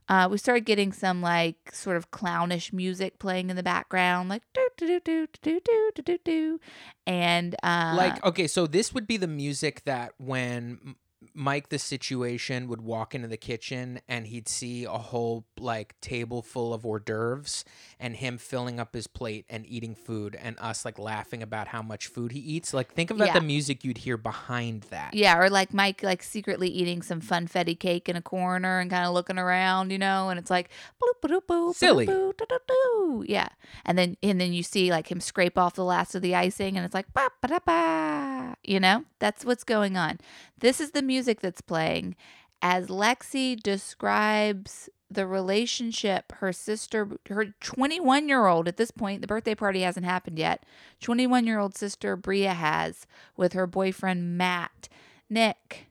Uh, 0.09 0.29
we 0.31 0.39
started 0.39 0.65
getting 0.65 0.93
some 0.93 1.21
like 1.21 1.57
sort 1.73 1.97
of 1.97 2.11
clownish 2.11 2.73
music 2.73 3.19
playing 3.19 3.51
in 3.51 3.57
the 3.57 3.63
background, 3.63 4.29
like 4.29 4.43
do 4.55 4.69
do 4.77 5.01
do 5.01 5.27
do 5.27 5.27
do 5.43 5.61
do 5.65 5.91
do 5.97 6.03
do 6.03 6.19
do, 6.25 6.61
and 7.07 7.57
uh, 7.63 7.95
like 7.97 8.25
okay 8.25 8.47
so 8.47 8.67
this 8.67 8.95
would 8.95 9.07
be 9.07 9.17
the 9.17 9.27
music 9.27 9.83
that 9.85 10.13
when 10.19 10.95
mike 11.35 11.69
the 11.69 11.79
situation 11.79 12.69
would 12.69 12.81
walk 12.81 13.15
into 13.15 13.29
the 13.29 13.37
kitchen 13.37 14.01
and 14.09 14.27
he'd 14.27 14.49
see 14.49 14.85
a 14.85 14.91
whole 14.91 15.45
like 15.59 15.95
table 16.01 16.43
full 16.43 16.73
of 16.75 16.85
hors 16.85 17.01
d'oeuvres 17.01 17.65
and 17.99 18.17
him 18.17 18.39
filling 18.39 18.79
up 18.81 18.95
his 18.95 19.07
plate 19.07 19.45
and 19.49 19.65
eating 19.67 19.95
food 19.95 20.37
and 20.41 20.57
us 20.59 20.85
like 20.85 20.99
laughing 20.99 21.43
about 21.43 21.69
how 21.69 21.83
much 21.83 22.07
food 22.07 22.33
he 22.33 22.39
eats 22.41 22.73
like 22.75 22.93
think 22.93 23.11
about 23.11 23.29
Yeah. 23.29 23.35
the 23.35 23.41
music 23.41 23.85
you'd 23.85 23.99
hear 23.99 24.17
behind 24.17 24.83
that 24.91 25.15
Yeah, 25.15 25.39
or 25.39 25.49
like 25.51 25.73
Mike 25.73 26.03
like 26.03 26.23
secretly 26.23 26.69
eating 26.69 27.03
some 27.03 27.21
funfetti 27.21 27.79
cake 27.79 28.09
in 28.09 28.17
a 28.17 28.23
corner 28.23 28.79
and 28.81 28.91
kind 28.91 29.07
of 29.07 29.15
looking 29.15 29.39
around, 29.39 29.91
you 29.91 29.99
know, 29.99 30.29
and 30.29 30.39
it's 30.39 30.51
like 30.51 30.69
bloop, 31.03 31.21
bloop, 31.31 31.43
bloop, 31.47 31.75
Silly. 31.75 32.07
bloop, 32.07 32.35
bloop. 32.35 33.25
Yeah. 33.29 33.49
And 33.85 33.97
then 33.99 34.17
and 34.23 34.41
then 34.41 34.53
you 34.53 34.63
see 34.63 34.91
like 34.91 35.11
him 35.11 35.21
scrape 35.21 35.57
off 35.59 35.75
the 35.75 35.85
last 35.85 36.15
of 36.15 36.23
the 36.23 36.35
icing 36.35 36.77
and 36.77 36.85
it's 36.85 36.95
like 36.95 37.13
ba 37.13 37.29
ba 37.41 37.49
da 37.49 37.59
ba. 37.65 38.57
You 38.63 38.81
know? 38.81 39.05
That's 39.19 39.45
what's 39.45 39.65
going 39.65 39.97
on. 39.97 40.19
This 40.59 40.81
is 40.81 40.91
the 40.91 41.03
music 41.03 41.16
that's 41.25 41.61
playing 41.61 42.15
as 42.63 42.89
Lexi 42.89 43.59
describes 43.59 44.89
the 45.11 45.27
relationship 45.27 46.33
her 46.39 46.53
sister 46.53 47.09
her 47.29 47.55
21 47.61 48.29
year 48.29 48.47
old 48.47 48.67
at 48.67 48.77
this 48.77 48.91
point 48.91 49.21
the 49.21 49.27
birthday 49.27 49.55
party 49.55 49.83
hasn't 49.83 50.05
happened 50.05 50.37
yet 50.39 50.65
21 51.01 51.47
year 51.47 51.61
old 51.61 51.77
sister 51.77 52.17
bria 52.17 52.53
has 52.55 53.07
with 53.37 53.53
her 53.53 53.67
boyfriend 53.67 54.37
matt. 54.37 54.89
Nick 55.31 55.87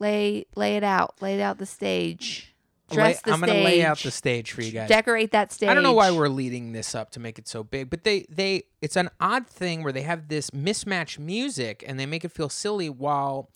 lay 0.00 0.46
lay 0.56 0.76
it 0.76 0.84
out 0.84 1.14
lay 1.20 1.40
out 1.40 1.58
the 1.58 1.66
stage. 1.66 2.54
Dress 2.90 3.16
Lay- 3.16 3.20
the 3.24 3.32
i'm 3.32 3.38
stage 3.38 3.48
gonna 3.48 3.64
lay 3.64 3.84
out 3.84 3.98
the 3.98 4.10
stage 4.10 4.50
for 4.50 4.62
you 4.62 4.72
guys. 4.72 4.88
Decorate 4.88 5.30
that 5.30 5.52
stage 5.52 5.68
I 5.68 5.74
don't 5.74 5.84
know 5.84 5.92
why 5.92 6.10
we're 6.10 6.28
leading 6.28 6.72
this 6.72 6.94
up 6.94 7.12
to 7.12 7.20
make 7.20 7.38
it 7.38 7.46
so 7.46 7.62
big, 7.62 7.88
but 7.88 8.02
they 8.02 8.26
they 8.28 8.64
it's 8.80 8.96
an 8.96 9.10
odd 9.20 9.46
thing 9.46 9.84
where 9.84 9.92
they 9.92 10.02
have 10.02 10.26
this 10.26 10.52
mismatched 10.52 11.20
music 11.20 11.84
and 11.86 12.00
they 12.00 12.06
make 12.06 12.24
it 12.24 12.32
feel 12.32 12.48
silly 12.48 12.90
while 12.90 13.48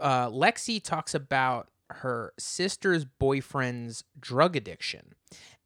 uh, 0.00 0.28
Lexi 0.28 0.82
talks 0.82 1.14
about 1.14 1.68
her 1.90 2.32
sister's 2.38 3.04
boyfriend's 3.04 4.04
drug 4.18 4.56
addiction 4.56 5.14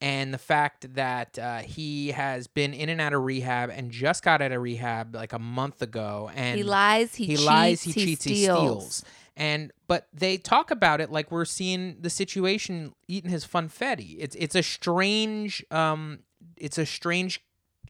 and 0.01 0.35
the 0.35 0.39
fact 0.39 0.95
that 0.95 1.39
uh, 1.39 1.59
he 1.59 2.09
has 2.09 2.47
been 2.47 2.75
in 2.75 2.89
and 2.89 3.01
out 3.01 3.13
of 3.13 3.23
rehab 3.23 3.71
and 3.71 3.91
just 3.91 4.23
got 4.23 4.43
out 4.43 4.53
of 4.53 4.61
rehab 4.61 5.15
like 5.15 5.33
a 5.33 5.39
month 5.39 5.81
ago 5.83 6.31
and 6.35 6.59
he 6.59 6.63
lies 6.63 7.15
he, 7.15 7.27
he 7.27 7.37
cheats, 7.37 7.47
lies, 7.47 7.83
he, 7.83 7.93
he 7.93 8.05
cheats, 8.05 8.21
steals. 8.23 8.35
he 8.35 8.45
steals. 8.45 9.05
And 9.39 9.73
but 9.87 10.09
they 10.15 10.39
talk 10.39 10.71
about 10.71 11.01
it 11.01 11.11
like 11.11 11.31
we're 11.31 11.45
seeing 11.45 11.99
the 12.01 12.11
situation 12.11 12.95
eating 13.07 13.31
his 13.31 13.47
funfetti. 13.47 14.17
It's 14.19 14.35
it's 14.37 14.55
a 14.55 14.63
strange 14.63 15.65
um 15.71 16.21
it's 16.57 16.79
a 16.79 16.87
strange 16.87 17.43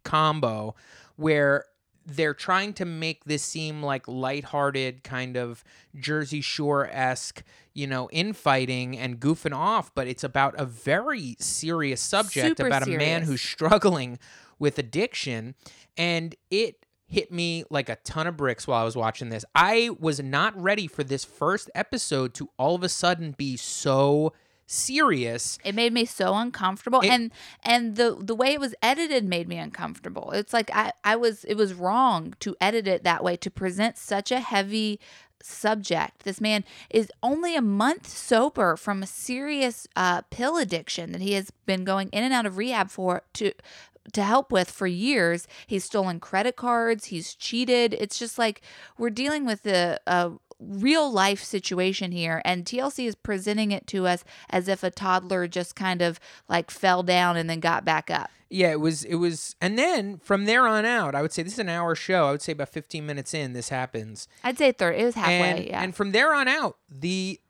combo 0.05 0.75
where 1.17 1.65
they're 2.07 2.35
trying 2.35 2.73
to 2.75 2.85
make 2.85 3.25
this 3.25 3.43
seem 3.43 3.83
like 3.83 4.07
lighthearted 4.07 5.03
kind 5.03 5.37
of 5.37 5.65
Jersey 5.99 6.41
Shore 6.41 6.89
esque, 6.91 7.43
you 7.75 7.87
know, 7.87 8.09
infighting 8.13 8.97
and 8.97 9.19
goofing 9.19 9.55
off, 9.55 9.93
but 9.95 10.07
it's 10.07 10.23
about 10.23 10.55
a 10.57 10.65
very 10.65 11.37
serious 11.41 12.01
subject 12.01 12.59
Super 12.59 12.69
about 12.69 12.87
a 12.87 12.97
man 12.97 13.23
who's 13.23 13.43
struggling 13.43 14.19
with 14.59 14.79
addiction. 14.79 15.57
And 15.97 16.37
it 16.51 16.87
hit 17.09 17.33
me 17.33 17.65
like 17.71 17.89
a 17.89 17.97
ton 17.97 18.27
of 18.27 18.37
bricks 18.37 18.67
while 18.67 18.81
I 18.81 18.85
was 18.85 18.97
watching 18.97 19.29
this. 19.29 19.45
I 19.55 19.91
was 19.99 20.21
not 20.21 20.61
ready 20.61 20.87
for 20.87 21.03
this 21.03 21.25
first 21.25 21.71
episode 21.75 22.35
to 22.35 22.51
all 22.57 22.75
of 22.77 22.83
a 22.83 22.89
sudden 22.89 23.33
be 23.33 23.57
so 23.57 24.33
serious. 24.67 25.59
It 25.65 25.75
made 25.75 25.93
me 25.93 26.05
so 26.05 26.35
uncomfortable, 26.35 27.01
It- 27.01 27.11
and 27.11 27.31
and 27.65 27.97
the 27.97 28.17
the 28.21 28.35
way 28.35 28.53
it 28.53 28.61
was 28.61 28.75
edited 28.83 29.25
made 29.25 29.49
me 29.49 29.57
uncomfortable. 29.59 30.33
It's 30.33 30.53
like 30.53 30.71
I 30.75 30.93
I 31.05 31.17
was 31.17 31.45
it 31.45 31.55
was 31.57 31.75
wrong 31.75 32.35
to 32.41 32.57
edit 32.61 32.87
it 32.87 33.05
that 33.05 33.25
way 33.25 33.37
to 33.39 33.51
present 33.51 33.97
such 33.97 34.31
a 34.31 34.41
heavy 34.41 35.01
subject. 35.43 36.25
This 36.25 36.41
man 36.41 36.65
is 36.91 37.11
only 37.23 37.55
a 37.57 37.63
month 37.63 38.09
sober 38.09 38.77
from 38.77 39.03
a 39.03 39.07
serious 39.07 39.87
uh, 39.95 40.23
pill 40.31 40.57
addiction 40.57 41.13
that 41.13 41.21
he 41.21 41.33
has 41.35 41.51
been 41.67 41.85
going 41.85 42.09
in 42.11 42.25
and 42.25 42.35
out 42.35 42.47
of 42.47 42.57
rehab 42.57 42.91
for 42.91 43.23
to 43.35 43.53
to 44.13 44.23
help 44.23 44.53
with 44.53 44.71
for 44.71 44.87
years. 44.87 45.49
He's 45.67 45.85
stolen 45.85 46.21
credit 46.21 46.55
cards. 46.57 47.07
He's 47.07 47.35
cheated. 47.35 47.93
It's 47.95 48.19
just 48.19 48.39
like 48.39 48.63
we're 48.99 49.11
dealing 49.11 49.45
with 49.45 49.67
a, 49.67 49.99
a 50.07 50.33
real 50.59 51.11
life 51.11 51.43
situation 51.43 52.13
here 52.13 52.41
and 52.45 52.65
TLC 52.65 53.07
is 53.07 53.15
presenting 53.15 53.73
it 53.73 53.87
to 53.89 54.07
us 54.07 54.25
as 54.49 54.69
if 54.69 54.83
a 54.83 54.91
toddler 54.91 55.47
just 55.47 55.77
kind 55.77 56.03
of 56.03 56.19
like 56.49 56.71
fell 56.71 57.03
down 57.03 57.37
and 57.37 57.49
then 57.49 57.61
got 57.61 57.85
back 57.85 58.11
up. 58.11 58.31
Yeah, 58.49 58.71
it 58.71 58.81
was 58.81 59.03
it 59.05 59.17
was 59.17 59.57
and 59.61 59.77
then 59.79 60.19
from 60.19 60.45
there 60.45 60.67
on 60.67 60.85
out, 60.85 61.15
I 61.15 61.23
would 61.23 61.33
say 61.33 61.43
this 61.43 61.55
is 61.55 61.59
an 61.59 61.69
hour 61.69 61.95
show. 61.95 62.27
I 62.27 62.31
would 62.31 62.43
say 62.43 62.53
about 62.53 62.69
15 62.69 63.05
minutes 63.05 63.35
in 63.35 63.53
this 63.53 63.71
happens. 63.71 64.29
I'd 64.45 64.57
say 64.57 64.73
third. 64.73 64.97
It 64.97 65.05
was 65.05 65.15
halfway. 65.15 65.35
and 65.35 65.65
yeah. 65.65 65.83
and 65.83 65.95
from 65.95 66.13
there 66.13 66.33
on 66.33 66.47
out, 66.47 66.77
the 66.89 67.41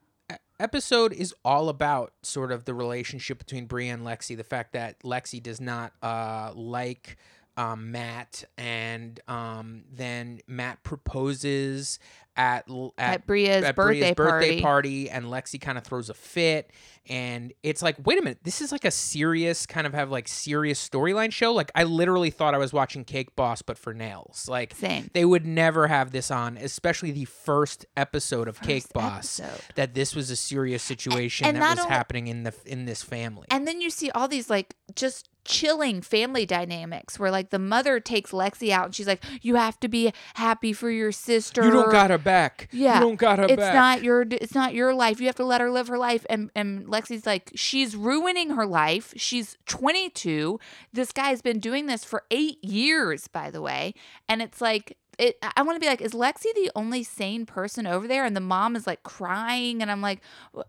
episode 0.59 1.12
is 1.12 1.34
all 1.44 1.68
about 1.68 2.12
sort 2.22 2.50
of 2.50 2.64
the 2.64 2.74
relationship 2.74 3.38
between 3.38 3.66
Bria 3.66 3.92
and 3.92 4.04
Lexi. 4.04 4.36
The 4.36 4.44
fact 4.44 4.72
that 4.72 5.00
Lexi 5.00 5.42
does 5.42 5.61
not 5.61 5.92
uh, 6.02 6.52
like 6.54 7.16
um, 7.57 7.90
Matt, 7.90 8.44
and 8.57 9.20
um, 9.28 9.84
then 9.92 10.40
Matt 10.46 10.82
proposes 10.82 11.98
at 12.37 12.64
l- 12.68 12.93
At 12.99 13.26
Bria's 13.26 13.72
birthday 13.72 14.14
party. 14.14 14.61
party, 14.61 15.11
and 15.11 15.26
Lexi 15.26 15.61
kind 15.61 15.78
of 15.78 15.84
throws 15.84 16.11
a 16.11 16.14
fit. 16.14 16.70
And 17.09 17.53
it's 17.62 17.82
like, 17.82 17.97
wait 18.05 18.18
a 18.18 18.22
minute, 18.22 18.41
this 18.43 18.61
is 18.61 18.72
like 18.72 18.84
a 18.84 18.91
serious 18.91 19.64
kind 19.64 19.87
of 19.87 19.95
have 19.95 20.11
like 20.11 20.26
serious 20.26 20.87
storyline 20.89 21.30
show. 21.32 21.53
Like 21.53 21.70
I 21.74 21.84
literally 21.84 22.30
thought 22.30 22.53
I 22.55 22.59
was 22.59 22.72
watching 22.72 23.05
Cake 23.05 23.37
Boss, 23.37 23.62
but 23.62 23.78
for 23.78 23.95
nails. 23.95 24.49
Like 24.49 24.74
Same. 24.74 25.11
they 25.14 25.24
would 25.24 25.47
never 25.47 25.87
have 25.87 26.11
this 26.11 26.30
on, 26.32 26.57
especially 26.57 27.12
the 27.12 27.24
first 27.26 27.87
episode 27.97 28.49
of 28.49 28.61
Cake 28.61 28.93
Boss. 28.93 29.39
episode. 29.41 29.61
That 29.76 29.95
this 29.95 30.16
was 30.16 30.30
a 30.30 30.37
serious 30.37 30.82
situation 30.82 31.47
and 31.47 31.57
that 31.57 31.61
not 31.61 31.70
was 31.76 31.84
only- 31.84 31.93
happening 31.95 32.26
in 32.26 32.43
the 32.43 32.53
in 32.66 32.87
this 32.87 33.03
family. 33.03 33.47
And 33.51 33.68
then 33.68 33.80
you 33.80 33.89
see 33.91 34.11
all 34.11 34.26
these 34.26 34.51
like 34.51 34.74
just 34.97 35.28
chilling 35.47 36.03
family 36.03 36.44
dynamics 36.44 37.18
where 37.18 37.30
like 37.30 37.51
the 37.51 37.59
mother 37.59 38.01
takes 38.01 38.32
Lexi 38.32 38.70
out 38.70 38.86
and 38.86 38.94
she's 38.94 39.07
like, 39.07 39.24
You 39.40 39.57
have 39.57 39.78
to 39.80 39.88
be 39.88 40.12
happy 40.34 40.72
for 40.72 40.90
your 40.90 41.12
sister. 41.12 41.64
you 41.64 41.70
don't 41.70 41.90
got 41.90 42.11
her 42.11 42.18
back. 42.18 42.68
Yeah. 42.72 42.99
You 42.99 43.01
don't 43.07 43.16
got 43.16 43.38
her 43.38 43.47
back. 43.47 43.53
it's 43.53 43.61
back. 43.61 43.74
not 43.74 44.03
your 44.03 44.26
it's 44.30 44.55
not 44.55 44.74
your 44.74 44.94
life. 44.94 45.20
You 45.20 45.26
have 45.26 45.36
to 45.36 45.44
let 45.44 45.61
her 45.61 45.70
live 45.70 45.88
her 45.88 45.99
life. 45.99 46.26
And 46.28 46.51
and 46.55 46.86
Lexi's 46.86 47.26
like, 47.26 47.53
she's 47.55 47.97
ruining 47.97 48.51
her 48.51 48.66
life. 48.66 49.14
She's 49.16 49.57
22. 49.66 50.59
This 50.92 51.12
guy's 51.12 51.42
been 51.42 51.61
doing 51.61 51.86
this 51.86 52.05
for 52.05 52.24
eight 52.30 52.62
years, 52.62 53.28
by 53.28 53.51
the 53.51 53.62
way. 53.62 53.94
And 54.28 54.42
it's 54.42 54.61
like 54.61 54.97
it, 55.19 55.39
I 55.57 55.62
want 55.62 55.77
to 55.77 55.81
be 55.81 55.87
like, 55.87 56.01
is 56.01 56.12
Lexi 56.12 56.53
the 56.55 56.71
only 56.75 57.03
sane 57.03 57.47
person 57.47 57.87
over 57.87 58.07
there? 58.07 58.25
And 58.25 58.37
the 58.37 58.41
mom 58.41 58.77
is 58.77 58.87
like 58.87 59.03
crying, 59.03 59.81
and 59.81 59.91
I'm 59.91 60.03
like, 60.03 60.21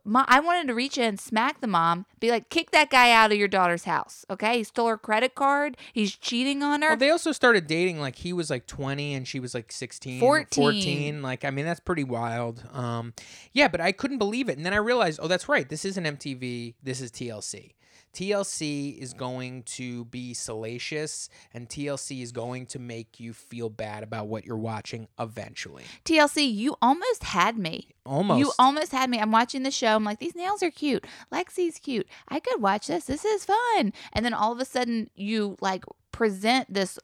Mom, 0.06 0.26
I 0.28 0.39
wanted 0.39 0.68
to 0.68 0.74
reach 0.74 0.98
in 0.98 1.04
and 1.04 1.20
smack 1.20 1.60
the 1.60 1.68
mom, 1.68 2.06
be 2.20 2.30
like, 2.30 2.50
kick 2.50 2.72
that 2.72 2.89
guy 2.89 3.12
out 3.12 3.32
of 3.32 3.38
your 3.38 3.48
daughter's 3.48 3.84
house, 3.84 4.26
okay? 4.30 4.60
He 4.60 4.64
stole 4.64 4.88
her 4.88 4.98
credit 4.98 5.36
card. 5.36 5.76
He's 5.91 6.16
cheating 6.16 6.64
on 6.64 6.82
her. 6.82 6.89
Well, 6.89 6.98
they 6.98 7.10
also 7.10 7.32
started 7.32 7.68
dating 7.68 8.00
like 8.00 8.16
he 8.16 8.32
was 8.32 8.50
like 8.50 8.68
20 8.68 9.14
and 9.14 9.28
she 9.28 9.39
was 9.39 9.54
like 9.54 9.72
16, 9.72 10.20
14. 10.20 10.64
14. 10.64 11.22
Like, 11.22 11.43
I 11.43 11.52
mean, 11.52 11.66
that's 11.66 11.80
pretty 11.80 12.04
wild. 12.04 12.64
Um, 12.74 13.14
yeah, 13.54 13.68
but 13.68 13.82
I 13.82 13.91
couldn't 13.91 14.18
believe 14.18 14.50
it. 14.50 14.58
And 14.58 14.66
then 14.66 14.74
I 14.74 14.78
realized, 14.78 15.20
oh, 15.22 15.28
that's 15.28 15.50
right. 15.50 15.68
This 15.68 15.84
isn't 15.86 16.04
MTV. 16.04 16.76
This 16.82 17.02
is 17.02 17.12
TLC. 17.12 17.74
TLC 18.18 18.97
is 18.97 19.13
going 19.13 19.61
to 19.61 20.05
be 20.05 20.34
salacious 20.34 21.30
and 21.53 21.70
TLC 21.70 22.24
is 22.24 22.32
going 22.32 22.65
to 22.65 22.80
make 22.80 23.20
you 23.20 23.32
feel 23.32 23.70
bad 23.70 24.01
about 24.01 24.26
what 24.26 24.43
you're 24.43 24.57
watching 24.57 25.07
eventually. 25.20 25.84
TLC, 26.03 26.51
you 26.51 26.76
almost 26.82 27.26
had 27.26 27.59
me. 27.59 27.89
Almost. 28.07 28.39
You 28.39 28.51
almost 28.57 28.91
had 28.91 29.11
me. 29.11 29.20
I'm 29.20 29.32
watching 29.32 29.61
the 29.61 29.70
show. 29.70 29.95
I'm 29.95 30.03
like, 30.03 30.18
these 30.18 30.34
nails 30.34 30.63
are 30.63 30.72
cute. 30.72 31.05
Lexi's 31.32 31.78
cute. 31.78 32.07
I 32.28 32.39
could 32.39 32.59
watch 32.59 32.88
this. 32.88 33.05
This 33.05 33.24
is 33.24 33.45
fun. 33.45 33.93
And 34.13 34.26
then 34.26 34.34
all 34.34 34.51
of 34.51 34.59
a 34.59 34.65
sudden, 34.65 35.11
you 35.13 35.55
like 35.61 35.86
present 36.12 36.74
this 36.74 36.97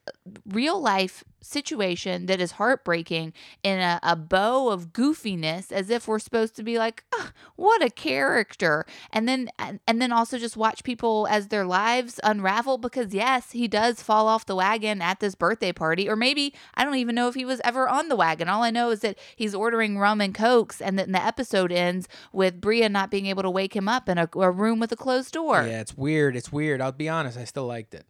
real 0.45 0.81
life 0.81 1.23
situation 1.41 2.25
that 2.27 2.39
is 2.39 2.53
heartbreaking 2.53 3.33
in 3.63 3.79
a, 3.79 3.99
a 4.01 4.15
bow 4.15 4.69
of 4.69 4.93
goofiness 4.93 5.73
as 5.73 5.89
if 5.89 6.07
we're 6.07 6.17
supposed 6.17 6.55
to 6.55 6.63
be 6.63 6.77
like 6.77 7.03
"Ah, 7.13 7.31
what 7.57 7.83
a 7.83 7.89
character 7.89 8.85
and 9.11 9.27
then 9.27 9.49
and, 9.59 9.81
and 9.85 10.01
then 10.01 10.13
also 10.13 10.37
just 10.37 10.55
watch 10.55 10.85
people 10.85 11.27
as 11.29 11.49
their 11.49 11.65
lives 11.65 12.17
unravel 12.23 12.77
because 12.77 13.13
yes 13.13 13.51
he 13.51 13.67
does 13.67 14.01
fall 14.01 14.27
off 14.27 14.45
the 14.45 14.55
wagon 14.55 15.01
at 15.01 15.19
this 15.19 15.35
birthday 15.35 15.73
party 15.73 16.07
or 16.07 16.15
maybe 16.15 16.53
i 16.75 16.85
don't 16.85 16.95
even 16.95 17.13
know 17.13 17.27
if 17.27 17.35
he 17.35 17.43
was 17.43 17.59
ever 17.65 17.89
on 17.89 18.07
the 18.07 18.15
wagon 18.15 18.47
all 18.47 18.63
i 18.63 18.71
know 18.71 18.89
is 18.89 19.01
that 19.01 19.19
he's 19.35 19.53
ordering 19.53 19.99
rum 19.99 20.21
and 20.21 20.33
cokes 20.33 20.79
and 20.79 20.97
then 20.97 21.11
the 21.11 21.21
episode 21.21 21.73
ends 21.73 22.07
with 22.31 22.61
bria 22.61 22.87
not 22.87 23.11
being 23.11 23.25
able 23.25 23.43
to 23.43 23.49
wake 23.49 23.75
him 23.75 23.89
up 23.89 24.07
in 24.07 24.17
a, 24.17 24.29
a 24.35 24.49
room 24.49 24.79
with 24.79 24.93
a 24.93 24.97
closed 24.97 25.33
door 25.33 25.63
Yeah, 25.67 25.81
it's 25.81 25.97
weird. 25.97 26.35
It's 26.35 26.51
weird. 26.51 26.81
I'll 26.81 26.91
be 26.91 27.09
honest. 27.09 27.37
I 27.37 27.45
still 27.45 27.65
liked 27.65 27.93
it. 27.93 28.05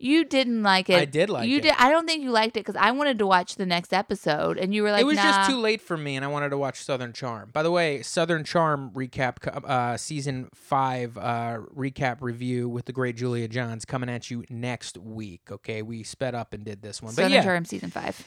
You 0.00 0.24
didn't 0.24 0.62
like 0.62 0.88
it. 0.88 0.96
I 0.96 1.04
did 1.06 1.28
like 1.28 1.48
you 1.48 1.58
it. 1.58 1.62
Did. 1.62 1.74
I 1.76 1.90
don't 1.90 2.06
think 2.06 2.22
you 2.22 2.30
liked 2.30 2.56
it 2.56 2.60
because 2.60 2.76
I 2.76 2.92
wanted 2.92 3.18
to 3.18 3.26
watch 3.26 3.56
the 3.56 3.66
next 3.66 3.92
episode, 3.92 4.56
and 4.56 4.72
you 4.72 4.84
were 4.84 4.92
like, 4.92 5.00
it 5.00 5.04
was 5.04 5.16
nah. 5.16 5.24
just 5.24 5.50
too 5.50 5.56
late 5.56 5.80
for 5.80 5.96
me, 5.96 6.14
and 6.14 6.24
I 6.24 6.28
wanted 6.28 6.50
to 6.50 6.58
watch 6.58 6.84
Southern 6.84 7.12
Charm. 7.12 7.50
By 7.52 7.64
the 7.64 7.72
way, 7.72 8.02
Southern 8.02 8.44
Charm 8.44 8.92
recap, 8.94 9.44
uh, 9.46 9.96
season 9.96 10.50
five 10.54 11.18
uh, 11.18 11.58
recap 11.76 12.18
review 12.20 12.68
with 12.68 12.84
the 12.84 12.92
great 12.92 13.16
Julia 13.16 13.48
Johns 13.48 13.84
coming 13.84 14.08
at 14.08 14.30
you 14.30 14.44
next 14.48 14.96
week. 14.96 15.50
Okay, 15.50 15.82
we 15.82 16.04
sped 16.04 16.32
up 16.32 16.54
and 16.54 16.64
did 16.64 16.80
this 16.80 17.02
one, 17.02 17.10
but 17.10 17.22
Southern 17.22 17.32
yeah, 17.32 17.42
Charm 17.42 17.64
season 17.64 17.90
five. 17.90 18.24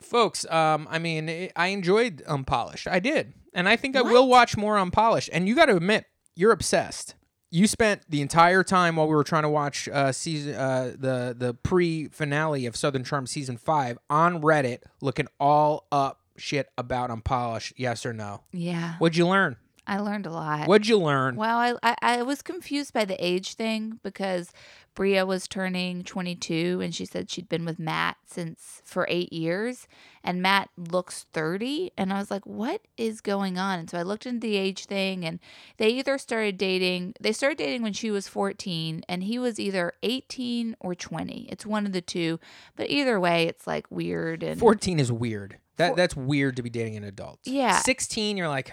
folks. 0.00 0.48
Um, 0.48 0.86
I 0.88 1.00
mean, 1.00 1.28
it, 1.28 1.52
I 1.56 1.68
enjoyed 1.68 2.22
Unpolished. 2.24 2.86
I 2.86 3.00
did, 3.00 3.34
and 3.52 3.68
I 3.68 3.74
think 3.74 3.96
I 3.96 4.02
will 4.02 4.28
watch 4.28 4.56
more 4.56 4.78
Unpolished. 4.78 5.30
And 5.32 5.48
you 5.48 5.56
got 5.56 5.66
to 5.66 5.76
admit, 5.76 6.06
you're 6.36 6.52
obsessed. 6.52 7.16
You 7.54 7.68
spent 7.68 8.02
the 8.08 8.20
entire 8.20 8.64
time 8.64 8.96
while 8.96 9.06
we 9.06 9.14
were 9.14 9.22
trying 9.22 9.44
to 9.44 9.48
watch 9.48 9.88
uh, 9.88 10.10
season 10.10 10.56
uh, 10.56 10.92
the 10.98 11.36
the 11.38 11.54
pre 11.54 12.08
finale 12.08 12.66
of 12.66 12.74
Southern 12.74 13.04
Charm 13.04 13.28
season 13.28 13.58
five 13.58 13.96
on 14.10 14.42
Reddit, 14.42 14.80
looking 15.00 15.28
all 15.38 15.86
up 15.92 16.18
shit 16.36 16.68
about 16.76 17.12
Unpolished. 17.12 17.74
Yes 17.76 18.04
or 18.04 18.12
no? 18.12 18.40
Yeah, 18.50 18.94
What'd 18.98 19.16
you 19.16 19.28
learn? 19.28 19.54
I 19.86 20.00
learned 20.00 20.26
a 20.26 20.32
lot. 20.32 20.66
What'd 20.66 20.88
you 20.88 20.98
learn? 20.98 21.36
Well, 21.36 21.56
I, 21.56 21.74
I 21.84 21.96
I 22.02 22.22
was 22.22 22.42
confused 22.42 22.92
by 22.92 23.04
the 23.04 23.24
age 23.24 23.54
thing 23.54 24.00
because 24.02 24.50
Bria 24.94 25.26
was 25.26 25.48
turning 25.48 26.04
22 26.04 26.80
and 26.82 26.94
she 26.94 27.04
said 27.04 27.30
she'd 27.30 27.48
been 27.48 27.64
with 27.64 27.78
Matt 27.78 28.16
since 28.26 28.80
for 28.84 29.06
8 29.10 29.32
years 29.32 29.88
and 30.22 30.40
Matt 30.40 30.70
looks 30.76 31.26
30 31.32 31.92
and 31.98 32.12
I 32.12 32.18
was 32.18 32.30
like 32.30 32.46
what 32.46 32.82
is 32.96 33.20
going 33.20 33.58
on? 33.58 33.80
And 33.80 33.90
so 33.90 33.98
I 33.98 34.02
looked 34.02 34.26
into 34.26 34.40
the 34.40 34.56
age 34.56 34.86
thing 34.86 35.24
and 35.24 35.40
they 35.76 35.88
either 35.88 36.16
started 36.18 36.56
dating 36.56 37.14
they 37.20 37.32
started 37.32 37.58
dating 37.58 37.82
when 37.82 37.92
she 37.92 38.10
was 38.10 38.28
14 38.28 39.02
and 39.08 39.24
he 39.24 39.38
was 39.38 39.58
either 39.58 39.92
18 40.02 40.76
or 40.80 40.94
20. 40.94 41.48
It's 41.50 41.66
one 41.66 41.86
of 41.86 41.92
the 41.92 42.00
two, 42.00 42.38
but 42.76 42.88
either 42.90 43.18
way 43.18 43.44
it's 43.44 43.66
like 43.66 43.90
weird 43.90 44.42
and 44.42 44.60
Fourteen 44.60 45.00
is 45.00 45.10
weird. 45.10 45.58
That 45.76 45.96
that's 45.96 46.14
weird 46.14 46.56
to 46.56 46.62
be 46.62 46.70
dating 46.70 46.96
an 46.96 47.04
adult. 47.04 47.40
Yeah. 47.44 47.78
Sixteen, 47.80 48.36
you're 48.36 48.48
like, 48.48 48.72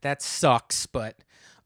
that 0.00 0.22
sucks, 0.22 0.86
but 0.86 1.16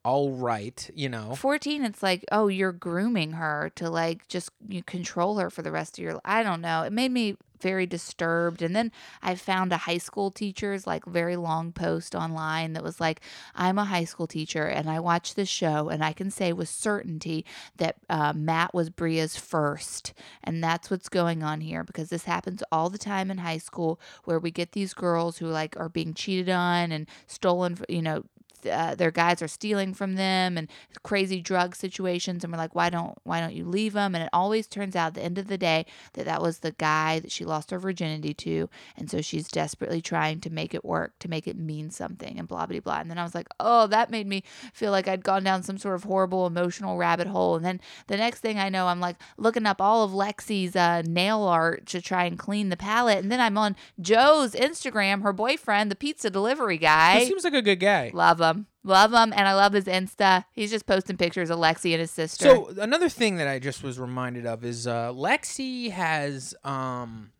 all 0.05 0.33
right, 0.33 0.91
you 0.95 1.09
know. 1.09 1.35
14 1.35 1.85
it's 1.85 2.03
like 2.03 2.25
oh 2.33 2.49
you're 2.49 2.73
grooming 2.73 3.33
her 3.33 3.71
to 3.77 3.89
like 3.89 4.27
just 4.29 4.51
you 4.69 4.83
control 4.83 5.39
her 5.39 5.51
for 5.51 5.63
the 5.63 5.71
rest 5.71 5.99
of 5.99 6.03
your 6.03 6.15
life. 6.15 6.23
i 6.25 6.43
don't 6.43 6.61
know 6.61 6.83
it 6.83 6.93
made 6.93 7.11
me 7.11 7.37
very 7.61 7.87
disturbed 7.87 8.61
and 8.61 8.75
then 8.75 8.91
i 9.23 9.35
found 9.35 9.73
a 9.73 9.77
high 9.77 9.99
school 9.99 10.31
teacher's 10.31 10.87
like 10.87 11.05
very 11.05 11.37
long 11.37 11.73
post 11.73 12.15
online 12.15 12.73
that 12.73 12.83
was 12.83 13.01
like 13.01 13.21
i'm 13.55 13.79
a 13.79 13.85
high 13.85 14.05
school 14.05 14.27
teacher 14.27 14.67
and 14.67 14.91
i 14.91 14.99
watched 14.99 15.37
this 15.37 15.49
show 15.49 15.89
and 15.89 16.05
i 16.05 16.13
can 16.13 16.31
say 16.31 16.53
with 16.53 16.69
certainty 16.69 17.45
that 17.77 17.97
uh, 18.11 18.33
matt 18.35 18.75
was 18.75 18.91
bria's 18.91 19.37
first 19.37 20.13
and 20.43 20.63
that's 20.63 20.91
what's 20.91 21.09
going 21.09 21.43
on 21.43 21.61
here 21.61 21.85
because 21.85 22.11
this 22.11 22.25
happens 22.25 22.63
all 22.73 22.91
the 22.91 22.99
time 22.99 23.31
in 23.31 23.39
high 23.39 23.59
school 23.59 24.01
where 24.25 24.41
we 24.41 24.51
get 24.51 24.73
these 24.73 24.93
girls 24.93 25.39
who 25.39 25.47
like 25.47 25.77
are 25.79 25.89
being 25.89 26.13
cheated 26.15 26.49
on 26.49 26.91
and 26.91 27.07
stolen 27.29 27.79
you 27.89 28.03
know 28.03 28.25
uh, 28.71 28.95
their 28.95 29.11
guys 29.11 29.43
are 29.43 29.49
stealing 29.49 29.95
from 29.95 30.15
them 30.15 30.59
and 30.59 30.69
crazy 31.03 31.41
drug 31.41 31.77
situations. 31.77 32.45
And 32.45 32.53
we're 32.53 32.59
like 32.59 32.75
why 32.75 32.91
don't 32.91 33.17
why 33.25 33.41
don't 33.41 33.55
you 33.55 33.65
leave 33.65 33.93
them? 33.93 34.15
And 34.15 34.25
it 34.25 34.31
always 34.33 34.67
turns 34.67 34.97
out 34.97 35.09
at 35.09 35.15
the 35.15 35.23
end 35.23 35.39
of 35.39 35.49
the 35.49 35.59
day 35.59 35.87
that 36.15 36.27
that 36.27 36.43
was 36.43 36.59
the 36.59 36.73
guy 36.73 37.21
that 37.21 37.33
she 37.33 37.45
lost 37.45 37.71
her 37.71 37.79
virginity 37.79 38.35
to. 38.35 38.69
And 38.97 39.11
so 39.11 39.21
she's 39.21 39.49
desperately 39.49 40.01
trying 40.01 40.41
to 40.41 40.51
make 40.51 40.75
it 40.75 40.85
work 40.85 41.19
to 41.21 41.29
make 41.29 41.47
it 41.47 41.57
mean 41.57 41.91
something 41.91 42.39
and 42.39 42.49
blah 42.49 42.67
blah 42.67 42.81
blah. 42.81 43.01
And 43.01 43.11
then 43.11 43.19
i 43.19 43.23
was 43.23 43.35
like 43.35 43.49
oh 43.61 43.87
that 43.87 44.11
made 44.11 44.27
me 44.27 44.43
feel 44.73 44.91
like 44.91 45.09
i'd 45.09 45.25
gone 45.25 45.45
down 45.45 45.63
some 45.63 45.79
sort 45.79 45.95
of 45.95 46.05
horrible 46.05 46.47
emotional 46.47 46.97
rabbit 46.97 47.27
hole. 47.27 47.57
And 47.57 47.65
then 47.65 47.81
the 48.07 48.17
next 48.17 48.41
thing 48.41 48.59
i 48.59 48.69
know 48.69 48.87
i'm 48.87 49.01
like 49.01 49.17
looking 49.37 49.67
up 49.67 49.81
all 49.81 50.05
of 50.05 50.11
lexi's 50.11 50.77
uh, 50.77 51.03
nail 51.07 51.43
art 51.43 51.87
to 51.87 52.01
try 52.01 52.25
and 52.25 52.39
clean 52.39 52.69
the 52.69 52.77
palette 52.77 53.19
and 53.19 53.31
then 53.31 53.41
i'm 53.41 53.59
on 53.59 53.77
joe's 54.01 54.53
instagram 54.53 55.23
her 55.23 55.33
boyfriend 55.33 55.91
the 55.91 55.97
pizza 55.97 56.31
delivery 56.31 56.79
guy. 56.79 57.21
He 57.21 57.27
seems 57.27 57.45
like 57.45 57.55
a 57.55 57.63
good 57.63 57.81
guy. 57.81 58.11
Love 58.13 58.41
him. 58.41 58.52
Love 58.85 59.13
him. 59.13 59.33
And 59.33 59.47
I 59.49 59.55
love 59.55 59.73
his 59.73 59.85
Insta. 59.85 60.45
He's 60.53 60.71
just 60.71 60.87
posting 60.87 61.17
pictures 61.17 61.51
of 61.51 61.59
Lexi 61.59 61.93
and 61.93 62.01
his 62.01 62.11
sister. 62.11 62.45
So 62.45 62.75
another 62.79 63.09
thing 63.09 63.37
that 63.37 63.49
I 63.49 63.59
just 63.59 63.83
was 63.83 63.99
reminded 63.99 64.47
of 64.47 64.65
is 64.65 64.87
uh, 64.87 65.13
Lexi 65.13 65.91
has 65.91 66.55
um, 66.65 67.31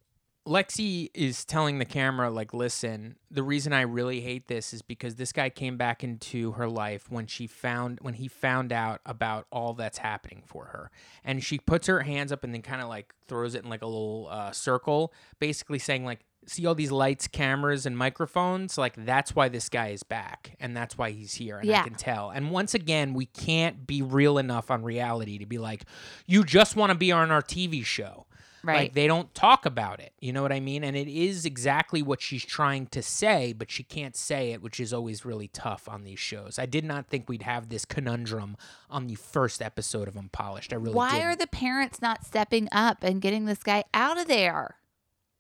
Lexi 0.47 1.09
is 1.15 1.45
telling 1.45 1.79
the 1.79 1.85
camera, 1.85 2.29
like, 2.29 2.53
listen, 2.53 3.17
the 3.31 3.45
reason 3.45 3.73
I 3.73 3.83
really 3.83 4.21
hate 4.21 4.49
this 4.49 4.75
is 4.75 4.83
because 4.83 5.15
this 5.15 5.33
guy 5.33 5.51
came 5.51 5.77
back 5.77 6.03
into 6.03 6.53
her 6.53 6.69
life 6.69 7.11
when 7.11 7.27
she 7.29 7.47
found 7.47 8.01
when 8.03 8.15
he 8.15 8.27
found 8.27 8.73
out 8.73 9.01
about 9.07 9.47
all 9.53 9.73
that's 9.73 9.99
happening 9.99 10.43
for 10.45 10.67
her. 10.67 10.91
And 11.25 11.45
she 11.45 11.59
puts 11.59 11.87
her 11.87 12.01
hands 12.01 12.33
up 12.33 12.43
and 12.43 12.53
then 12.53 12.63
kind 12.63 12.83
of 12.83 12.89
like 12.89 13.15
throws 13.29 13.55
it 13.55 13.63
in 13.63 13.71
like 13.71 13.83
a 13.83 13.87
little 13.87 14.29
uh, 14.31 14.51
circle, 14.51 15.13
basically 15.39 15.79
saying, 15.79 16.05
like, 16.05 16.21
see 16.47 16.67
all 16.67 16.75
these 16.75 16.91
lights, 16.91 17.27
cameras, 17.29 17.87
and 17.87 17.97
microphones? 17.97 18.77
Like, 18.79 18.95
that's 18.97 19.35
why 19.35 19.49
this 19.49 19.69
guy 19.69 19.89
is 19.89 20.03
back. 20.03 20.57
And 20.61 20.77
that's 20.77 20.97
why 20.99 21.11
he's 21.11 21.35
here. 21.35 21.59
And 21.59 21.69
Yeah. 21.69 21.81
I 21.81 21.85
can 21.85 21.95
tell. 21.95 22.31
And 22.31 22.51
once 22.51 22.75
again, 22.75 23.15
we 23.15 23.27
can't 23.27 23.87
be 23.87 24.03
real 24.03 24.39
enough 24.39 24.71
on 24.71 24.83
reality 24.83 25.39
to 25.39 25.47
be 25.47 25.59
like, 25.59 25.85
you 26.27 26.45
just 26.45 26.77
want 26.77 26.91
to 26.91 26.99
be 26.99 27.13
on 27.13 27.31
our 27.31 27.43
TV 27.43 27.85
show. 27.85 28.27
Right. 28.65 28.77
Like 28.83 28.95
they 28.95 29.09
don't 29.09 29.35
talk 29.35 29.67
about 29.67 29.99
it. 29.99 30.13
You 30.21 30.33
know 30.33 30.41
what 30.43 30.53
I 30.53 30.61
mean? 30.61 30.85
And 30.85 30.97
it 30.97 31.09
is 31.09 31.45
exactly 31.45 32.01
what 32.01 32.23
she's 32.23 32.45
trying 32.45 32.87
to 32.89 33.03
say, 33.03 33.53
but 33.53 33.73
she 33.73 33.83
can't 33.83 34.15
say 34.15 34.53
it, 34.53 34.63
which 34.63 34.79
is 34.79 34.93
always 34.93 35.25
really 35.25 35.49
tough 35.49 35.89
on 35.89 36.05
these 36.05 36.21
shows. 36.21 36.61
I 36.61 36.67
did 36.67 36.85
not 36.85 37.09
think 37.09 37.29
we'd 37.29 37.43
have 37.43 37.71
this 37.71 37.85
conundrum 37.85 38.57
on 38.89 39.09
the 39.09 39.17
first 39.17 39.61
episode 39.63 40.07
of 40.07 40.17
Unpolished. 40.17 40.73
I 40.73 40.77
really 40.77 40.95
Why 40.95 41.11
didn't. 41.11 41.25
are 41.25 41.37
the 41.37 41.47
parents 41.49 42.01
not 42.01 42.25
stepping 42.25 42.69
up 42.71 43.03
and 43.03 43.21
getting 43.21 43.47
this 43.47 43.65
guy 43.65 43.83
out 43.93 44.17
of 44.21 44.29
there? 44.29 44.77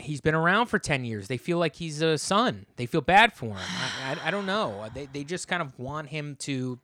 He's 0.03 0.20
been 0.20 0.34
around 0.34 0.66
for 0.66 0.78
10 0.78 1.05
years. 1.05 1.28
They 1.28 1.36
feel 1.38 1.59
like 1.59 1.76
he's 1.76 2.03
a 2.03 2.18
son. 2.18 2.66
They 2.76 2.86
feel 2.86 3.00
bad 3.00 3.32
for 3.32 3.46
him. 3.46 3.57
I, 4.05 4.12
I, 4.24 4.28
I 4.28 4.30
don't 4.30 4.46
know. 4.46 4.80
Uh, 4.82 4.88
they, 4.92 5.07
they 5.07 5.24
just 5.24 5.48
kind 5.48 5.62
of 5.62 5.78
want 5.78 6.09
him 6.09 6.36
to, 6.40 6.78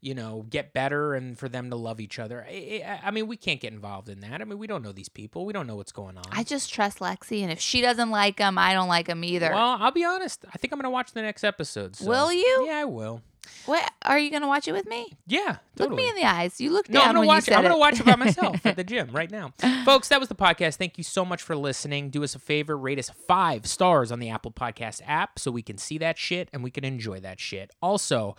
you 0.00 0.14
know, 0.14 0.46
get 0.48 0.72
better 0.72 1.14
and 1.14 1.38
for 1.38 1.48
them 1.48 1.70
to 1.70 1.76
love 1.76 2.00
each 2.00 2.18
other. 2.18 2.46
I, 2.48 2.82
I, 2.86 3.08
I 3.08 3.10
mean, 3.10 3.26
we 3.26 3.36
can't 3.36 3.60
get 3.60 3.72
involved 3.72 4.08
in 4.08 4.20
that. 4.20 4.40
I 4.40 4.44
mean, 4.44 4.58
we 4.58 4.66
don't 4.66 4.82
know 4.82 4.92
these 4.92 5.08
people. 5.08 5.44
We 5.44 5.52
don't 5.52 5.66
know 5.66 5.76
what's 5.76 5.92
going 5.92 6.16
on. 6.16 6.24
I 6.32 6.42
just 6.42 6.72
trust 6.72 6.98
Lexi, 7.00 7.42
and 7.42 7.50
if 7.52 7.60
she 7.60 7.80
doesn't 7.80 8.10
like 8.10 8.38
him, 8.38 8.58
I 8.58 8.72
don't 8.72 8.88
like 8.88 9.08
him 9.08 9.22
either. 9.24 9.50
Well, 9.52 9.76
I'll 9.80 9.90
be 9.90 10.04
honest. 10.04 10.44
I 10.52 10.56
think 10.58 10.72
I'm 10.72 10.78
going 10.78 10.84
to 10.84 10.90
watch 10.90 11.12
the 11.12 11.22
next 11.22 11.44
episode. 11.44 11.96
so- 11.96 12.06
Will 12.08 12.32
you? 12.32 12.64
Yeah, 12.66 12.78
I 12.78 12.84
will. 12.84 13.22
What 13.66 13.92
are 14.02 14.18
you 14.18 14.30
gonna 14.30 14.46
watch 14.46 14.68
it 14.68 14.72
with 14.72 14.86
me? 14.86 15.12
Yeah, 15.26 15.56
Look 15.76 15.90
me 15.92 16.08
in 16.08 16.14
the 16.16 16.24
eyes. 16.24 16.60
You 16.60 16.70
looked 16.72 16.90
no, 16.90 17.00
down 17.00 17.08
I'm 17.08 17.14
gonna 17.14 17.20
when 17.20 17.28
watch. 17.28 17.44
said 17.44 17.54
I'm 17.54 17.62
gonna 17.62 17.78
watch 17.78 18.00
it 18.00 18.06
by 18.06 18.16
myself 18.16 18.64
at 18.64 18.76
the 18.76 18.84
gym 18.84 19.10
right 19.12 19.30
now, 19.30 19.52
folks. 19.84 20.08
That 20.08 20.20
was 20.20 20.28
the 20.28 20.34
podcast. 20.34 20.76
Thank 20.76 20.98
you 20.98 21.04
so 21.04 21.24
much 21.24 21.42
for 21.42 21.56
listening. 21.56 22.10
Do 22.10 22.24
us 22.24 22.34
a 22.34 22.38
favor, 22.38 22.76
rate 22.76 22.98
us 22.98 23.10
five 23.26 23.66
stars 23.66 24.10
on 24.10 24.18
the 24.18 24.30
Apple 24.30 24.50
Podcast 24.52 25.00
app 25.06 25.38
so 25.38 25.50
we 25.50 25.62
can 25.62 25.78
see 25.78 25.98
that 25.98 26.18
shit 26.18 26.48
and 26.52 26.62
we 26.64 26.70
can 26.70 26.84
enjoy 26.84 27.20
that 27.20 27.40
shit. 27.40 27.70
Also, 27.82 28.36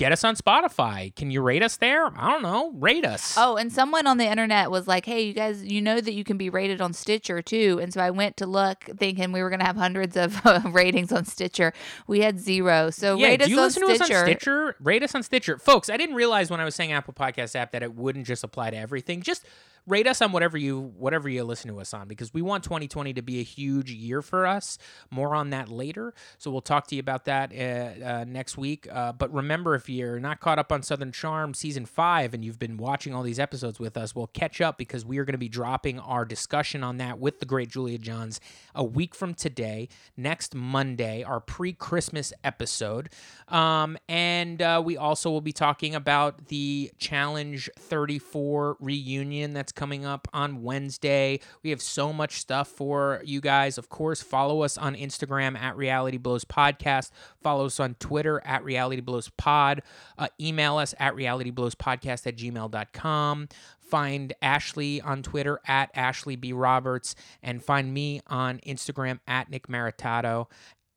get 0.00 0.12
us 0.12 0.24
on 0.24 0.34
Spotify. 0.34 1.14
Can 1.14 1.30
you 1.30 1.42
rate 1.42 1.62
us 1.62 1.76
there? 1.76 2.06
I 2.06 2.30
don't 2.30 2.40
know. 2.40 2.72
Rate 2.72 3.04
us. 3.04 3.34
Oh, 3.36 3.56
and 3.56 3.70
someone 3.70 4.06
on 4.06 4.16
the 4.16 4.24
internet 4.24 4.70
was 4.70 4.88
like, 4.88 5.04
"Hey, 5.04 5.24
you 5.24 5.34
guys, 5.34 5.62
you 5.62 5.82
know 5.82 6.00
that 6.00 6.14
you 6.14 6.24
can 6.24 6.38
be 6.38 6.48
rated 6.48 6.80
on 6.80 6.94
Stitcher 6.94 7.42
too." 7.42 7.78
And 7.82 7.92
so 7.92 8.00
I 8.00 8.08
went 8.10 8.38
to 8.38 8.46
look, 8.46 8.84
thinking 8.96 9.30
we 9.30 9.42
were 9.42 9.50
gonna 9.50 9.66
have 9.66 9.76
hundreds 9.76 10.16
of 10.16 10.42
ratings 10.74 11.12
on 11.12 11.26
Stitcher. 11.26 11.74
We 12.06 12.20
had 12.20 12.40
zero. 12.40 12.88
So 12.88 13.18
yeah, 13.18 13.26
rate 13.26 13.40
do 13.40 13.44
us 13.44 13.50
you 13.50 13.58
on 13.58 13.62
listen 13.64 13.82
to 13.88 13.94
Stitcher. 13.96 14.14
us 14.14 14.20
on 14.20 14.26
Stitcher? 14.26 14.76
Rate 14.80 15.02
us 15.02 15.14
on 15.14 15.22
Stitcher. 15.22 15.58
Folks, 15.58 15.90
I 15.90 15.98
didn't 15.98 16.14
realize 16.16 16.50
when 16.50 16.60
I 16.60 16.64
was 16.64 16.74
saying 16.74 16.92
Apple 16.92 17.12
Podcast 17.12 17.54
app 17.54 17.72
that 17.72 17.82
it 17.82 17.94
wouldn't 17.94 18.26
just 18.26 18.42
apply 18.42 18.70
to 18.70 18.78
everything. 18.78 19.20
Just 19.20 19.44
rate 19.86 20.06
us 20.06 20.20
on 20.22 20.32
whatever 20.32 20.58
you 20.58 20.92
whatever 20.96 21.28
you 21.28 21.42
listen 21.44 21.70
to 21.70 21.80
us 21.80 21.92
on 21.94 22.08
because 22.08 22.32
we 22.32 22.42
want 22.42 22.64
2020 22.64 23.14
to 23.14 23.22
be 23.22 23.40
a 23.40 23.42
huge 23.42 23.90
year 23.90 24.22
for 24.22 24.46
us. 24.46 24.78
More 25.10 25.34
on 25.34 25.50
that 25.50 25.68
later. 25.68 26.14
So 26.38 26.50
we'll 26.50 26.60
talk 26.60 26.86
to 26.88 26.94
you 26.94 27.00
about 27.00 27.24
that 27.24 27.52
uh, 27.52 28.04
uh, 28.04 28.24
next 28.26 28.56
week. 28.56 28.86
Uh, 28.90 29.12
but 29.12 29.32
remember, 29.32 29.74
if 29.74 29.88
you're 29.88 30.20
not 30.20 30.40
caught 30.40 30.58
up 30.58 30.72
on 30.72 30.82
Southern 30.82 31.12
Charm 31.12 31.54
season 31.54 31.86
five 31.86 32.34
and 32.34 32.44
you've 32.44 32.58
been 32.58 32.76
watching 32.76 33.14
all 33.14 33.22
these 33.22 33.38
episodes 33.38 33.78
with 33.80 33.96
us, 33.96 34.14
we'll 34.14 34.28
catch 34.28 34.60
up 34.60 34.78
because 34.78 35.04
we 35.04 35.18
are 35.18 35.24
going 35.24 35.34
to 35.34 35.38
be 35.38 35.48
dropping 35.48 35.98
our 35.98 36.24
discussion 36.24 36.84
on 36.84 36.98
that 36.98 37.18
with 37.18 37.40
the 37.40 37.46
great 37.46 37.70
Julia 37.70 37.98
Johns 37.98 38.40
a 38.74 38.84
week 38.84 39.14
from 39.14 39.34
today, 39.34 39.88
next 40.16 40.54
Monday, 40.54 41.22
our 41.22 41.40
pre-Christmas 41.40 42.32
episode. 42.44 43.10
Um, 43.48 43.98
and 44.08 44.60
uh, 44.62 44.82
we 44.84 44.96
also 44.96 45.30
will 45.30 45.40
be 45.40 45.52
talking 45.52 45.94
about 45.94 46.46
the 46.46 46.90
Challenge 46.98 47.68
34 47.78 48.76
reunion 48.80 49.52
that's 49.70 49.78
coming 49.78 50.04
up 50.04 50.26
on 50.32 50.62
Wednesday. 50.62 51.38
We 51.62 51.70
have 51.70 51.80
so 51.80 52.12
much 52.12 52.40
stuff 52.40 52.66
for 52.68 53.22
you 53.24 53.40
guys. 53.40 53.78
Of 53.78 53.88
course, 53.88 54.20
follow 54.20 54.62
us 54.62 54.76
on 54.76 54.96
Instagram 54.96 55.56
at 55.56 55.76
Reality 55.76 56.16
Blows 56.16 56.44
Podcast. 56.44 57.10
Follow 57.40 57.66
us 57.66 57.78
on 57.78 57.94
Twitter 58.00 58.42
at 58.44 58.64
Reality 58.64 59.00
Blows 59.00 59.30
Pod. 59.36 59.82
Uh, 60.18 60.26
email 60.40 60.76
us 60.76 60.92
at 60.98 61.14
realityblowspodcast 61.14 62.26
at 62.26 62.36
gmail.com. 62.36 63.48
Find 63.78 64.32
Ashley 64.42 65.00
on 65.00 65.22
Twitter 65.22 65.60
at 65.66 65.90
Ashley 65.94 66.34
B. 66.34 66.52
Roberts 66.52 67.14
and 67.42 67.62
find 67.62 67.94
me 67.94 68.20
on 68.26 68.58
Instagram 68.66 69.20
at 69.28 69.50
Nick 69.50 69.68
Maritato. 69.68 70.46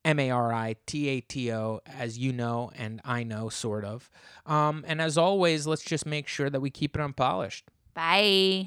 M 0.05 0.19
A 0.19 0.31
R 0.31 0.51
I 0.51 0.75
T 0.85 1.07
A 1.07 1.21
T 1.21 1.53
O, 1.53 1.79
as 1.85 2.17
you 2.17 2.33
know, 2.33 2.71
and 2.75 2.99
I 3.05 3.23
know, 3.23 3.47
sort 3.47 3.85
of. 3.85 4.09
Um, 4.45 4.83
and 4.85 5.01
as 5.01 5.17
always, 5.17 5.65
let's 5.65 5.81
just 5.83 6.05
make 6.05 6.27
sure 6.27 6.49
that 6.49 6.59
we 6.59 6.69
keep 6.69 6.97
it 6.97 7.01
unpolished. 7.01 7.69
Bye. 7.93 8.65